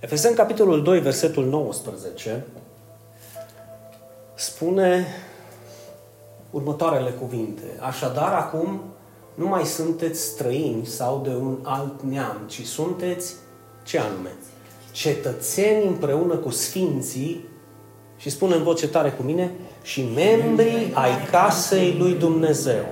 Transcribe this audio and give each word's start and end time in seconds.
Efeseni, 0.00 0.36
capitolul 0.36 0.82
2, 0.82 1.00
versetul 1.00 1.44
19, 1.44 2.46
spune 4.34 5.06
următoarele 6.50 7.10
cuvinte. 7.10 7.62
Așadar, 7.80 8.32
acum 8.32 8.80
nu 9.34 9.46
mai 9.46 9.64
sunteți 9.64 10.20
străini 10.20 10.86
sau 10.86 11.20
de 11.24 11.28
un 11.28 11.58
alt 11.62 12.02
neam, 12.02 12.36
ci 12.46 12.66
sunteți, 12.66 13.34
ce 13.84 13.98
anume? 13.98 14.32
Cetățeni 14.92 15.86
împreună 15.86 16.34
cu 16.34 16.50
sfinții 16.50 17.48
și 18.16 18.30
spune 18.30 18.54
în 18.54 18.62
voce 18.62 18.88
tare 18.88 19.10
cu 19.10 19.22
mine, 19.22 19.52
și 19.82 20.08
membrii 20.14 20.92
ai 20.94 21.26
casei 21.30 21.96
lui 21.98 22.12
Dumnezeu. 22.12 22.84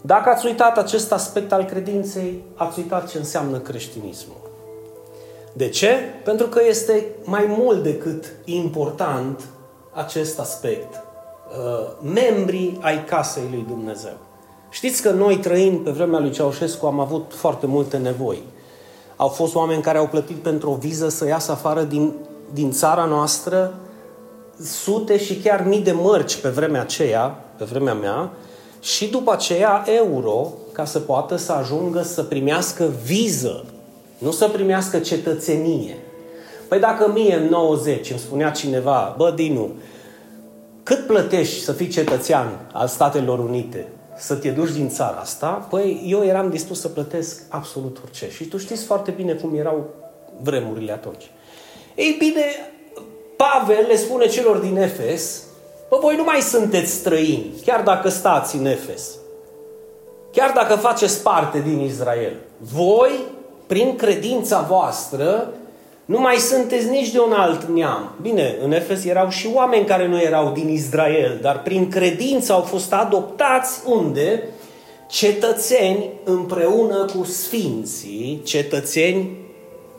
Dacă 0.00 0.28
ați 0.28 0.46
uitat 0.46 0.78
acest 0.78 1.12
aspect 1.12 1.52
al 1.52 1.64
credinței, 1.64 2.42
ați 2.54 2.78
uitat 2.78 3.10
ce 3.10 3.18
înseamnă 3.18 3.58
creștinismul. 3.58 4.47
De 5.58 5.68
ce? 5.68 5.88
Pentru 6.24 6.46
că 6.46 6.60
este 6.68 7.06
mai 7.24 7.44
mult 7.58 7.82
decât 7.82 8.24
important 8.44 9.40
acest 9.92 10.38
aspect. 10.38 10.94
Uh, 10.94 12.12
membrii 12.14 12.78
ai 12.80 13.04
casei 13.04 13.48
lui 13.50 13.64
Dumnezeu. 13.68 14.16
Știți 14.70 15.02
că 15.02 15.10
noi 15.10 15.36
trăind 15.36 15.78
pe 15.78 15.90
vremea 15.90 16.18
lui 16.18 16.30
Ceaușescu 16.30 16.86
am 16.86 17.00
avut 17.00 17.32
foarte 17.34 17.66
multe 17.66 17.96
nevoi. 17.96 18.42
Au 19.16 19.28
fost 19.28 19.54
oameni 19.54 19.82
care 19.82 19.98
au 19.98 20.06
plătit 20.06 20.36
pentru 20.36 20.70
o 20.70 20.74
viză 20.74 21.08
să 21.08 21.26
iasă 21.26 21.52
afară 21.52 21.82
din, 21.82 22.12
din 22.52 22.70
țara 22.70 23.04
noastră 23.04 23.74
sute 24.62 25.18
și 25.18 25.36
chiar 25.36 25.64
mii 25.66 25.80
de 25.80 25.92
mărci 25.92 26.36
pe 26.36 26.48
vremea 26.48 26.80
aceea, 26.80 27.44
pe 27.56 27.64
vremea 27.64 27.94
mea, 27.94 28.30
și 28.80 29.08
după 29.08 29.32
aceea 29.32 29.84
euro 29.86 30.52
ca 30.72 30.84
să 30.84 30.98
poată 30.98 31.36
să 31.36 31.52
ajungă 31.52 32.02
să 32.02 32.22
primească 32.22 32.90
viză, 33.04 33.64
nu 34.18 34.30
să 34.30 34.48
primească 34.48 34.98
cetățenie. 34.98 35.96
Păi 36.68 36.78
dacă 36.78 37.10
mie 37.14 37.34
în 37.34 37.44
90 37.44 38.10
îmi 38.10 38.18
spunea 38.18 38.50
cineva, 38.50 39.14
bă, 39.16 39.30
Dinu, 39.30 39.70
cât 40.82 41.06
plătești 41.06 41.62
să 41.62 41.72
fii 41.72 41.88
cetățean 41.88 42.70
al 42.72 42.86
Statelor 42.86 43.38
Unite, 43.38 43.86
să 44.16 44.34
te 44.34 44.50
duci 44.50 44.70
din 44.70 44.88
țara 44.88 45.16
asta, 45.16 45.48
păi 45.48 46.04
eu 46.06 46.24
eram 46.24 46.50
dispus 46.50 46.80
să 46.80 46.88
plătesc 46.88 47.42
absolut 47.48 47.98
orice. 48.04 48.30
Și 48.30 48.44
tu 48.44 48.58
știți 48.58 48.84
foarte 48.84 49.10
bine 49.10 49.32
cum 49.32 49.54
erau 49.56 49.86
vremurile 50.42 50.92
atunci. 50.92 51.30
Ei 51.94 52.16
bine, 52.18 52.42
Pavel 53.36 53.84
le 53.88 53.96
spune 53.96 54.26
celor 54.26 54.56
din 54.56 54.76
Efes, 54.76 55.42
bă, 55.88 55.98
voi 56.00 56.16
nu 56.16 56.24
mai 56.24 56.40
sunteți 56.40 56.92
străini, 56.92 57.52
chiar 57.64 57.82
dacă 57.82 58.08
stați 58.08 58.56
în 58.56 58.66
Efes. 58.66 59.10
Chiar 60.32 60.52
dacă 60.54 60.74
faceți 60.74 61.22
parte 61.22 61.60
din 61.60 61.80
Israel. 61.80 62.36
Voi, 62.58 63.10
prin 63.68 63.96
credința 63.96 64.66
voastră, 64.68 65.52
nu 66.04 66.20
mai 66.20 66.34
sunteți 66.34 66.88
nici 66.88 67.10
de 67.10 67.20
un 67.20 67.32
alt 67.32 67.64
neam. 67.64 68.12
Bine, 68.22 68.56
în 68.64 68.72
Efes 68.72 69.04
erau 69.04 69.28
și 69.28 69.50
oameni 69.54 69.84
care 69.84 70.08
nu 70.08 70.20
erau 70.20 70.52
din 70.52 70.68
Israel, 70.68 71.38
dar 71.42 71.62
prin 71.62 71.88
credință 71.88 72.52
au 72.52 72.60
fost 72.60 72.92
adoptați 72.92 73.80
unde? 73.86 74.42
Cetățeni 75.08 76.10
împreună 76.24 77.04
cu 77.16 77.24
sfinții, 77.24 78.40
cetățeni 78.44 79.30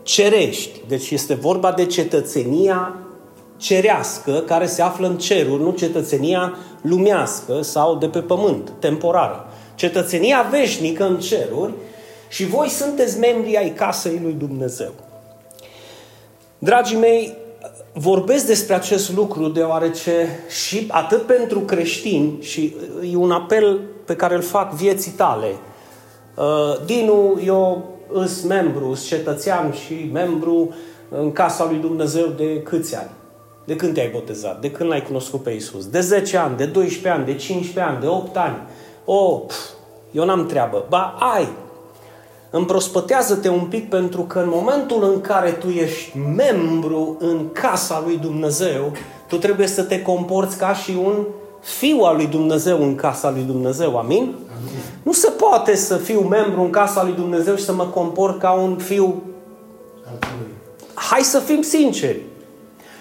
cerești. 0.04 0.80
Deci 0.88 1.10
este 1.10 1.34
vorba 1.34 1.72
de 1.72 1.86
cetățenia 1.86 2.96
cerească 3.58 4.32
care 4.32 4.66
se 4.66 4.82
află 4.82 5.08
în 5.08 5.18
ceruri, 5.18 5.64
nu 5.64 5.72
cetățenia 5.72 6.58
lumească 6.82 7.62
sau 7.62 7.96
de 7.96 8.08
pe 8.08 8.20
pământ, 8.20 8.72
temporară. 8.80 9.48
Cetățenia 9.76 10.48
veșnică 10.52 11.06
în 11.06 11.20
ceruri 11.20 11.74
și 12.30 12.46
voi 12.46 12.70
sunteți 12.70 13.20
membri 13.20 13.58
ai 13.58 13.74
casei 13.74 14.20
lui 14.24 14.34
Dumnezeu. 14.34 14.92
Dragii 16.58 16.98
mei, 16.98 17.38
vorbesc 17.94 18.46
despre 18.46 18.76
acest 18.76 19.14
lucru 19.14 19.48
deoarece 19.48 20.40
și 20.50 20.88
atât 20.92 21.22
pentru 21.22 21.60
creștini 21.60 22.38
și 22.42 22.76
e 23.12 23.16
un 23.16 23.32
apel 23.32 23.80
pe 24.06 24.16
care 24.16 24.36
îl 24.36 24.42
fac 24.42 24.74
vieții 24.74 25.12
tale. 25.12 25.56
Uh, 26.36 26.86
Dinu, 26.86 27.40
eu 27.46 27.90
îs 28.12 28.44
membru, 28.44 28.90
îs 28.90 29.06
cetățean 29.06 29.72
și 29.72 30.10
membru 30.14 30.74
în 31.10 31.32
casa 31.32 31.66
lui 31.66 31.78
Dumnezeu 31.78 32.28
de 32.28 32.62
câți 32.62 32.96
ani? 32.96 33.10
De 33.66 33.76
când 33.76 33.94
te-ai 33.94 34.10
botezat? 34.10 34.62
De 34.62 34.72
când 34.72 34.90
l-ai 34.90 35.04
cunoscut 35.04 35.44
pe 35.44 35.52
Isus? 35.52 35.86
De 35.86 36.00
10 36.00 36.38
ani, 36.38 36.58
de 36.58 36.66
12 36.66 37.10
ani, 37.10 37.26
de 37.26 37.36
15 37.36 37.94
ani, 37.94 38.02
de 38.02 38.08
8 38.08 38.38
ani? 38.38 38.58
O, 39.06 39.14
oh, 39.14 39.42
eu 40.12 40.26
n-am 40.26 40.46
treabă. 40.46 40.86
Ba, 40.90 41.16
ai. 41.20 41.48
Împrospătează-te 42.50 43.50
un 43.50 43.66
pic 43.70 43.90
pentru 43.90 44.22
că 44.22 44.40
în 44.40 44.50
momentul 44.50 45.12
în 45.14 45.22
care 45.22 45.52
tu 45.52 45.68
ești 45.68 46.18
membru 46.36 47.18
în 47.20 47.50
casa 47.52 48.02
lui 48.06 48.18
Dumnezeu, 48.18 48.92
tu 49.28 49.38
trebuie 49.38 49.68
să 49.68 49.84
te 49.84 50.02
comporți 50.02 50.58
ca 50.58 50.74
și 50.74 50.98
un 51.04 51.26
fiu 51.62 52.00
al 52.00 52.16
lui 52.16 52.28
Dumnezeu 52.28 52.82
în 52.82 52.96
casa 52.96 53.32
lui 53.32 53.42
Dumnezeu. 53.42 53.98
Amin? 53.98 54.22
Amin? 54.22 54.36
Nu 55.04 55.12
se 55.12 55.30
poate 55.30 55.76
să 55.76 55.96
fiu 55.96 56.20
membru 56.20 56.62
în 56.62 56.70
casa 56.70 57.04
lui 57.04 57.14
Dumnezeu 57.14 57.56
și 57.56 57.64
să 57.64 57.74
mă 57.74 57.86
comport 57.86 58.40
ca 58.40 58.52
un 58.52 58.78
fiu. 58.78 59.24
Hai 60.94 61.22
să 61.22 61.40
fim 61.40 61.62
sinceri. 61.62 62.20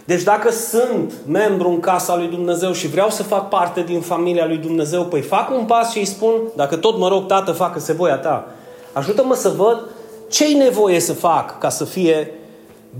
Deci 0.04 0.22
dacă 0.22 0.50
sunt 0.50 1.12
membru 1.26 1.69
în 1.69 1.81
casa 1.81 2.16
lui 2.16 2.26
Dumnezeu 2.26 2.72
și 2.72 2.88
vreau 2.88 3.10
să 3.10 3.22
fac 3.22 3.48
parte 3.48 3.81
din 3.81 4.00
familia 4.00 4.47
lui 4.47 4.56
Dumnezeu, 4.56 5.04
păi 5.04 5.20
fac 5.20 5.50
un 5.50 5.64
pas 5.64 5.91
și 5.91 5.98
îi 5.98 6.04
spun, 6.04 6.32
dacă 6.56 6.76
tot 6.76 6.98
mă 6.98 7.08
rog, 7.08 7.26
Tată, 7.26 7.53
facă-se 7.53 7.92
voia 7.92 8.16
ta. 8.16 8.48
Ajută-mă 8.93 9.34
să 9.34 9.49
văd 9.49 9.88
ce-i 10.28 10.54
nevoie 10.54 11.00
să 11.00 11.12
fac 11.12 11.59
ca 11.59 11.69
să 11.69 11.84
fie 11.84 12.31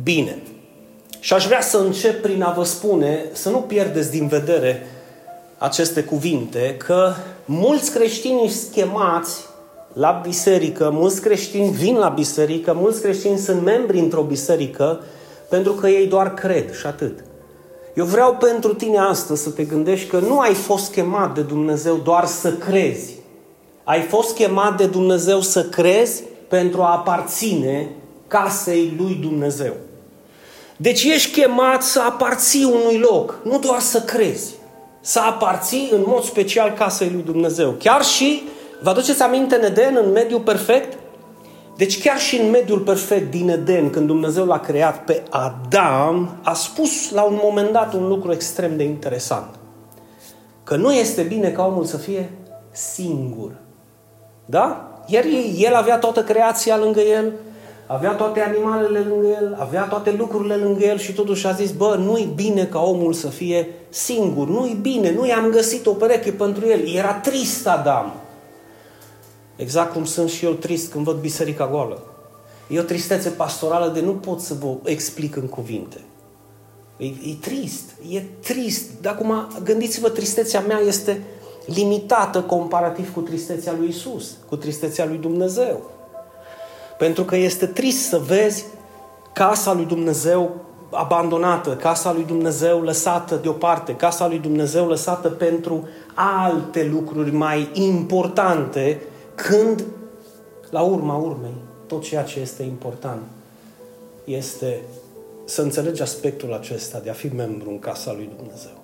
bine. 0.03 0.43
Și 1.21 1.33
aș 1.33 1.47
vrea 1.47 1.61
să 1.61 1.79
încep 1.79 2.23
prin 2.23 2.43
a 2.43 2.53
vă 2.53 2.65
spune, 2.65 3.25
să 3.33 3.51
nu 3.51 3.59
pierdeți 3.59 4.11
din 4.11 4.27
vedere 4.27 4.87
aceste 5.59 6.03
cuvinte, 6.03 6.75
că 6.79 7.13
mulți 7.45 7.93
creștini 7.93 8.49
schemați 8.49 9.47
la 9.93 10.21
biserică, 10.23 10.91
mulți 10.93 11.21
creștini 11.21 11.71
vin 11.71 11.97
la 11.97 12.09
biserică, 12.09 12.73
mulți 12.73 13.01
creștini 13.01 13.39
sunt 13.39 13.63
membri 13.63 13.99
într-o 13.99 14.23
biserică, 14.23 15.01
pentru 15.49 15.73
că 15.73 15.89
ei 15.89 16.07
doar 16.07 16.35
cred 16.35 16.75
și 16.75 16.87
atât. 16.87 17.19
Eu 17.95 18.05
vreau 18.05 18.35
pentru 18.35 18.75
tine 18.75 18.99
astăzi 18.99 19.43
să 19.43 19.51
te 19.51 19.65
gândești 19.65 20.09
că 20.09 20.19
nu 20.19 20.39
ai 20.39 20.55
fost 20.55 20.93
chemat 20.93 21.35
de 21.35 21.41
Dumnezeu 21.41 21.97
doar 21.97 22.27
să 22.27 22.53
crezi. 22.53 23.18
Ai 23.89 24.01
fost 24.01 24.35
chemat 24.35 24.77
de 24.77 24.87
Dumnezeu 24.87 25.41
să 25.41 25.65
crezi 25.65 26.23
pentru 26.49 26.83
a 26.83 26.93
aparține 26.93 27.89
casei 28.27 28.95
lui 28.99 29.15
Dumnezeu. 29.15 29.73
Deci 30.77 31.05
ești 31.05 31.41
chemat 31.41 31.83
să 31.83 32.01
aparții 32.01 32.65
unui 32.65 32.99
loc, 32.99 33.39
nu 33.45 33.59
doar 33.59 33.81
să 33.81 34.01
crezi. 34.01 34.55
Să 35.01 35.21
aparții 35.21 35.89
în 35.93 36.03
mod 36.07 36.23
special 36.23 36.71
casei 36.71 37.11
lui 37.11 37.23
Dumnezeu. 37.23 37.71
Chiar 37.71 38.05
și, 38.05 38.43
vă 38.83 38.91
aduceți 38.91 39.23
aminte 39.23 39.57
în 39.57 39.65
Eden, 39.65 39.99
în 40.05 40.13
mediul 40.13 40.41
perfect? 40.41 40.99
Deci 41.77 42.03
chiar 42.03 42.19
și 42.19 42.37
în 42.37 42.51
mediul 42.51 42.81
perfect 42.81 43.31
din 43.31 43.49
Eden, 43.49 43.91
când 43.91 44.07
Dumnezeu 44.07 44.47
l-a 44.47 44.61
creat 44.61 45.05
pe 45.05 45.23
Adam, 45.31 46.37
a 46.43 46.55
spus 46.55 47.11
la 47.11 47.23
un 47.23 47.39
moment 47.43 47.73
dat 47.73 47.95
un 47.95 48.09
lucru 48.09 48.33
extrem 48.33 48.77
de 48.77 48.83
interesant. 48.83 49.55
Că 50.65 50.77
nu 50.77 50.93
este 50.93 51.23
bine 51.23 51.51
ca 51.51 51.67
omul 51.67 51.85
să 51.85 51.97
fie 51.97 52.31
singur. 52.73 53.67
Da? 54.51 54.89
Iar 55.07 55.25
el 55.57 55.75
avea 55.75 55.99
toată 55.99 56.23
creația 56.23 56.79
lângă 56.79 57.01
el, 57.01 57.33
avea 57.87 58.13
toate 58.13 58.41
animalele 58.41 58.99
lângă 58.99 59.27
el, 59.27 59.57
avea 59.61 59.83
toate 59.83 60.15
lucrurile 60.19 60.55
lângă 60.55 60.85
el 60.85 60.99
și 60.99 61.13
totuși 61.13 61.47
a 61.47 61.53
zis, 61.53 61.71
bă, 61.71 61.97
nu-i 61.99 62.33
bine 62.35 62.65
ca 62.65 62.83
omul 62.83 63.13
să 63.13 63.29
fie 63.29 63.69
singur, 63.89 64.49
nu-i 64.49 64.79
bine, 64.81 65.13
nu 65.13 65.27
i-am 65.27 65.51
găsit 65.51 65.87
o 65.87 65.93
pereche 65.93 66.31
pentru 66.31 66.67
el. 66.67 66.89
Era 66.95 67.15
trist 67.15 67.67
Adam. 67.67 68.15
Exact 69.57 69.93
cum 69.93 70.05
sunt 70.05 70.31
și 70.31 70.45
eu 70.45 70.53
trist 70.53 70.91
când 70.91 71.05
văd 71.05 71.17
biserica 71.17 71.69
goală. 71.69 72.03
E 72.69 72.79
o 72.79 72.83
tristețe 72.83 73.29
pastorală 73.29 73.91
de 73.95 74.01
nu 74.01 74.13
pot 74.13 74.41
să 74.41 74.55
vă 74.55 74.77
explic 74.85 75.37
în 75.37 75.47
cuvinte. 75.47 76.01
E, 76.97 77.07
e 77.07 77.35
trist, 77.41 77.91
e 78.11 78.23
trist. 78.43 78.85
Dar 79.01 79.13
acum 79.13 79.49
gândiți-vă, 79.65 80.09
tristețea 80.09 80.61
mea 80.61 80.79
este 80.79 81.23
limitată 81.75 82.43
comparativ 82.43 83.13
cu 83.13 83.21
tristețea 83.21 83.75
lui 83.79 83.89
Isus, 83.89 84.37
cu 84.49 84.57
tristețea 84.57 85.07
lui 85.07 85.17
Dumnezeu. 85.17 85.81
Pentru 86.99 87.25
că 87.25 87.37
este 87.37 87.67
trist 87.67 88.09
să 88.09 88.19
vezi 88.19 88.65
casa 89.33 89.73
lui 89.73 89.85
Dumnezeu 89.85 90.51
abandonată, 90.91 91.77
casa 91.77 92.13
lui 92.13 92.25
Dumnezeu 92.25 92.81
lăsată 92.81 93.35
deoparte, 93.35 93.95
casa 93.97 94.29
lui 94.29 94.39
Dumnezeu 94.39 94.87
lăsată 94.87 95.29
pentru 95.29 95.89
alte 96.15 96.85
lucruri 96.93 97.31
mai 97.31 97.69
importante 97.73 99.03
când, 99.35 99.85
la 100.71 100.81
urma 100.81 101.17
urmei, 101.17 101.55
tot 101.87 102.03
ceea 102.03 102.23
ce 102.23 102.41
este 102.41 102.63
important 102.63 103.23
este 104.25 104.81
să 105.45 105.63
înțelegi 105.63 106.03
aspectul 106.03 106.53
acesta 106.53 106.99
de 106.99 107.11
a 107.11 107.13
fi 107.13 107.27
membru 107.35 107.71
în 107.71 107.79
casa 107.79 108.13
lui 108.13 108.31
Dumnezeu. 108.37 108.78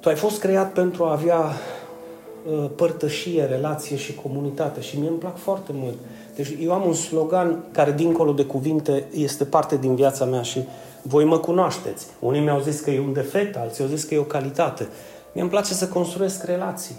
Tu 0.00 0.08
ai 0.08 0.14
fost 0.14 0.40
creat 0.40 0.72
pentru 0.72 1.04
a 1.04 1.12
avea 1.12 1.38
uh, 1.38 2.70
părtășie, 2.76 3.44
relație 3.44 3.96
și 3.96 4.14
comunitate 4.14 4.80
și 4.80 4.98
mie 4.98 5.08
îmi 5.08 5.18
plac 5.18 5.38
foarte 5.38 5.70
mult 5.74 5.96
Deci 6.38 6.56
eu 6.60 6.72
am 6.72 6.86
un 6.86 6.94
slogan 6.94 7.64
care, 7.72 7.92
dincolo 7.92 8.32
de 8.32 8.44
cuvinte, 8.44 9.04
este 9.14 9.44
parte 9.44 9.76
din 9.76 9.94
viața 9.94 10.24
mea 10.24 10.42
și 10.42 10.64
voi 11.02 11.24
mă 11.24 11.38
cunoașteți. 11.38 12.06
Unii 12.18 12.40
mi-au 12.40 12.60
zis 12.60 12.80
că 12.80 12.90
e 12.90 13.00
un 13.00 13.12
defect, 13.12 13.56
alții 13.56 13.84
au 13.84 13.90
zis 13.90 14.04
că 14.04 14.14
e 14.14 14.18
o 14.18 14.22
calitate. 14.22 14.88
Mie 15.32 15.42
îmi 15.42 15.50
place 15.50 15.74
să 15.74 15.88
construiesc 15.88 16.44
relații. 16.44 16.96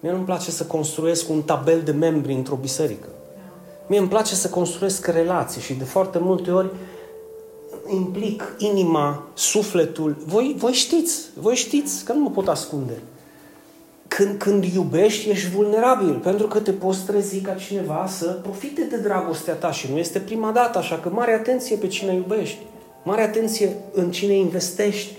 Mie 0.00 0.12
nu-mi 0.12 0.24
place 0.24 0.50
să 0.50 0.64
construiesc 0.64 1.28
un 1.28 1.42
tabel 1.42 1.80
de 1.80 1.90
membri 1.90 2.32
într-o 2.32 2.54
biserică. 2.54 3.08
Mie 3.86 3.98
îmi 3.98 4.08
place 4.08 4.34
să 4.34 4.48
construiesc 4.48 5.06
relații 5.06 5.60
și 5.60 5.74
de 5.74 5.84
foarte 5.84 6.18
multe 6.18 6.50
ori 6.50 6.70
implic 7.90 8.54
inima, 8.58 9.26
sufletul. 9.34 10.16
Voi, 10.26 10.54
voi 10.58 10.72
știți, 10.72 11.24
voi 11.40 11.54
știți 11.54 12.04
că 12.04 12.12
nu 12.12 12.20
mă 12.20 12.30
pot 12.30 12.48
ascunde. 12.48 12.92
Când, 14.08 14.38
când 14.38 14.64
iubești, 14.64 15.30
ești 15.30 15.50
vulnerabil, 15.50 16.14
pentru 16.14 16.46
că 16.46 16.60
te 16.60 16.72
poți 16.72 17.04
trezi 17.04 17.40
ca 17.40 17.54
cineva 17.54 18.06
să 18.08 18.26
profite 18.42 18.82
de 18.82 18.96
dragostea 18.96 19.54
ta 19.54 19.72
și 19.72 19.90
nu 19.90 19.98
este 19.98 20.18
prima 20.18 20.50
dată, 20.50 20.78
așa 20.78 20.98
că 20.98 21.08
mare 21.08 21.32
atenție 21.32 21.76
pe 21.76 21.86
cine 21.86 22.14
iubești, 22.14 22.58
mare 23.04 23.22
atenție 23.22 23.76
în 23.92 24.10
cine 24.10 24.32
investești, 24.32 25.12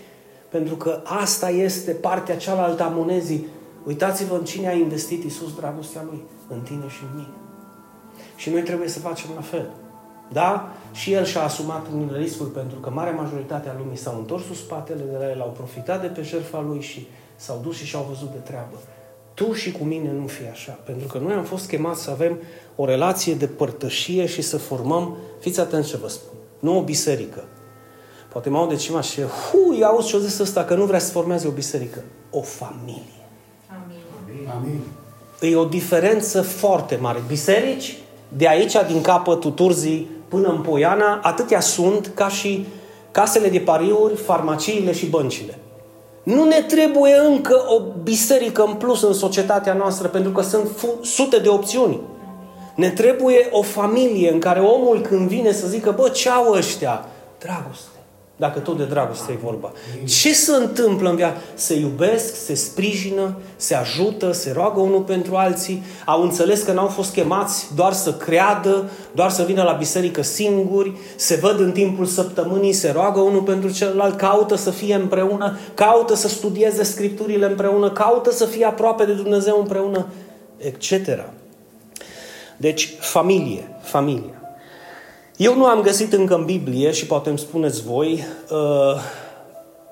pentru 0.50 0.75
că 0.75 1.01
asta 1.04 1.50
este 1.50 1.92
partea 1.92 2.38
cealaltă 2.38 2.83
a 2.83 2.88
monezii. 2.88 3.48
Uitați-vă 3.86 4.36
în 4.36 4.45
cine 4.45 4.68
a 4.68 4.74
investit 4.74 5.24
Isus 5.24 5.56
dragostea 5.56 6.06
Lui, 6.10 6.24
în 6.48 6.60
tine 6.60 6.86
și 6.88 7.04
în 7.04 7.10
mine. 7.16 7.33
Și 8.36 8.50
noi 8.50 8.62
trebuie 8.62 8.88
să 8.88 9.00
facem 9.00 9.30
la 9.36 9.42
fel. 9.42 9.69
Da? 10.31 10.70
Și 10.92 11.14
el 11.14 11.26
și-a 11.26 11.44
asumat 11.44 11.86
unele 11.94 12.18
riscuri 12.18 12.52
pentru 12.52 12.80
că 12.80 12.90
marea 12.90 13.14
majoritate 13.14 13.70
a 13.70 13.74
lumii 13.78 13.98
s-au 13.98 14.18
întors 14.18 14.44
cu 14.48 14.54
spatele 14.54 15.04
de 15.12 15.18
la 15.18 15.30
el, 15.30 15.42
au 15.42 15.54
profitat 15.58 16.02
de 16.02 16.08
pe 16.08 16.22
jertfa 16.22 16.62
lui 16.62 16.81
și 16.81 17.08
s-au 17.36 17.60
dus 17.64 17.76
și 17.76 17.86
și-au 17.86 18.06
văzut 18.10 18.31
de 18.31 18.38
treabă. 18.38 18.76
Tu 19.34 19.54
și 19.54 19.72
cu 19.72 19.84
mine 19.84 20.12
nu 20.12 20.28
fi 20.28 20.48
așa. 20.52 20.80
Pentru 20.84 21.08
că 21.08 21.18
noi 21.18 21.34
am 21.34 21.44
fost 21.44 21.68
chemați 21.68 22.04
să 22.04 22.12
avem 22.12 22.38
o 22.76 22.86
relație 22.86 23.34
de 23.34 23.48
părtășie 23.48 24.26
și 24.26 24.42
să 24.42 24.58
formăm, 24.58 25.18
fiți 25.40 25.60
atenți 25.60 25.90
ce 25.90 25.98
vă 25.98 26.08
spun, 26.08 26.38
nu 26.60 26.78
o 26.78 26.84
biserică. 26.84 27.44
Poate 28.30 28.50
mă 28.50 28.66
de 28.70 28.76
ceva 28.76 29.02
și, 29.02 29.22
hu, 29.22 29.76
ia 29.80 29.88
auzi 29.88 30.08
ce-o 30.08 30.20
zis 30.20 30.40
ăsta, 30.40 30.64
că 30.64 30.76
nu 30.76 30.86
vrea 30.86 31.00
să 31.00 31.12
formeze 31.12 31.48
o 31.48 31.52
biserică. 31.52 32.04
O 32.31 32.42
familie. 32.42 33.26
Amin. 33.68 34.48
Amin. 34.56 34.81
E 35.42 35.56
o 35.56 35.66
diferență 35.66 36.42
foarte 36.42 36.96
mare. 36.96 37.20
Biserici, 37.28 37.98
de 38.30 38.48
aici, 38.48 38.74
din 38.88 39.02
capătul 39.02 39.52
Turzii, 39.52 40.10
până 40.30 40.48
în 40.48 40.62
Poiana, 40.62 41.20
atâtea 41.24 41.60
sunt 41.60 42.12
ca 42.14 42.28
și 42.28 42.66
casele 43.12 43.50
de 43.50 43.60
pariuri, 43.60 44.16
farmaciile 44.16 44.92
și 44.92 45.06
băncile. 45.06 45.60
Nu 46.24 46.44
ne 46.44 46.62
trebuie 46.62 47.16
încă 47.16 47.64
o 47.68 47.81
biserică 48.04 48.64
în 48.64 48.74
plus 48.74 49.02
în 49.02 49.14
societatea 49.14 49.74
noastră, 49.74 50.08
pentru 50.08 50.31
că 50.31 50.42
sunt 50.42 50.70
sute 51.02 51.38
de 51.38 51.50
opțiuni. 51.50 52.00
Ne 52.76 52.90
trebuie 52.90 53.48
o 53.52 53.62
familie 53.62 54.31
în 54.31 54.40
care 54.40 54.60
omul 54.60 55.02
când 55.02 55.28
vine 55.28 55.52
să 55.52 55.68
zică, 55.68 55.94
bă, 55.98 56.10
ce 56.10 56.30
au 56.30 56.52
ăștia? 56.52 57.06
Dragoste. 57.40 57.99
Dacă 58.40 58.60
tot 58.60 58.78
de 58.78 58.84
dragoste 58.84 59.32
e 59.32 59.40
vorba. 59.44 59.72
Ce 60.06 60.34
se 60.34 60.52
întâmplă 60.56 61.10
în 61.10 61.16
viață? 61.16 61.38
Se 61.54 61.74
iubesc, 61.80 62.36
se 62.36 62.54
sprijină, 62.54 63.36
se 63.56 63.76
ajută, 63.76 64.32
se 64.32 64.52
roagă 64.52 64.80
unul 64.80 65.02
pentru 65.02 65.36
alții, 65.36 65.84
au 66.06 66.22
înțeles 66.22 66.62
că 66.62 66.72
n-au 66.72 66.88
fost 66.88 67.14
chemați 67.14 67.68
doar 67.76 67.94
să 67.94 68.14
creadă, 68.14 68.90
doar 69.12 69.30
să 69.30 69.44
vină 69.44 69.64
la 69.64 69.72
biserică 69.72 70.22
singuri, 70.22 70.98
se 71.16 71.36
văd 71.36 71.60
în 71.60 71.72
timpul 71.72 72.06
săptămânii, 72.06 72.74
se 72.74 72.92
roagă 72.92 73.20
unul 73.20 73.42
pentru 73.42 73.72
celălalt, 73.72 74.18
caută 74.18 74.56
să 74.56 74.72
fie 74.72 74.96
împreună, 74.96 75.58
caută 75.74 76.16
să 76.16 76.28
studieze 76.28 76.84
scripturile 76.84 77.46
împreună, 77.46 77.92
caută 77.92 78.32
să 78.32 78.46
fie 78.46 78.66
aproape 78.66 79.06
de 79.06 79.14
Dumnezeu 79.14 79.60
împreună, 79.60 80.06
etc. 80.58 80.92
Deci, 82.58 82.94
familie, 83.00 83.80
familie. 83.82 84.39
Eu 85.40 85.56
nu 85.56 85.66
am 85.66 85.82
găsit 85.82 86.14
încă 86.14 86.36
în 86.36 86.46
Biblie, 86.46 86.92
și 86.92 87.06
poate 87.06 87.30
îmi 87.30 87.38
spuneți 87.38 87.84
voi, 87.84 88.24
uh, 88.52 89.02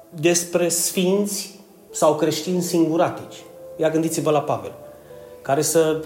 despre 0.10 0.70
sfinți 0.70 1.60
sau 1.92 2.16
creștini 2.16 2.62
singuratici. 2.62 3.36
Ia 3.76 3.90
gândiți-vă 3.90 4.32
la 4.32 4.42
Pavel, 4.42 4.72
care 5.42 5.62
să... 5.62 6.04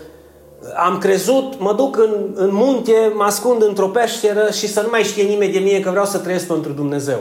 Am 0.76 0.98
crezut, 0.98 1.60
mă 1.60 1.74
duc 1.74 1.98
în, 1.98 2.32
în 2.34 2.50
munte, 2.54 3.12
mă 3.16 3.24
ascund 3.24 3.64
într-o 3.64 3.88
peșteră 3.88 4.52
și 4.52 4.68
să 4.68 4.82
nu 4.82 4.88
mai 4.92 5.04
știe 5.04 5.24
nimeni 5.24 5.54
de 5.54 5.60
mine 5.60 5.80
că 5.80 5.90
vreau 5.90 6.06
să 6.06 6.18
trăiesc 6.18 6.48
pentru 6.48 6.72
Dumnezeu. 6.72 7.20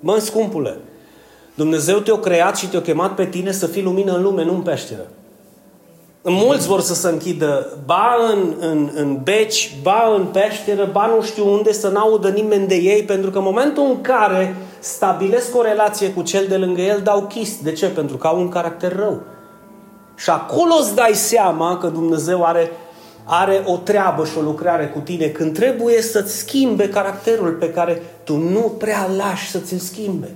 Mă, 0.00 0.18
scumpule, 0.18 0.78
Dumnezeu 1.54 1.98
te-a 1.98 2.18
creat 2.18 2.56
și 2.56 2.68
te-a 2.68 2.80
chemat 2.80 3.14
pe 3.14 3.26
tine 3.26 3.52
să 3.52 3.66
fii 3.66 3.82
lumină 3.82 4.12
în 4.12 4.22
lume, 4.22 4.44
nu 4.44 4.54
în 4.54 4.60
peșteră. 4.60 5.06
Mulți 6.30 6.66
vor 6.66 6.80
să 6.80 6.94
se 6.94 7.08
închidă, 7.08 7.78
ba 7.84 8.16
în, 8.32 8.54
în, 8.58 8.90
în 8.94 9.20
beci, 9.22 9.76
ba 9.82 10.12
în 10.16 10.24
peșteră, 10.24 10.88
ba 10.92 11.06
nu 11.06 11.22
știu 11.22 11.52
unde, 11.52 11.72
să 11.72 11.88
n-audă 11.88 12.28
nimeni 12.28 12.66
de 12.66 12.74
ei, 12.74 13.02
pentru 13.02 13.30
că 13.30 13.38
în 13.38 13.44
momentul 13.44 13.84
în 13.84 14.00
care 14.00 14.56
stabilesc 14.78 15.56
o 15.56 15.62
relație 15.62 16.10
cu 16.10 16.22
cel 16.22 16.46
de 16.48 16.56
lângă 16.56 16.80
el, 16.80 17.00
dau 17.04 17.20
chis. 17.20 17.62
De 17.62 17.72
ce? 17.72 17.86
Pentru 17.86 18.16
că 18.16 18.26
au 18.26 18.40
un 18.40 18.48
caracter 18.48 18.96
rău. 18.96 19.22
Și 20.16 20.30
acolo 20.30 20.74
îți 20.80 20.94
dai 20.94 21.12
seama 21.12 21.78
că 21.78 21.86
Dumnezeu 21.86 22.44
are, 22.44 22.70
are 23.24 23.62
o 23.66 23.76
treabă 23.76 24.24
și 24.24 24.38
o 24.38 24.40
lucrare 24.40 24.86
cu 24.86 24.98
tine 24.98 25.26
când 25.26 25.54
trebuie 25.54 26.02
să-ți 26.02 26.36
schimbe 26.36 26.88
caracterul 26.88 27.52
pe 27.52 27.70
care 27.70 28.02
tu 28.24 28.36
nu 28.36 28.72
prea 28.78 29.08
lași 29.16 29.50
să 29.50 29.58
ți-l 29.58 29.78
schimbe. 29.78 30.28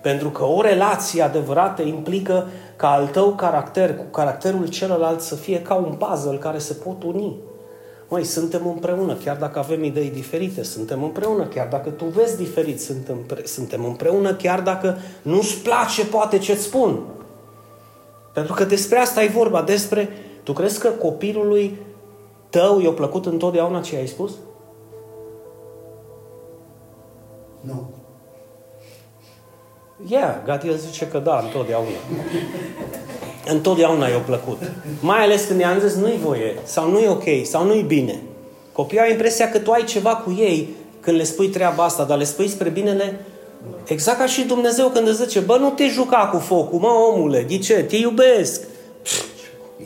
Pentru 0.00 0.30
că 0.30 0.44
o 0.44 0.60
relație 0.60 1.22
adevărată 1.22 1.82
implică 1.82 2.46
ca 2.76 2.90
al 2.90 3.06
tău 3.06 3.34
caracter 3.34 3.96
cu 3.96 4.04
caracterul 4.10 4.68
celălalt 4.68 5.20
să 5.20 5.34
fie 5.34 5.62
ca 5.62 5.74
un 5.74 5.94
puzzle 5.98 6.36
care 6.36 6.58
se 6.58 6.72
pot 6.72 7.02
uni. 7.02 7.36
Măi, 8.08 8.24
suntem 8.24 8.66
împreună, 8.66 9.14
chiar 9.14 9.36
dacă 9.36 9.58
avem 9.58 9.84
idei 9.84 10.10
diferite, 10.10 10.62
suntem 10.62 11.02
împreună, 11.02 11.46
chiar 11.46 11.68
dacă 11.68 11.90
tu 11.90 12.04
vezi 12.04 12.36
diferit, 12.36 12.80
suntem, 12.80 13.16
suntem 13.44 13.84
împreună, 13.84 14.34
chiar 14.34 14.60
dacă 14.60 14.98
nu-ți 15.22 15.56
place 15.56 16.06
poate 16.06 16.38
ce-ți 16.38 16.62
spun. 16.62 17.02
Pentru 18.32 18.54
că 18.54 18.64
despre 18.64 18.98
asta 18.98 19.22
e 19.22 19.28
vorba, 19.28 19.62
despre... 19.62 20.08
Tu 20.42 20.52
crezi 20.52 20.78
că 20.80 20.88
copilului 20.88 21.78
tău 22.50 22.80
i-a 22.80 22.90
plăcut 22.90 23.26
întotdeauna 23.26 23.80
ce 23.80 23.96
ai 23.96 24.06
spus? 24.06 24.32
Nu. 27.60 27.95
Yeah, 30.08 30.34
Gati 30.44 30.76
zice 30.76 31.06
că 31.06 31.18
da, 31.18 31.40
întotdeauna. 31.44 31.88
întotdeauna 33.46 34.08
i-a 34.08 34.18
plăcut. 34.18 34.58
Mai 35.00 35.22
ales 35.22 35.44
când 35.44 35.60
i-am 35.60 35.78
zis 35.78 35.94
nu-i 35.94 36.18
voie, 36.22 36.56
sau 36.64 36.90
nu-i 36.90 37.08
ok, 37.08 37.24
sau 37.44 37.64
nu-i 37.64 37.82
bine. 37.82 38.22
Copiii 38.72 39.00
au 39.00 39.10
impresia 39.10 39.50
că 39.50 39.58
tu 39.58 39.70
ai 39.70 39.84
ceva 39.84 40.16
cu 40.16 40.34
ei 40.38 40.68
când 41.00 41.16
le 41.16 41.22
spui 41.22 41.48
treaba 41.48 41.84
asta, 41.84 42.04
dar 42.04 42.18
le 42.18 42.24
spui 42.24 42.48
spre 42.48 42.68
binele 42.68 43.20
Exact 43.86 44.18
ca 44.18 44.26
și 44.26 44.42
Dumnezeu 44.42 44.88
când 44.88 45.08
îți 45.08 45.22
zice, 45.22 45.40
bă, 45.40 45.56
nu 45.56 45.70
te 45.70 45.86
juca 45.86 46.28
cu 46.32 46.38
focul, 46.38 46.78
mă, 46.78 46.88
omule, 46.88 47.42
de 47.42 47.58
ce? 47.58 47.74
Te 47.74 47.96
iubesc. 47.96 48.62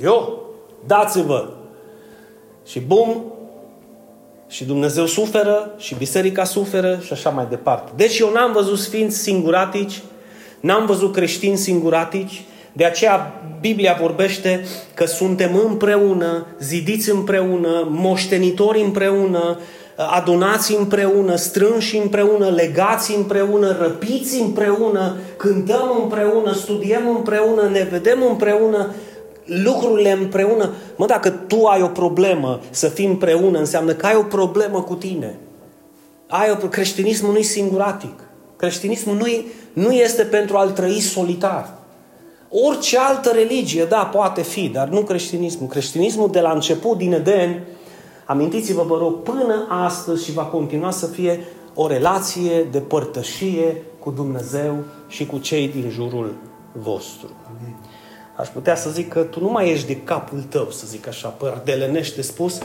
Eu? 0.02 0.43
Dați-vă. 0.87 1.49
Și 2.67 2.81
bum, 2.81 3.25
și 4.50 4.64
Dumnezeu 4.64 5.07
suferă, 5.07 5.71
și 5.78 5.95
biserica 5.95 6.45
suferă 6.45 6.99
și 7.04 7.12
așa 7.12 7.30
mai 7.30 7.47
departe. 7.49 7.90
Deci 7.97 8.19
eu 8.19 8.33
n-am 8.33 8.52
văzut 8.52 8.78
sfinți 8.78 9.19
singuratici, 9.19 10.02
n-am 10.61 10.87
văzut 10.87 11.12
creștini 11.12 11.57
singuratici, 11.57 12.45
de 12.73 12.85
aceea 12.85 13.42
Biblia 13.61 13.97
vorbește 14.00 14.64
că 14.95 15.07
suntem 15.07 15.61
împreună, 15.66 16.47
zidiți 16.61 17.11
împreună, 17.11 17.88
moștenitori 17.90 18.83
împreună, 18.83 19.59
adunați 19.97 20.76
împreună, 20.76 21.37
strânși 21.37 21.97
împreună, 21.97 22.49
legați 22.49 23.14
împreună, 23.16 23.76
răpiți 23.80 24.40
împreună, 24.40 25.16
cântăm 25.37 25.99
împreună, 26.02 26.52
studiem 26.52 27.09
împreună, 27.09 27.69
ne 27.73 27.87
vedem 27.90 28.23
împreună, 28.28 28.95
lucrurile 29.50 30.11
împreună. 30.11 30.73
Mă, 30.97 31.07
dacă 31.07 31.30
tu 31.30 31.64
ai 31.64 31.83
o 31.83 31.87
problemă 31.87 32.61
să 32.71 32.88
fii 32.88 33.07
împreună, 33.07 33.59
înseamnă 33.59 33.92
că 33.92 34.07
ai 34.07 34.16
o 34.16 34.23
problemă 34.23 34.83
cu 34.83 34.95
tine. 34.95 35.38
Ai 36.28 36.50
o, 36.50 36.66
creștinismul 36.66 37.33
nu 37.33 37.38
e 37.38 37.42
singuratic. 37.42 38.21
Creștinismul 38.57 39.16
nu, 39.16 39.26
e, 39.26 39.45
nu 39.73 39.92
este 39.92 40.23
pentru 40.23 40.57
a-l 40.57 40.71
trăi 40.71 41.00
solitar. 41.00 41.78
Orice 42.50 42.99
altă 42.99 43.30
religie, 43.30 43.85
da, 43.85 44.04
poate 44.04 44.42
fi, 44.42 44.69
dar 44.69 44.88
nu 44.88 45.00
creștinismul. 45.00 45.69
Creștinismul 45.69 46.30
de 46.30 46.40
la 46.40 46.50
început, 46.50 46.97
din 46.97 47.12
Eden, 47.12 47.62
amintiți-vă, 48.25 48.83
vă 48.83 48.97
rog, 48.99 49.23
până 49.23 49.66
astăzi 49.69 50.25
și 50.25 50.33
va 50.33 50.42
continua 50.42 50.90
să 50.90 51.07
fie 51.07 51.40
o 51.75 51.87
relație 51.87 52.66
de 52.71 52.78
părtășie 52.78 53.83
cu 53.99 54.11
Dumnezeu 54.11 54.76
și 55.09 55.26
cu 55.26 55.38
cei 55.38 55.69
din 55.69 55.90
jurul 55.90 56.35
vostru. 56.73 57.30
Amin. 57.47 57.80
Aș 58.41 58.49
putea 58.49 58.77
să 58.77 58.91
zic 58.91 59.09
că 59.09 59.21
tu 59.21 59.41
nu 59.41 59.51
mai 59.51 59.71
ești 59.71 59.87
de 59.87 59.97
capul 59.97 60.45
tău, 60.49 60.71
să 60.71 60.85
zic 60.87 61.09
așa, 61.09 61.29
părdelenește 61.29 62.23
spus, 62.23 62.59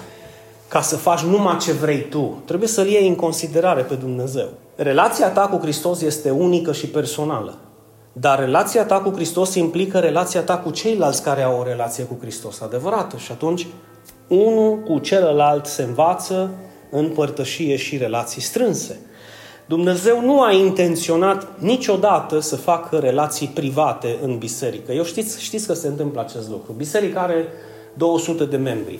ca 0.67 0.81
să 0.81 0.95
faci 0.95 1.21
numai 1.21 1.57
ce 1.57 1.71
vrei 1.71 2.01
tu. 2.09 2.41
Trebuie 2.45 2.67
să-L 2.67 2.87
iei 2.87 3.07
în 3.07 3.15
considerare 3.15 3.81
pe 3.81 3.93
Dumnezeu. 3.93 4.47
Relația 4.75 5.29
ta 5.29 5.47
cu 5.47 5.59
Hristos 5.61 6.01
este 6.01 6.29
unică 6.29 6.73
și 6.73 6.87
personală. 6.87 7.57
Dar 8.13 8.39
relația 8.39 8.85
ta 8.85 8.99
cu 8.99 9.09
Hristos 9.09 9.55
implică 9.55 9.99
relația 9.99 10.41
ta 10.41 10.57
cu 10.57 10.69
ceilalți 10.69 11.23
care 11.23 11.41
au 11.41 11.59
o 11.59 11.63
relație 11.63 12.03
cu 12.03 12.17
Hristos 12.21 12.61
adevărată. 12.61 13.17
Și 13.17 13.31
atunci 13.31 13.67
Unul 14.27 14.79
cu 14.79 14.99
celălalt 14.99 15.65
se 15.65 15.83
învață 15.83 16.49
în 16.91 17.09
părtășie 17.09 17.75
și 17.75 17.97
relații 17.97 18.41
strânse. 18.41 18.99
Dumnezeu 19.67 20.21
nu 20.21 20.41
a 20.41 20.51
intenționat 20.51 21.47
niciodată 21.59 22.39
să 22.39 22.55
facă 22.55 22.97
relații 22.97 23.47
private 23.47 24.17
în 24.23 24.37
biserică. 24.37 24.91
Eu 24.91 25.03
știți, 25.03 25.41
știți 25.41 25.67
că 25.67 25.73
se 25.73 25.87
întâmplă 25.87 26.21
acest 26.21 26.49
lucru. 26.49 26.73
Biserica 26.77 27.19
are 27.19 27.47
200 27.93 28.45
de 28.45 28.57
membri. 28.57 28.99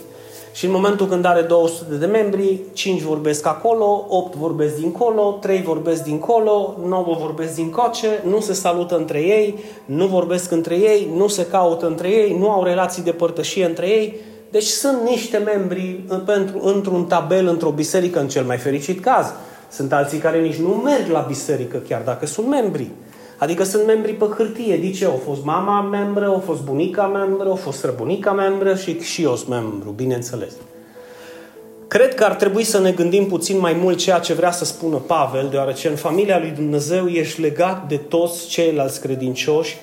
Și 0.54 0.66
în 0.66 0.72
momentul 0.72 1.08
când 1.08 1.26
are 1.26 1.42
200 1.42 1.96
de 1.96 2.06
membri, 2.06 2.60
5 2.74 3.02
vorbesc 3.02 3.46
acolo, 3.46 4.06
8 4.10 4.36
vorbesc 4.36 4.76
dincolo, 4.76 5.38
3 5.42 5.62
vorbesc 5.62 6.04
dincolo, 6.04 6.78
9 6.88 7.16
vorbesc 7.20 7.56
din 7.56 7.70
coce, 7.70 8.24
nu 8.28 8.40
se 8.40 8.54
salută 8.54 8.98
între 8.98 9.20
ei, 9.20 9.60
nu 9.86 10.06
vorbesc 10.06 10.52
între 10.52 10.76
ei, 10.76 11.08
nu 11.16 11.28
se 11.28 11.46
caută 11.46 11.88
între 11.88 12.10
ei, 12.10 12.38
nu 12.40 12.50
au 12.50 12.64
relații 12.64 13.04
de 13.04 13.12
părtășie 13.12 13.66
între 13.66 13.88
ei. 13.88 14.16
Deci 14.52 14.64
sunt 14.64 15.02
niște 15.02 15.38
membri 15.38 16.04
pentru, 16.26 16.60
într-un 16.64 17.06
tabel, 17.06 17.48
într-o 17.48 17.70
biserică, 17.70 18.20
în 18.20 18.28
cel 18.28 18.44
mai 18.44 18.58
fericit 18.58 19.02
caz. 19.02 19.34
Sunt 19.70 19.94
alții 19.94 20.18
care 20.18 20.42
nici 20.42 20.56
nu 20.56 20.68
merg 20.68 21.10
la 21.10 21.20
biserică, 21.20 21.78
chiar 21.78 22.02
dacă 22.02 22.26
sunt 22.26 22.48
membri. 22.48 22.90
Adică 23.38 23.64
sunt 23.64 23.86
membri 23.86 24.14
pe 24.14 24.26
hârtie. 24.26 24.78
De 24.78 24.92
ce? 24.92 25.06
Au 25.06 25.22
fost 25.26 25.44
mama 25.44 25.82
membră, 25.82 26.26
au 26.26 26.42
fost 26.46 26.62
bunica 26.62 27.08
membră, 27.08 27.50
au 27.50 27.56
fost 27.56 27.78
străbunica 27.78 28.32
membră 28.32 28.76
și 28.76 29.00
și 29.00 29.24
eu 29.24 29.36
sunt 29.36 29.50
membru, 29.50 29.90
bineînțeles. 29.90 30.54
Cred 31.88 32.14
că 32.14 32.24
ar 32.24 32.36
trebui 32.36 32.64
să 32.64 32.80
ne 32.80 32.92
gândim 32.92 33.28
puțin 33.28 33.60
mai 33.60 33.74
mult 33.74 33.98
ceea 33.98 34.20
ce 34.20 34.34
vrea 34.34 34.52
să 34.52 34.66
spună 34.66 34.96
Pavel, 34.96 35.48
deoarece 35.50 35.88
în 35.88 35.96
familia 35.96 36.40
lui 36.40 36.50
Dumnezeu 36.50 37.08
ești 37.08 37.42
legat 37.42 37.88
de 37.88 37.98
toți 37.98 38.48
ceilalți 38.48 39.02
credincioși 39.02 39.78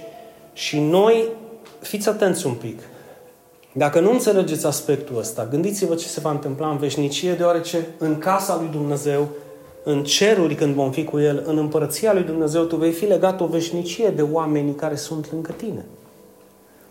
și 0.52 0.78
noi, 0.78 1.24
fiți 1.80 2.08
atenți 2.08 2.46
un 2.46 2.52
pic, 2.52 2.78
dacă 3.72 4.00
nu 4.00 4.10
înțelegeți 4.10 4.66
aspectul 4.66 5.18
ăsta, 5.18 5.48
gândiți-vă 5.50 5.94
ce 5.94 6.06
se 6.06 6.20
va 6.20 6.30
întâmpla 6.30 6.68
în 6.68 6.76
veșnicie, 6.76 7.32
deoarece 7.32 7.86
în 7.98 8.18
casa 8.18 8.56
lui 8.56 8.68
Dumnezeu 8.72 9.28
în 9.82 10.04
ceruri 10.04 10.54
când 10.54 10.74
vom 10.74 10.90
fi 10.90 11.04
cu 11.04 11.18
El, 11.18 11.42
în 11.46 11.58
împărăția 11.58 12.12
lui 12.12 12.22
Dumnezeu, 12.22 12.62
tu 12.62 12.76
vei 12.76 12.92
fi 12.92 13.04
legat 13.04 13.40
o 13.40 13.46
veșnicie 13.46 14.08
de 14.08 14.22
oamenii 14.22 14.74
care 14.74 14.94
sunt 14.94 15.32
lângă 15.32 15.54
tine. 15.56 15.84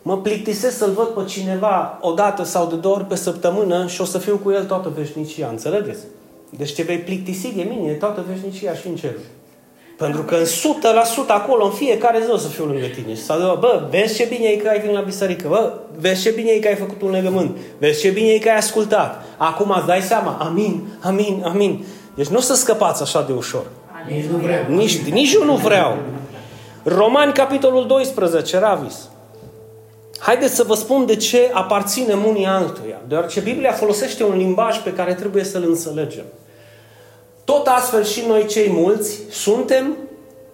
Mă 0.01 0.17
plictisesc 0.17 0.77
să-L 0.77 0.91
văd 0.91 1.07
pe 1.07 1.29
cineva 1.29 1.99
o 2.01 2.11
dată 2.11 2.43
sau 2.43 2.67
de 2.67 2.75
două 2.75 2.95
ori 2.95 3.05
pe 3.05 3.15
săptămână 3.15 3.87
și 3.87 4.01
o 4.01 4.05
să 4.05 4.17
fiu 4.17 4.39
cu 4.43 4.51
El 4.51 4.65
toată 4.65 4.91
veșnicia, 4.95 5.47
înțelegeți? 5.47 6.03
Deci 6.49 6.73
te 6.73 6.81
vei 6.81 6.97
plictisi 6.97 7.55
de 7.55 7.67
mine 7.69 7.91
toată 7.91 8.25
veșnicia 8.29 8.73
și 8.73 8.87
în 8.87 8.95
ceruri. 8.95 9.29
Pentru 9.97 10.21
că 10.21 10.35
în 10.35 10.45
100% 10.45 10.47
acolo, 11.27 11.65
în 11.65 11.71
fiecare 11.71 12.21
zi 12.23 12.31
o 12.31 12.37
să 12.37 12.47
fiu 12.47 12.65
lângă 12.65 12.85
tine. 12.85 13.15
Și 13.15 13.21
să 13.21 13.57
bă, 13.59 13.87
vezi 13.89 14.15
ce 14.15 14.27
bine 14.29 14.47
e 14.47 14.55
că 14.55 14.69
ai 14.69 14.79
venit 14.79 14.95
la 14.95 15.01
biserică, 15.01 15.47
bă, 15.47 15.73
vezi 15.99 16.21
ce 16.21 16.29
bine 16.29 16.49
e 16.49 16.59
că 16.59 16.67
ai 16.67 16.75
făcut 16.75 17.01
un 17.01 17.11
legământ, 17.11 17.57
vezi 17.77 17.99
ce 17.99 18.09
bine 18.09 18.29
e 18.29 18.39
că 18.39 18.49
ai 18.49 18.57
ascultat. 18.57 19.23
Acum 19.37 19.73
îți 19.77 19.87
dai 19.87 20.01
seama, 20.01 20.31
amin, 20.31 20.81
amin, 21.01 21.43
amin. 21.45 21.85
Deci 22.21 22.29
nu 22.29 22.37
o 22.37 22.41
să 22.41 22.53
scăpați 22.53 23.01
așa 23.01 23.21
de 23.21 23.33
ușor. 23.33 23.65
Nici 24.09 24.25
nu 24.25 24.37
vreau. 24.37 24.63
Nici, 24.67 24.97
nici 24.97 25.33
eu 25.33 25.43
nu 25.43 25.55
vreau. 25.55 25.97
Romani, 26.83 27.33
capitolul 27.33 27.87
12, 27.87 28.59
Ravis. 28.59 29.09
Haideți 30.19 30.55
să 30.55 30.63
vă 30.63 30.73
spun 30.73 31.05
de 31.05 31.15
ce 31.15 31.49
aparținem 31.53 32.25
unii 32.25 32.45
altuia. 32.45 33.01
Deoarece 33.07 33.39
Biblia 33.39 33.71
folosește 33.71 34.23
un 34.23 34.37
limbaj 34.37 34.77
pe 34.77 34.93
care 34.93 35.13
trebuie 35.13 35.43
să-l 35.43 35.63
înțelegem. 35.67 36.23
Tot 37.43 37.67
astfel 37.67 38.03
și 38.03 38.23
noi 38.27 38.45
cei 38.45 38.69
mulți 38.69 39.19
suntem 39.29 39.97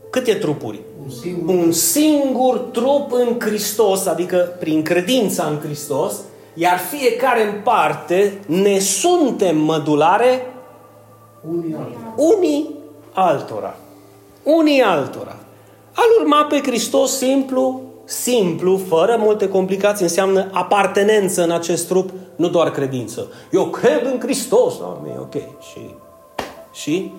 câte 0.09 0.33
trupuri? 0.33 0.79
Un 1.03 1.09
singur. 1.09 1.55
Un 1.55 1.71
singur 1.71 2.57
trup 2.57 3.11
în 3.11 3.39
Hristos, 3.39 4.05
adică 4.05 4.55
prin 4.59 4.83
credința 4.83 5.43
în 5.43 5.59
Hristos, 5.63 6.13
iar 6.53 6.77
fiecare 6.77 7.43
în 7.43 7.61
parte 7.63 8.39
ne 8.45 8.79
suntem 8.79 9.57
mădulare 9.57 10.51
Unii 11.41 11.75
alții. 11.75 11.97
unii 12.15 12.75
altora. 13.13 13.75
Unii 14.43 14.81
altora. 14.81 15.35
Al 15.93 16.05
urma 16.21 16.43
pe 16.43 16.61
Hristos 16.61 17.17
simplu, 17.17 17.81
simplu, 18.05 18.77
fără 18.87 19.15
multe 19.19 19.49
complicații, 19.49 20.03
înseamnă 20.03 20.49
apartenență 20.51 21.43
în 21.43 21.51
acest 21.51 21.87
trup, 21.87 22.09
nu 22.35 22.49
doar 22.49 22.71
credință. 22.71 23.27
Eu 23.51 23.65
cred 23.65 24.05
în 24.05 24.19
Hristos. 24.19 24.77
Da, 24.79 25.01
e 25.07 25.17
ok. 25.19 25.33
Și, 25.71 25.95
și, 26.73 27.11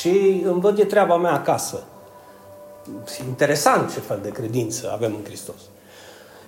și 0.00 0.42
îmi 0.44 0.60
văd 0.60 0.76
de 0.76 0.84
treaba 0.84 1.16
mea 1.16 1.32
acasă. 1.32 1.82
Interesant 3.28 3.92
ce 3.92 4.00
fel 4.00 4.18
de 4.22 4.28
credință 4.28 4.90
avem 4.92 5.14
în 5.18 5.24
Hristos. 5.24 5.60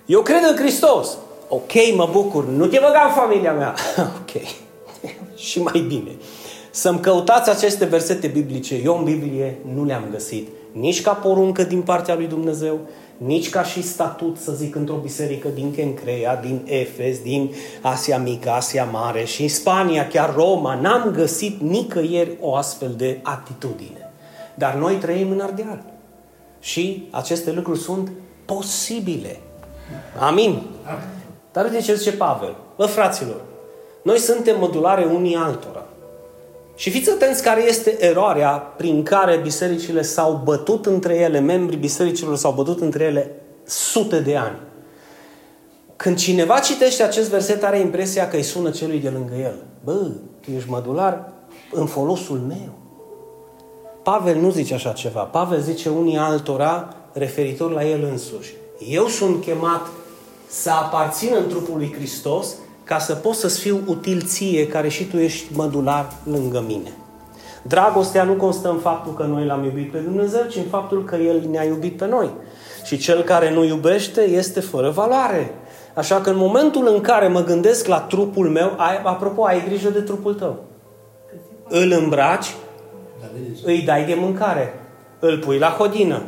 Eu 0.05 0.21
cred 0.21 0.43
în 0.49 0.55
Hristos. 0.55 1.17
Ok, 1.47 1.71
mă 1.95 2.09
bucur. 2.11 2.45
Nu 2.45 2.65
te 2.65 2.79
băga 2.79 3.03
în 3.05 3.13
familia 3.13 3.53
mea. 3.53 3.73
ok. 4.21 4.41
și 5.47 5.61
mai 5.61 5.79
bine. 5.79 6.11
Să-mi 6.75 6.99
căutați 6.99 7.49
aceste 7.49 7.85
versete 7.85 8.27
biblice. 8.27 8.75
Eu 8.75 8.97
în 8.97 9.03
Biblie 9.03 9.57
nu 9.73 9.85
le-am 9.85 10.07
găsit. 10.11 10.47
Nici 10.71 11.01
ca 11.01 11.11
poruncă 11.13 11.63
din 11.63 11.81
partea 11.81 12.15
lui 12.15 12.27
Dumnezeu, 12.27 12.79
nici 13.17 13.49
ca 13.49 13.63
și 13.63 13.81
statut, 13.81 14.37
să 14.37 14.51
zic, 14.51 14.75
într-o 14.75 14.95
biserică 14.95 15.47
din 15.47 15.71
Kencrea, 15.71 16.35
din 16.35 16.61
Efes, 16.65 17.21
din 17.21 17.53
Asia 17.81 18.17
Mică, 18.17 18.49
Asia 18.49 18.83
Mare 18.83 19.23
și 19.23 19.41
în 19.41 19.47
Spania, 19.47 20.07
chiar 20.07 20.33
Roma. 20.35 20.75
N-am 20.75 21.11
găsit 21.11 21.61
nicăieri 21.61 22.37
o 22.41 22.55
astfel 22.55 22.93
de 22.97 23.19
atitudine. 23.23 24.11
Dar 24.55 24.75
noi 24.75 24.95
trăim 24.95 25.31
în 25.31 25.39
Ardeal. 25.39 25.83
Și 26.59 27.07
aceste 27.11 27.51
lucruri 27.51 27.79
sunt 27.79 28.11
posibile. 28.45 29.39
Amin. 30.19 30.61
Dar 31.51 31.65
uite 31.65 31.81
ce 31.81 31.95
zice 31.95 32.11
Pavel. 32.11 32.55
Bă, 32.77 32.85
fraților, 32.85 33.41
noi 34.03 34.17
suntem 34.17 34.59
mădulare 34.59 35.05
unii 35.05 35.35
altora. 35.35 35.85
Și 36.75 36.89
fiți 36.89 37.09
atenți 37.09 37.43
care 37.43 37.67
este 37.67 38.05
eroarea 38.05 38.49
prin 38.49 39.03
care 39.03 39.37
bisericile 39.37 40.01
s-au 40.01 40.41
bătut 40.43 40.85
între 40.85 41.15
ele, 41.15 41.39
membrii 41.39 41.77
bisericilor 41.77 42.35
s-au 42.35 42.51
bătut 42.51 42.81
între 42.81 43.03
ele 43.03 43.31
sute 43.63 44.19
de 44.19 44.35
ani. 44.35 44.59
Când 45.95 46.17
cineva 46.17 46.59
citește 46.59 47.03
acest 47.03 47.29
verset, 47.29 47.63
are 47.63 47.79
impresia 47.79 48.27
că 48.27 48.35
îi 48.35 48.43
sună 48.43 48.69
celui 48.69 48.99
de 48.99 49.09
lângă 49.09 49.35
el. 49.35 49.63
Bă, 49.83 50.11
tu 50.39 50.51
ești 50.51 50.69
mădular 50.69 51.31
în 51.71 51.85
folosul 51.85 52.37
meu. 52.37 52.81
Pavel 54.03 54.39
nu 54.39 54.49
zice 54.49 54.73
așa 54.73 54.91
ceva. 54.91 55.21
Pavel 55.21 55.59
zice 55.61 55.89
unii 55.89 56.17
altora 56.17 56.95
referitor 57.11 57.71
la 57.71 57.85
el 57.85 58.03
însuși. 58.11 58.53
Eu 58.89 59.07
sunt 59.07 59.43
chemat 59.43 59.87
să 60.47 60.69
aparțin 60.69 61.29
în 61.43 61.47
trupul 61.47 61.77
lui 61.77 61.93
Hristos 61.93 62.55
ca 62.83 62.99
să 62.99 63.13
pot 63.13 63.35
să-ți 63.35 63.59
fiu 63.59 63.79
util 63.85 64.21
ție, 64.21 64.67
care 64.67 64.87
și 64.87 65.03
tu 65.03 65.17
ești 65.17 65.55
mădular 65.55 66.13
lângă 66.23 66.63
mine. 66.67 66.91
Dragostea 67.61 68.23
nu 68.23 68.33
constă 68.33 68.69
în 68.69 68.77
faptul 68.77 69.13
că 69.13 69.23
noi 69.23 69.45
l-am 69.45 69.63
iubit 69.63 69.91
pe 69.91 69.97
Dumnezeu, 69.97 70.41
ci 70.49 70.55
în 70.55 70.67
faptul 70.69 71.03
că 71.03 71.15
El 71.15 71.43
ne-a 71.51 71.63
iubit 71.63 71.97
pe 71.97 72.07
noi. 72.07 72.29
Și 72.83 72.97
cel 72.97 73.21
care 73.21 73.53
nu 73.53 73.63
iubește 73.63 74.21
este 74.21 74.59
fără 74.59 74.89
valoare. 74.89 75.53
Așa 75.93 76.21
că 76.21 76.29
în 76.29 76.37
momentul 76.37 76.87
în 76.87 77.01
care 77.01 77.27
mă 77.27 77.43
gândesc 77.43 77.87
la 77.87 77.99
trupul 77.99 78.49
meu, 78.49 78.73
ai, 78.77 79.01
apropo, 79.03 79.43
ai 79.43 79.63
grijă 79.65 79.89
de 79.89 80.01
trupul 80.01 80.33
tău. 80.33 80.63
Îl 81.67 81.91
îmbraci, 81.91 82.55
Dar 83.19 83.29
vedeți, 83.33 83.61
îi 83.65 83.81
dai 83.81 84.05
de 84.05 84.13
mâncare, 84.13 84.79
îl 85.19 85.37
pui 85.37 85.57
la 85.57 85.69
hodină, 85.69 86.21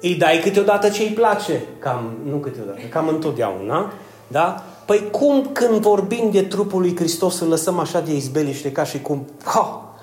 îi 0.00 0.14
dai 0.14 0.38
câteodată 0.38 0.88
ce 0.88 1.02
îi 1.02 1.08
place, 1.08 1.62
cam, 1.78 2.12
nu 2.24 2.36
câteodată, 2.36 2.78
cam 2.90 3.08
întotdeauna, 3.08 3.92
da? 4.26 4.64
Păi 4.90 5.10
cum 5.10 5.46
când 5.52 5.80
vorbim 5.80 6.30
de 6.30 6.42
trupul 6.42 6.80
lui 6.80 6.96
Hristos 6.96 7.40
îl 7.40 7.48
lăsăm 7.48 7.78
așa 7.78 8.00
de 8.00 8.14
izbeliște 8.14 8.72
ca 8.72 8.84
și 8.84 9.00
cum, 9.00 9.26
ha! 9.44 9.94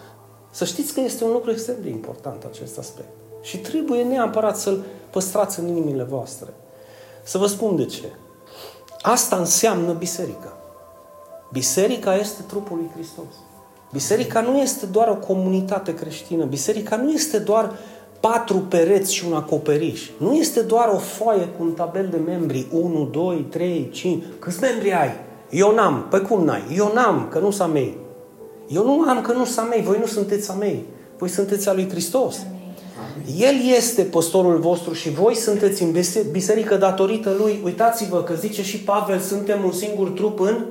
Să 0.51 0.65
știți 0.65 0.94
că 0.94 1.00
este 1.00 1.24
un 1.24 1.32
lucru 1.32 1.51
extrem 1.51 1.75
de 1.82 1.89
important 1.89 2.44
acest 2.44 2.77
aspect. 2.77 3.08
Și 3.41 3.58
trebuie 3.58 4.03
neapărat 4.03 4.58
să-l 4.58 4.84
păstrați 5.12 5.60
în 5.60 5.67
inimile 5.67 6.03
voastre. 6.03 6.53
Să 7.24 7.38
vă 7.38 7.46
spun 7.46 7.75
de 7.75 7.86
ce. 7.86 8.12
Asta 9.01 9.36
înseamnă 9.36 9.94
biserica. 9.94 10.58
Biserica 11.51 12.15
este 12.15 12.41
trupul 12.41 12.77
lui 12.77 12.89
Hristos. 12.94 13.36
Biserica 13.91 14.41
nu 14.41 14.58
este 14.58 14.86
doar 14.86 15.08
o 15.08 15.15
comunitate 15.15 15.94
creștină. 15.94 16.46
Biserica 16.46 16.96
nu 16.96 17.12
este 17.12 17.38
doar 17.38 17.77
patru 18.20 18.58
pereți 18.58 19.14
și 19.14 19.26
un 19.28 19.34
acoperiș. 19.34 20.10
Nu 20.18 20.34
este 20.34 20.60
doar 20.60 20.92
o 20.94 20.98
foaie 20.98 21.48
cu 21.58 21.64
un 21.64 21.72
tabel 21.72 22.08
de 22.12 22.18
membri. 22.26 22.68
1, 22.72 23.10
2, 23.12 23.46
3, 23.50 23.90
5. 23.94 24.24
Câți 24.40 24.62
membri 24.62 24.94
ai? 24.94 25.12
Eu 25.50 25.74
n-am. 25.74 26.06
Păi 26.10 26.22
cum 26.22 26.44
n-ai? 26.44 26.64
Eu 26.76 26.92
n-am, 26.94 27.28
că 27.30 27.40
nu 27.40 27.52
sunt 27.52 27.70
a 27.70 27.72
mei. 27.72 27.98
Eu 28.68 28.84
nu 28.84 29.02
am, 29.10 29.22
că 29.22 29.34
nu 29.34 29.46
sunt 29.46 29.66
a 29.66 29.70
mei. 29.70 29.82
Voi 29.82 29.98
nu 30.00 30.06
sunteți 30.06 30.52
a 30.52 30.54
mei. 30.54 30.86
Voi 31.18 31.30
sunteți 31.30 31.70
a 31.70 31.74
lui 31.74 31.90
Hristos. 31.90 32.38
El 33.38 33.56
este 33.76 34.02
păstorul 34.02 34.58
vostru 34.58 34.94
și 34.94 35.10
voi 35.10 35.36
sunteți 35.36 35.84
în 35.84 35.92
bise- 35.92 36.26
biserică 36.32 36.76
datorită 36.76 37.36
lui. 37.40 37.62
Uitați-vă 37.64 38.24
că 38.24 38.34
zice 38.34 38.64
și 38.64 38.78
Pavel, 38.80 39.20
suntem 39.20 39.64
un 39.66 39.72
singur 39.72 40.10
trup 40.10 40.40
în 40.40 40.66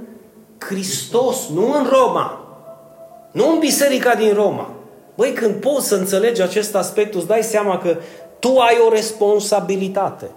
Hristos, 0.59 1.49
nu 1.55 1.73
în 1.73 1.87
Roma. 1.93 2.41
Nu 3.33 3.53
în 3.53 3.59
biserica 3.59 4.15
din 4.15 4.35
Roma. 4.35 4.71
Băi, 5.17 5.33
când 5.33 5.55
poți 5.55 5.87
să 5.87 5.95
înțelegi 5.95 6.43
acest 6.43 6.75
aspect, 6.75 7.15
îți 7.15 7.27
dai 7.27 7.43
seama 7.43 7.79
că 7.79 7.97
tu 8.39 8.49
ai 8.49 8.77
o 8.87 8.91
responsabilitate. 8.91 10.31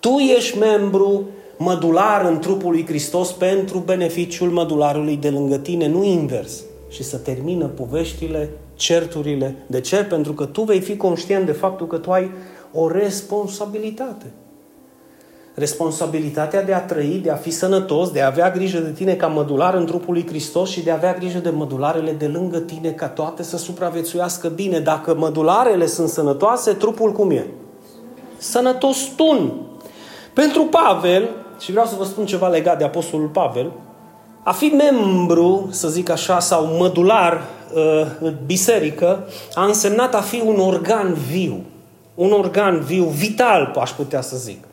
Tu 0.00 0.16
ești 0.36 0.58
membru 0.58 1.28
mădular 1.56 2.24
în 2.24 2.38
trupul 2.38 2.70
lui 2.70 2.86
Hristos 2.86 3.32
pentru 3.32 3.78
beneficiul 3.78 4.50
mădularului 4.50 5.16
de 5.16 5.30
lângă 5.30 5.56
tine, 5.56 5.86
nu 5.86 6.04
invers. 6.04 6.62
Și 6.88 7.02
să 7.02 7.16
termină 7.16 7.66
poveștile, 7.66 8.50
certurile. 8.74 9.56
De 9.66 9.80
ce? 9.80 9.96
Pentru 9.96 10.32
că 10.32 10.44
tu 10.44 10.62
vei 10.62 10.80
fi 10.80 10.96
conștient 10.96 11.46
de 11.46 11.52
faptul 11.52 11.86
că 11.86 11.96
tu 11.96 12.10
ai 12.10 12.30
o 12.72 12.90
responsabilitate. 12.90 14.26
Responsabilitatea 15.54 16.62
de 16.62 16.72
a 16.72 16.80
trăi, 16.80 17.20
de 17.22 17.30
a 17.30 17.36
fi 17.36 17.50
sănătos, 17.50 18.10
de 18.10 18.20
a 18.20 18.26
avea 18.26 18.50
grijă 18.50 18.78
de 18.78 18.90
tine 18.90 19.14
ca 19.14 19.26
mădular 19.26 19.74
în 19.74 19.86
trupul 19.86 20.14
lui 20.14 20.26
Hristos 20.26 20.70
și 20.70 20.80
de 20.80 20.90
a 20.90 20.94
avea 20.94 21.14
grijă 21.14 21.38
de 21.38 21.50
mădularele 21.50 22.12
de 22.12 22.26
lângă 22.26 22.58
tine 22.58 22.90
ca 22.90 23.08
toate 23.08 23.42
să 23.42 23.56
supraviețuiască 23.56 24.48
bine. 24.48 24.78
Dacă 24.78 25.14
mădularele 25.14 25.86
sunt 25.86 26.08
sănătoase, 26.08 26.72
trupul 26.72 27.12
cum 27.12 27.30
e? 27.30 27.46
Sănătos 28.36 28.98
tun. 29.16 29.52
Pentru 30.34 30.62
Pavel, 30.62 31.28
și 31.58 31.70
vreau 31.70 31.86
să 31.86 31.94
vă 31.98 32.04
spun 32.04 32.26
ceva 32.26 32.48
legat 32.48 32.78
de 32.78 32.84
Apostolul 32.84 33.28
Pavel, 33.28 33.72
a 34.42 34.52
fi 34.52 34.66
membru, 34.66 35.68
să 35.70 35.88
zic 35.88 36.10
așa, 36.10 36.38
sau 36.38 36.64
mădular 36.64 37.42
uh, 37.74 38.06
în 38.20 38.36
biserică, 38.46 39.28
a 39.54 39.64
însemnat 39.64 40.14
a 40.14 40.20
fi 40.20 40.42
un 40.44 40.60
organ 40.60 41.14
viu. 41.30 41.64
Un 42.14 42.32
organ 42.32 42.80
viu, 42.80 43.04
vital, 43.04 43.76
aș 43.80 43.90
putea 43.90 44.20
să 44.20 44.36
zic. 44.36 44.64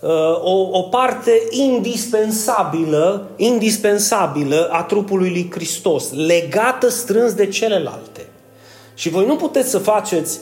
Uh, 0.00 0.10
o, 0.42 0.78
o 0.78 0.82
parte 0.82 1.42
indispensabilă, 1.50 3.28
indispensabilă 3.36 4.68
a 4.72 4.82
trupului 4.82 5.30
lui 5.30 5.50
Hristos, 5.50 6.12
legată 6.12 6.88
strâns 6.88 7.32
de 7.32 7.46
celelalte. 7.46 8.26
Și 8.94 9.08
voi 9.08 9.26
nu 9.26 9.36
puteți 9.36 9.70
să 9.70 9.78
faceți, 9.78 10.38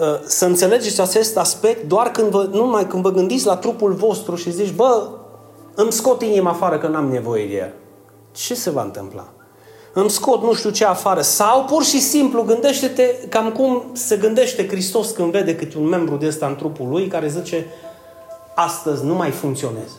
uh, 0.00 0.20
să 0.26 0.44
înțelegeți 0.44 1.00
acest 1.00 1.38
aspect 1.38 1.88
doar 1.88 2.10
când 2.10 2.30
vă, 2.30 2.48
numai 2.52 2.86
când 2.86 3.02
vă 3.02 3.12
gândiți 3.12 3.46
la 3.46 3.56
trupul 3.56 3.92
vostru 3.92 4.34
și 4.34 4.52
zici, 4.52 4.72
bă, 4.72 5.08
îmi 5.74 5.92
scot 5.92 6.22
inima 6.22 6.50
afară 6.50 6.78
că 6.78 6.86
n-am 6.86 7.08
nevoie 7.10 7.46
de 7.46 7.54
ea. 7.54 7.72
Ce 8.32 8.54
se 8.54 8.70
va 8.70 8.82
întâmpla? 8.82 9.28
Îmi 9.92 10.10
scot 10.10 10.42
nu 10.42 10.54
știu 10.54 10.70
ce 10.70 10.84
afară. 10.84 11.20
Sau 11.20 11.64
pur 11.64 11.84
și 11.84 12.00
simplu 12.00 12.42
gândește-te 12.42 13.14
cam 13.28 13.52
cum 13.52 13.90
se 13.92 14.16
gândește 14.16 14.68
Hristos 14.68 15.10
când 15.10 15.32
vede 15.32 15.56
câte 15.56 15.78
un 15.78 15.88
membru 15.88 16.16
de 16.16 16.26
ăsta 16.26 16.46
în 16.46 16.56
trupul 16.56 16.88
lui 16.88 17.06
care 17.06 17.28
zice, 17.28 17.66
astăzi 18.54 19.04
nu 19.04 19.14
mai 19.14 19.30
funcționez. 19.30 19.90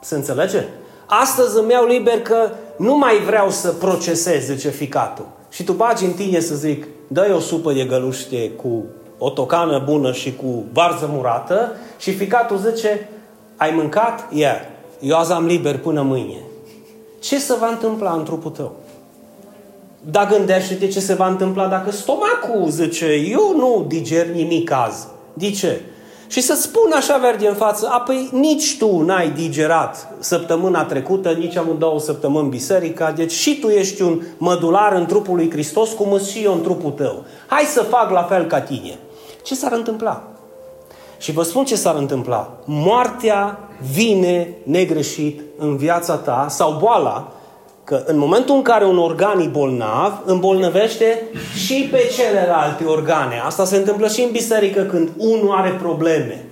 Se 0.00 0.14
înțelege? 0.14 0.64
Astăzi 1.06 1.58
îmi 1.58 1.70
iau 1.70 1.86
liber 1.86 2.20
că 2.20 2.50
nu 2.76 2.96
mai 2.96 3.18
vreau 3.18 3.50
să 3.50 3.68
procesez, 3.68 4.44
zice 4.44 4.68
ficatul. 4.68 5.26
Și 5.50 5.64
tu 5.64 5.72
bagi 5.72 6.04
în 6.04 6.12
tine 6.12 6.40
să 6.40 6.54
zic, 6.54 6.86
dă 7.06 7.32
o 7.36 7.38
supă 7.38 7.72
de 7.72 7.84
găluște 7.84 8.50
cu 8.50 8.84
o 9.18 9.30
tocană 9.30 9.82
bună 9.84 10.12
și 10.12 10.36
cu 10.36 10.64
varză 10.72 11.10
murată 11.12 11.72
și 11.98 12.14
ficatul 12.14 12.56
zice, 12.56 13.08
ai 13.56 13.70
mâncat? 13.70 14.26
Ia. 14.30 14.38
Yeah. 14.38 14.60
Eu 15.00 15.16
azi 15.16 15.32
am 15.32 15.46
liber 15.46 15.78
până 15.78 16.02
mâine. 16.02 16.36
Ce 17.20 17.38
se 17.38 17.54
va 17.54 17.66
întâmpla 17.66 18.12
în 18.12 18.24
trupul 18.24 18.50
tău? 18.50 18.72
Dar 20.10 20.28
gândește-te 20.28 20.88
ce 20.88 21.00
se 21.00 21.14
va 21.14 21.26
întâmpla 21.26 21.66
dacă 21.66 21.90
stomacul 21.90 22.68
zice, 22.68 23.06
eu 23.06 23.54
nu 23.56 23.84
diger 23.88 24.26
nimic 24.26 24.70
azi. 24.70 25.06
De 25.32 25.50
ce? 25.50 25.80
Și 26.30 26.40
să 26.40 26.54
spun 26.54 26.92
așa 26.92 27.16
verde 27.16 27.48
în 27.48 27.54
față, 27.54 27.88
apoi 27.92 28.28
nici 28.32 28.78
tu 28.78 29.02
n-ai 29.02 29.30
digerat 29.30 30.08
săptămâna 30.18 30.84
trecută, 30.84 31.30
nici 31.30 31.56
am 31.56 31.76
două 31.78 32.00
săptămâni 32.00 32.48
biserica, 32.48 33.10
deci 33.10 33.32
și 33.32 33.58
tu 33.58 33.68
ești 33.68 34.02
un 34.02 34.22
mădular 34.38 34.92
în 34.92 35.06
trupul 35.06 35.36
lui 35.36 35.50
Hristos, 35.50 35.90
cum 35.92 36.08
sunt 36.08 36.28
și 36.28 36.42
eu 36.42 36.52
în 36.52 36.60
trupul 36.62 36.90
tău. 36.90 37.24
Hai 37.46 37.62
să 37.62 37.82
fac 37.82 38.10
la 38.10 38.22
fel 38.22 38.46
ca 38.46 38.60
tine. 38.60 38.98
Ce 39.42 39.54
s-ar 39.54 39.72
întâmpla? 39.72 40.22
Și 41.18 41.32
vă 41.32 41.42
spun 41.42 41.64
ce 41.64 41.76
s-ar 41.76 41.94
întâmpla. 41.94 42.52
Moartea 42.64 43.58
vine 43.92 44.54
negreșit 44.62 45.40
în 45.58 45.76
viața 45.76 46.14
ta 46.14 46.46
sau 46.48 46.76
boala, 46.80 47.32
că 47.90 48.02
în 48.06 48.18
momentul 48.18 48.54
în 48.54 48.62
care 48.62 48.84
un 48.84 48.98
organ 48.98 49.40
e 49.40 49.46
bolnav, 49.46 50.22
îmbolnăvește 50.24 51.22
și 51.54 51.88
pe 51.90 52.10
celelalte 52.16 52.84
organe. 52.84 53.42
Asta 53.44 53.64
se 53.64 53.76
întâmplă 53.76 54.08
și 54.08 54.22
în 54.22 54.30
biserică 54.30 54.82
când 54.82 55.08
unul 55.16 55.54
are 55.56 55.78
probleme. 55.82 56.44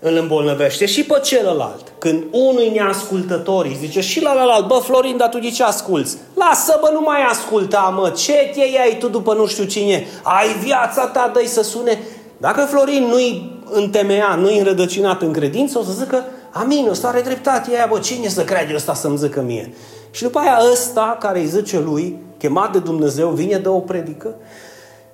Îl 0.00 0.16
îmbolnăvește 0.16 0.86
și 0.86 1.04
pe 1.04 1.20
celălalt. 1.22 1.92
Când 1.98 2.24
unul 2.30 2.62
e 2.62 2.80
neascultător, 2.80 3.64
îi 3.64 3.76
zice 3.80 4.00
și 4.00 4.22
la 4.22 4.44
la 4.44 4.64
bă 4.68 4.74
Florin, 4.74 5.16
dar 5.16 5.28
tu 5.28 5.38
de 5.38 5.50
ce 5.50 5.62
asculți? 5.62 6.16
Lasă 6.34 6.78
bă, 6.80 6.90
nu 6.92 7.00
mai 7.00 7.22
asculta 7.30 7.94
mă, 7.96 8.10
ce 8.10 8.50
te 8.54 8.60
ai 8.60 8.96
tu 8.98 9.08
după 9.08 9.34
nu 9.34 9.46
știu 9.46 9.64
cine? 9.64 10.06
Ai 10.22 10.48
viața 10.64 11.06
ta, 11.06 11.30
dă 11.34 11.40
să 11.46 11.62
sune. 11.62 11.98
Dacă 12.36 12.66
Florin 12.70 13.02
nu-i 13.02 13.60
întemeiat, 13.70 14.38
nu-i 14.38 14.58
înrădăcinat 14.58 15.22
în 15.22 15.32
credință, 15.32 15.78
o 15.78 15.82
să 15.82 15.92
zică, 15.92 16.24
amin, 16.50 16.88
ăsta 16.90 17.08
are 17.08 17.20
dreptate, 17.20 17.70
aia, 17.74 17.86
bă, 17.90 17.98
cine 17.98 18.28
să 18.28 18.44
crede 18.44 18.72
ăsta 18.74 18.94
să-mi 18.94 19.16
zică 19.16 19.40
mie? 19.40 19.72
Și 20.14 20.22
după 20.22 20.38
aia 20.38 20.58
ăsta 20.72 21.16
care 21.20 21.40
îi 21.40 21.46
zice 21.46 21.80
lui, 21.80 22.18
chemat 22.38 22.72
de 22.72 22.78
Dumnezeu, 22.78 23.28
vine 23.28 23.58
de 23.58 23.68
o 23.68 23.78
predică 23.78 24.34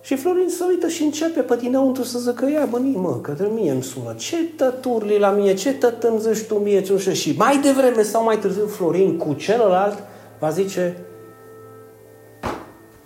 și 0.00 0.16
Florin 0.16 0.48
se 0.48 0.64
uită 0.68 0.88
și 0.88 1.02
începe 1.02 1.40
pe 1.40 1.56
dinăuntru 1.56 2.02
să 2.02 2.18
zică, 2.18 2.50
ia 2.50 2.66
bă, 2.70 2.78
mă, 2.78 3.18
către 3.22 3.46
mie 3.46 3.70
îmi 3.70 3.82
sună, 3.82 4.14
ce 4.16 4.36
tăturli 4.56 5.18
la 5.18 5.30
mine, 5.30 5.54
ce 5.54 5.72
tătă 5.72 6.08
îmi 6.08 6.20
zici 6.20 6.46
tu 6.46 6.54
mie, 6.54 6.82
ce 6.82 6.92
nu 6.92 6.98
știu. 6.98 7.12
Și 7.12 7.34
mai 7.36 7.58
devreme 7.58 8.02
sau 8.02 8.24
mai 8.24 8.38
târziu 8.38 8.66
Florin 8.66 9.16
cu 9.16 9.32
celălalt 9.32 10.02
va 10.38 10.50
zice, 10.50 11.04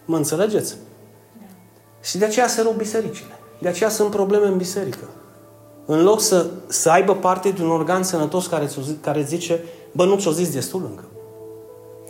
mă 0.05 0.17
înțelegeți? 0.17 0.77
Și 2.03 2.19
de 2.19 2.25
aceea 2.25 2.47
se 2.47 2.63
rup 2.63 2.77
bisericile. 2.77 3.39
De 3.59 3.69
aceea 3.69 3.89
sunt 3.89 4.11
probleme 4.11 4.47
în 4.47 4.57
biserică. 4.57 5.09
În 5.87 6.03
loc 6.03 6.21
să, 6.21 6.47
să 6.67 6.91
aibă 6.91 7.15
parte 7.15 7.49
de 7.49 7.63
un 7.63 7.71
organ 7.71 8.03
sănătos 8.03 8.47
care, 8.47 8.69
care 9.01 9.23
zice, 9.23 9.65
bă, 9.93 10.05
nu 10.05 10.17
ți-o 10.17 10.31
zis 10.31 10.53
destul 10.53 10.87
încă. 10.91 11.05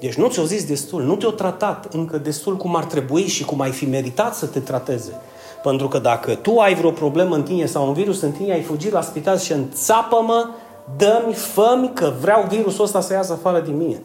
Deci 0.05 0.14
nu 0.14 0.29
ți-o 0.29 0.45
zis 0.45 0.64
destul, 0.64 1.03
nu 1.03 1.17
te-o 1.17 1.31
tratat 1.31 1.95
încă 1.95 2.19
destul 2.19 2.57
cum 2.57 2.77
ar 2.77 2.85
trebui 2.85 3.27
și 3.27 3.45
cum 3.45 3.61
ai 3.61 3.71
fi 3.71 3.85
meritat 3.85 4.35
să 4.35 4.47
te 4.47 4.61
trateze. 4.61 5.21
Pentru 5.62 5.88
că 5.88 5.99
dacă 5.99 6.35
tu 6.35 6.59
ai 6.59 6.75
vreo 6.75 6.90
problemă 6.90 7.35
în 7.35 7.43
tine 7.43 7.67
sau 7.67 7.87
un 7.87 7.93
virus 7.93 8.21
în 8.21 8.33
tine, 8.33 8.53
ai 8.53 8.62
fugit 8.62 8.93
la 8.93 9.03
spital 9.03 9.38
și 9.38 9.53
înțapă-mă, 9.53 10.49
dă-mi, 10.97 11.35
fă 11.35 11.90
că 11.95 12.12
vreau 12.21 12.47
virusul 12.49 12.85
ăsta 12.85 13.01
să 13.01 13.12
iasă 13.12 13.33
afară 13.33 13.61
din 13.61 13.77
mine. 13.77 14.03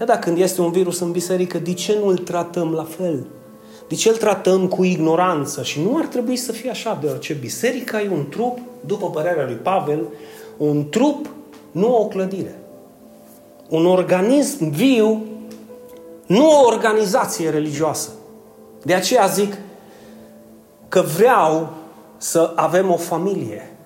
Ia 0.00 0.06
dacă 0.06 0.18
când 0.18 0.38
este 0.38 0.60
un 0.60 0.70
virus 0.70 1.00
în 1.00 1.10
biserică, 1.10 1.58
de 1.58 1.72
ce 1.72 1.98
nu 2.02 2.08
îl 2.08 2.18
tratăm 2.18 2.72
la 2.72 2.84
fel? 2.84 3.26
De 3.88 3.94
ce 3.94 4.08
îl 4.08 4.16
tratăm 4.16 4.68
cu 4.68 4.84
ignoranță? 4.84 5.62
Și 5.62 5.80
nu 5.80 5.96
ar 5.96 6.06
trebui 6.06 6.36
să 6.36 6.52
fie 6.52 6.70
așa, 6.70 6.98
deoarece 7.00 7.32
biserica 7.32 8.02
e 8.02 8.08
un 8.12 8.28
trup, 8.28 8.58
după 8.86 9.10
părerea 9.10 9.44
lui 9.44 9.58
Pavel, 9.62 10.06
un 10.56 10.88
trup, 10.88 11.26
nu 11.70 11.96
o 11.96 12.06
clădire 12.06 12.57
un 13.68 13.86
organism 13.86 14.70
viu, 14.70 15.24
nu 16.26 16.50
o 16.50 16.66
organizație 16.66 17.50
religioasă. 17.50 18.10
De 18.82 18.94
aceea 18.94 19.26
zic 19.26 19.56
că 20.88 21.00
vreau 21.00 21.72
să 22.16 22.52
avem 22.54 22.90
o 22.90 22.96
familie 22.96 23.76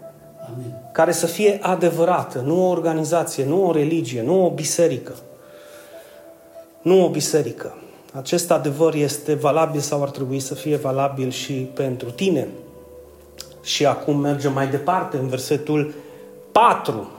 Amin. 0.52 0.74
care 0.92 1.12
să 1.12 1.26
fie 1.26 1.58
adevărată, 1.62 2.42
nu 2.46 2.66
o 2.66 2.70
organizație, 2.70 3.44
nu 3.44 3.66
o 3.66 3.72
religie, 3.72 4.22
nu 4.22 4.44
o 4.44 4.50
biserică. 4.50 5.14
Nu 6.82 7.04
o 7.04 7.08
biserică. 7.08 7.76
Acest 8.12 8.50
adevăr 8.50 8.94
este 8.94 9.34
valabil 9.34 9.80
sau 9.80 10.02
ar 10.02 10.10
trebui 10.10 10.40
să 10.40 10.54
fie 10.54 10.76
valabil 10.76 11.30
și 11.30 11.52
pentru 11.52 12.10
tine. 12.10 12.48
Și 13.62 13.86
acum 13.86 14.18
mergem 14.18 14.52
mai 14.52 14.66
departe 14.66 15.16
în 15.16 15.28
versetul 15.28 15.94
4 16.52 17.10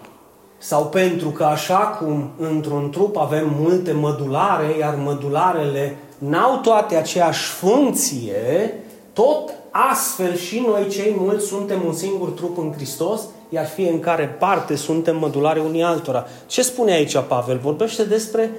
sau 0.63 0.85
pentru 0.85 1.29
că 1.29 1.43
așa 1.43 1.77
cum 1.77 2.29
într-un 2.37 2.89
trup 2.89 3.17
avem 3.17 3.55
multe 3.59 3.91
mădulare, 3.91 4.77
iar 4.79 4.95
mădularele 5.03 5.97
n-au 6.17 6.57
toate 6.57 6.95
aceeași 6.95 7.49
funcție, 7.49 8.73
tot 9.13 9.53
astfel 9.69 10.35
și 10.35 10.63
noi 10.67 10.87
cei 10.87 11.15
mulți 11.17 11.45
suntem 11.45 11.81
un 11.85 11.93
singur 11.93 12.29
trup 12.29 12.57
în 12.57 12.71
Hristos, 12.75 13.21
iar 13.49 13.65
fiecare 13.65 14.35
parte 14.39 14.75
suntem 14.75 15.17
mădulare 15.17 15.59
unii 15.59 15.83
altora. 15.83 16.25
Ce 16.45 16.61
spune 16.61 16.91
aici 16.91 17.17
Pavel? 17.17 17.57
Vorbește 17.57 18.03
despre 18.03 18.51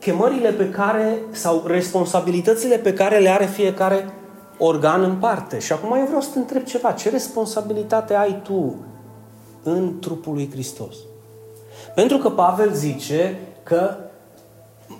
chemările 0.00 0.50
pe 0.50 0.68
care, 0.68 1.22
sau 1.30 1.62
responsabilitățile 1.66 2.76
pe 2.76 2.92
care 2.92 3.18
le 3.18 3.28
are 3.28 3.46
fiecare 3.46 4.14
organ 4.58 5.02
în 5.02 5.14
parte. 5.14 5.58
Și 5.58 5.72
acum 5.72 5.96
eu 5.98 6.06
vreau 6.06 6.20
să 6.20 6.28
te 6.32 6.38
întreb 6.38 6.64
ceva. 6.64 6.92
Ce 6.92 7.10
responsabilitate 7.10 8.14
ai 8.14 8.40
tu 8.42 8.74
în 9.62 9.98
trupul 10.00 10.34
lui 10.34 10.50
Hristos? 10.52 10.96
Pentru 11.94 12.16
că 12.16 12.30
Pavel 12.30 12.72
zice 12.72 13.38
că 13.62 13.94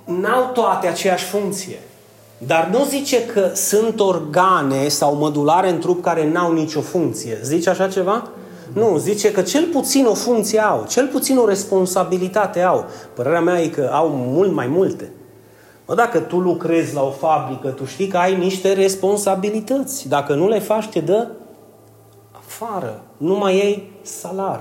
n-au 0.04 0.50
toate 0.52 0.86
aceeași 0.86 1.24
funcție. 1.24 1.78
Dar 2.46 2.68
nu 2.72 2.84
zice 2.84 3.26
că 3.26 3.50
sunt 3.54 4.00
organe 4.00 4.88
sau 4.88 5.14
mădulare 5.14 5.70
în 5.70 5.78
trup 5.78 6.02
care 6.02 6.30
n-au 6.30 6.52
nicio 6.52 6.80
funcție. 6.80 7.38
Zice 7.42 7.70
așa 7.70 7.88
ceva? 7.88 8.28
Nu, 8.72 8.96
zice 8.98 9.32
că 9.32 9.42
cel 9.42 9.64
puțin 9.64 10.06
o 10.06 10.14
funcție 10.14 10.60
au, 10.60 10.84
cel 10.88 11.06
puțin 11.06 11.38
o 11.38 11.46
responsabilitate 11.46 12.60
au. 12.60 12.84
Părerea 13.14 13.40
mea 13.40 13.60
e 13.60 13.68
că 13.68 13.90
au 13.92 14.08
mult 14.08 14.52
mai 14.52 14.66
multe. 14.66 15.12
Mă, 15.86 15.94
dacă 15.94 16.18
tu 16.18 16.38
lucrezi 16.38 16.94
la 16.94 17.02
o 17.02 17.10
fabrică, 17.10 17.68
tu 17.68 17.84
știi 17.84 18.06
că 18.06 18.16
ai 18.16 18.36
niște 18.36 18.72
responsabilități. 18.72 20.08
Dacă 20.08 20.34
nu 20.34 20.48
le 20.48 20.58
faci, 20.58 20.88
te 20.88 21.00
dă 21.00 21.28
afară. 22.32 23.02
Nu 23.16 23.34
mai 23.34 23.52
ai 23.52 23.92
salar. 24.02 24.60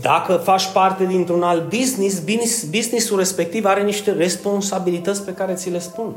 Dacă 0.00 0.32
faci 0.32 0.72
parte 0.72 1.04
dintr-un 1.04 1.42
alt 1.42 1.62
business, 1.68 2.18
business 2.18 2.64
businessul 2.64 3.18
respectiv 3.18 3.64
are 3.64 3.82
niște 3.82 4.12
responsabilități 4.12 5.22
pe 5.22 5.32
care 5.32 5.54
ți 5.54 5.70
le 5.70 5.78
spun. 5.78 6.14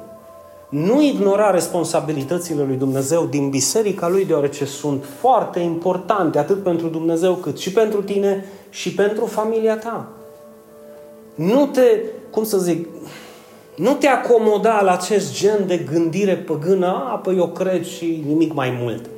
Nu 0.70 1.02
ignora 1.02 1.52
responsabilitățile 1.52 2.64
lui 2.64 2.76
Dumnezeu 2.76 3.26
din 3.26 3.50
biserica 3.50 4.08
lui, 4.08 4.26
deoarece 4.26 4.66
sunt 4.66 5.04
foarte 5.20 5.60
importante 5.60 6.38
atât 6.38 6.64
pentru 6.64 6.88
Dumnezeu 6.88 7.34
cât 7.34 7.60
și 7.60 7.72
pentru 7.72 8.04
tine 8.04 8.46
și 8.70 8.94
pentru 8.94 9.26
familia 9.26 9.78
ta. 9.78 10.08
Nu 11.36 11.66
te, 11.66 12.00
cum 12.30 12.44
să 12.44 12.58
zic, 12.58 12.88
nu 13.76 13.94
te 13.94 14.08
acomoda 14.08 14.82
la 14.82 14.92
acest 14.92 15.34
gen 15.34 15.68
de 15.68 15.78
gândire 15.78 16.36
păgână, 16.36 16.88
a, 16.88 17.16
păi 17.24 17.38
eu 17.38 17.48
cred 17.48 17.86
și 17.86 18.24
nimic 18.28 18.54
mai 18.54 18.78
mult. 18.82 19.10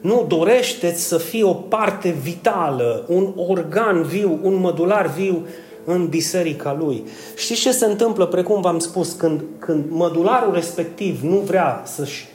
Nu, 0.00 0.24
dorește 0.28 0.94
să 0.94 1.18
fii 1.18 1.42
o 1.42 1.52
parte 1.52 2.08
vitală, 2.22 3.04
un 3.08 3.32
organ 3.36 4.02
viu, 4.02 4.38
un 4.42 4.54
mădular 4.54 5.06
viu 5.06 5.46
în 5.84 6.06
biserica 6.06 6.76
lui. 6.80 7.04
Știți 7.36 7.60
ce 7.60 7.72
se 7.72 7.84
întâmplă, 7.84 8.26
precum 8.26 8.60
v-am 8.60 8.78
spus, 8.78 9.12
când, 9.12 9.40
când 9.58 9.84
mădularul 9.88 10.54
respectiv 10.54 11.22
nu 11.22 11.36
vrea 11.36 11.82
să-și 11.84 12.26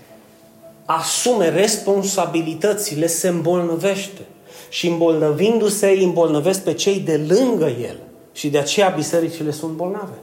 asume 0.85 1.49
responsabilitățile, 1.49 3.07
se 3.07 3.27
îmbolnăvește. 3.27 4.21
Și 4.69 4.87
îmbolnăvindu-se, 4.87 5.87
îi 5.87 6.03
îmbolnăvesc 6.03 6.63
pe 6.63 6.73
cei 6.73 6.99
de 6.99 7.25
lângă 7.27 7.65
el. 7.65 7.97
Și 8.33 8.49
de 8.49 8.57
aceea 8.57 8.89
bisericile 8.89 9.51
sunt 9.51 9.71
bolnave. 9.71 10.17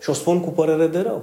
Și 0.00 0.10
o 0.10 0.12
spun 0.12 0.40
cu 0.40 0.50
părere 0.50 0.86
de 0.86 0.98
rău. 0.98 1.22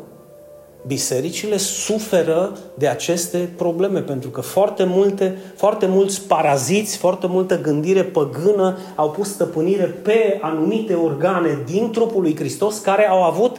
Bisericile 0.88 1.58
suferă 1.58 2.58
de 2.78 2.88
aceste 2.88 3.50
probleme, 3.56 4.00
pentru 4.00 4.30
că 4.30 4.41
foarte, 4.41 4.84
multe, 4.84 5.38
foarte 5.56 5.86
mulți 5.86 6.21
paraziți, 6.21 6.97
foarte 6.97 7.28
multă 7.28 7.62
gândire 7.62 8.04
păgână 8.04 8.78
au 8.95 9.12
pus 9.12 9.30
stăpânire 9.30 9.84
pe 9.84 10.39
anumite 10.41 10.93
organe 10.93 11.63
din 11.65 11.91
trupul 11.91 12.21
lui 12.21 12.36
Hristos 12.36 12.78
care 12.78 13.10
au 13.10 13.23
avut 13.23 13.58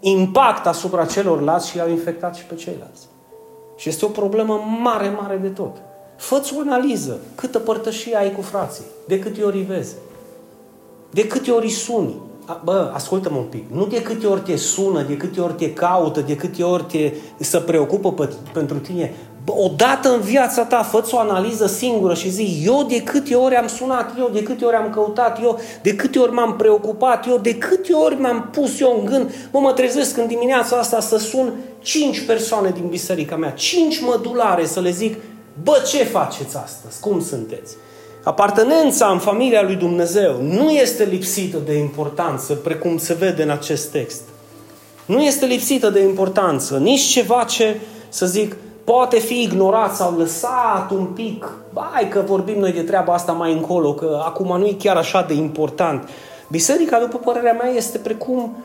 impact 0.00 0.66
asupra 0.66 1.04
celorlalți 1.04 1.70
și 1.70 1.76
i-au 1.76 1.90
infectat 1.90 2.34
și 2.34 2.44
pe 2.44 2.54
ceilalți. 2.54 3.06
Și 3.76 3.88
este 3.88 4.04
o 4.04 4.08
problemă 4.08 4.64
mare, 4.82 5.08
mare 5.08 5.36
de 5.36 5.48
tot. 5.48 5.76
Fă-ți 6.16 6.54
o 6.56 6.60
analiză. 6.60 7.20
Câtă 7.34 7.58
părtășie 7.58 8.16
ai 8.16 8.32
cu 8.32 8.40
frații? 8.40 8.84
De 9.06 9.18
câte 9.18 9.42
ori 9.42 9.56
îi 9.56 9.62
vezi? 9.62 9.94
De 11.10 11.26
câte 11.26 11.50
ori 11.50 11.64
îi 11.64 11.70
suni? 11.70 12.14
Bă, 12.64 12.90
ascultă-mă 12.94 13.36
un 13.36 13.44
pic, 13.44 13.64
nu 13.72 13.86
de 13.86 14.02
câte 14.02 14.26
ori 14.26 14.40
te 14.40 14.56
sună, 14.56 15.02
de 15.02 15.16
câte 15.16 15.40
ori 15.40 15.52
te 15.52 15.72
caută, 15.72 16.20
de 16.20 16.36
câte 16.36 16.62
ori 16.62 16.84
te, 16.84 17.12
se 17.38 17.58
preocupă 17.58 18.12
pe, 18.12 18.28
pentru 18.52 18.78
tine, 18.78 19.14
bă, 19.44 19.52
odată 19.56 20.14
în 20.14 20.20
viața 20.20 20.64
ta, 20.64 20.82
fă 20.82 21.04
o 21.10 21.18
analiză 21.18 21.66
singură 21.66 22.14
și 22.14 22.30
zi, 22.30 22.62
eu 22.64 22.86
de 22.88 23.02
câte 23.02 23.34
ori 23.34 23.54
am 23.54 23.66
sunat, 23.66 24.14
eu 24.18 24.30
de 24.32 24.42
câte 24.42 24.64
ori 24.64 24.76
am 24.76 24.90
căutat, 24.90 25.42
eu 25.42 25.58
de 25.82 25.94
câte 25.94 26.18
ori 26.18 26.32
m-am 26.32 26.56
preocupat, 26.56 27.26
eu 27.26 27.38
de 27.38 27.54
câte 27.54 27.92
ori 27.92 28.20
m-am 28.20 28.48
pus 28.52 28.80
eu 28.80 28.96
în 28.98 29.04
gând, 29.04 29.30
mă, 29.52 29.60
mă 29.60 29.72
trezesc 29.72 30.16
în 30.16 30.26
dimineața 30.26 30.76
asta 30.76 31.00
să 31.00 31.16
sun 31.16 31.52
cinci 31.80 32.26
persoane 32.26 32.70
din 32.70 32.86
biserica 32.88 33.36
mea, 33.36 33.50
cinci 33.50 34.00
mădulare 34.00 34.66
să 34.66 34.80
le 34.80 34.90
zic, 34.90 35.16
bă, 35.62 35.82
ce 35.86 36.04
faceți 36.04 36.56
astăzi, 36.56 37.00
cum 37.00 37.22
sunteți? 37.22 37.76
Apartenența 38.24 39.06
în 39.06 39.18
familia 39.18 39.62
lui 39.62 39.74
Dumnezeu 39.74 40.42
nu 40.42 40.70
este 40.70 41.04
lipsită 41.04 41.58
de 41.64 41.78
importanță, 41.78 42.54
precum 42.54 42.98
se 42.98 43.14
vede 43.14 43.42
în 43.42 43.50
acest 43.50 43.90
text. 43.90 44.20
Nu 45.06 45.22
este 45.22 45.46
lipsită 45.46 45.90
de 45.90 46.02
importanță, 46.02 46.78
nici 46.78 47.00
ceva 47.00 47.44
ce, 47.44 47.80
să 48.08 48.26
zic, 48.26 48.56
poate 48.84 49.18
fi 49.18 49.42
ignorat 49.42 49.94
sau 49.94 50.16
lăsat 50.16 50.90
un 50.90 51.04
pic. 51.04 51.52
Hai 51.92 52.08
că 52.08 52.22
vorbim 52.26 52.58
noi 52.58 52.72
de 52.72 52.82
treaba 52.82 53.14
asta 53.14 53.32
mai 53.32 53.52
încolo, 53.52 53.94
că 53.94 54.22
acum 54.24 54.58
nu 54.58 54.66
e 54.66 54.76
chiar 54.78 54.96
așa 54.96 55.24
de 55.28 55.34
important. 55.34 56.08
Biserica, 56.50 56.98
după 56.98 57.18
părerea 57.18 57.52
mea, 57.52 57.70
este 57.70 57.98
precum 57.98 58.56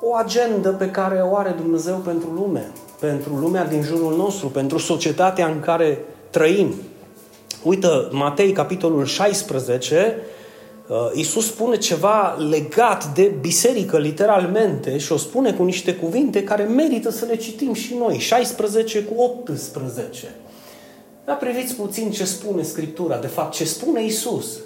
o 0.00 0.14
agendă 0.14 0.68
pe 0.68 0.90
care 0.90 1.24
o 1.30 1.36
are 1.36 1.54
Dumnezeu 1.56 1.94
pentru 1.94 2.28
lume, 2.34 2.70
pentru 3.00 3.34
lumea 3.34 3.64
din 3.64 3.82
jurul 3.82 4.16
nostru, 4.16 4.46
pentru 4.46 4.78
societatea 4.78 5.46
în 5.46 5.60
care 5.60 5.98
trăim. 6.30 6.74
Uită, 7.66 8.08
Matei, 8.12 8.52
capitolul 8.52 9.04
16, 9.04 10.16
uh, 10.88 10.96
Iisus 11.14 11.46
spune 11.46 11.76
ceva 11.76 12.36
legat 12.50 13.14
de 13.14 13.34
biserică, 13.40 13.98
literalmente, 13.98 14.98
și 14.98 15.12
o 15.12 15.16
spune 15.16 15.52
cu 15.52 15.62
niște 15.62 15.94
cuvinte 15.94 16.44
care 16.44 16.62
merită 16.62 17.10
să 17.10 17.24
le 17.24 17.36
citim 17.36 17.72
și 17.72 17.94
noi. 17.94 18.18
16 18.18 19.02
cu 19.02 19.22
18. 19.22 20.34
Dar 21.24 21.36
priviți 21.36 21.74
puțin 21.74 22.10
ce 22.10 22.24
spune 22.24 22.62
Scriptura, 22.62 23.16
de 23.16 23.26
fapt 23.26 23.54
ce 23.54 23.64
spune 23.64 24.02
Iisus. 24.02 24.58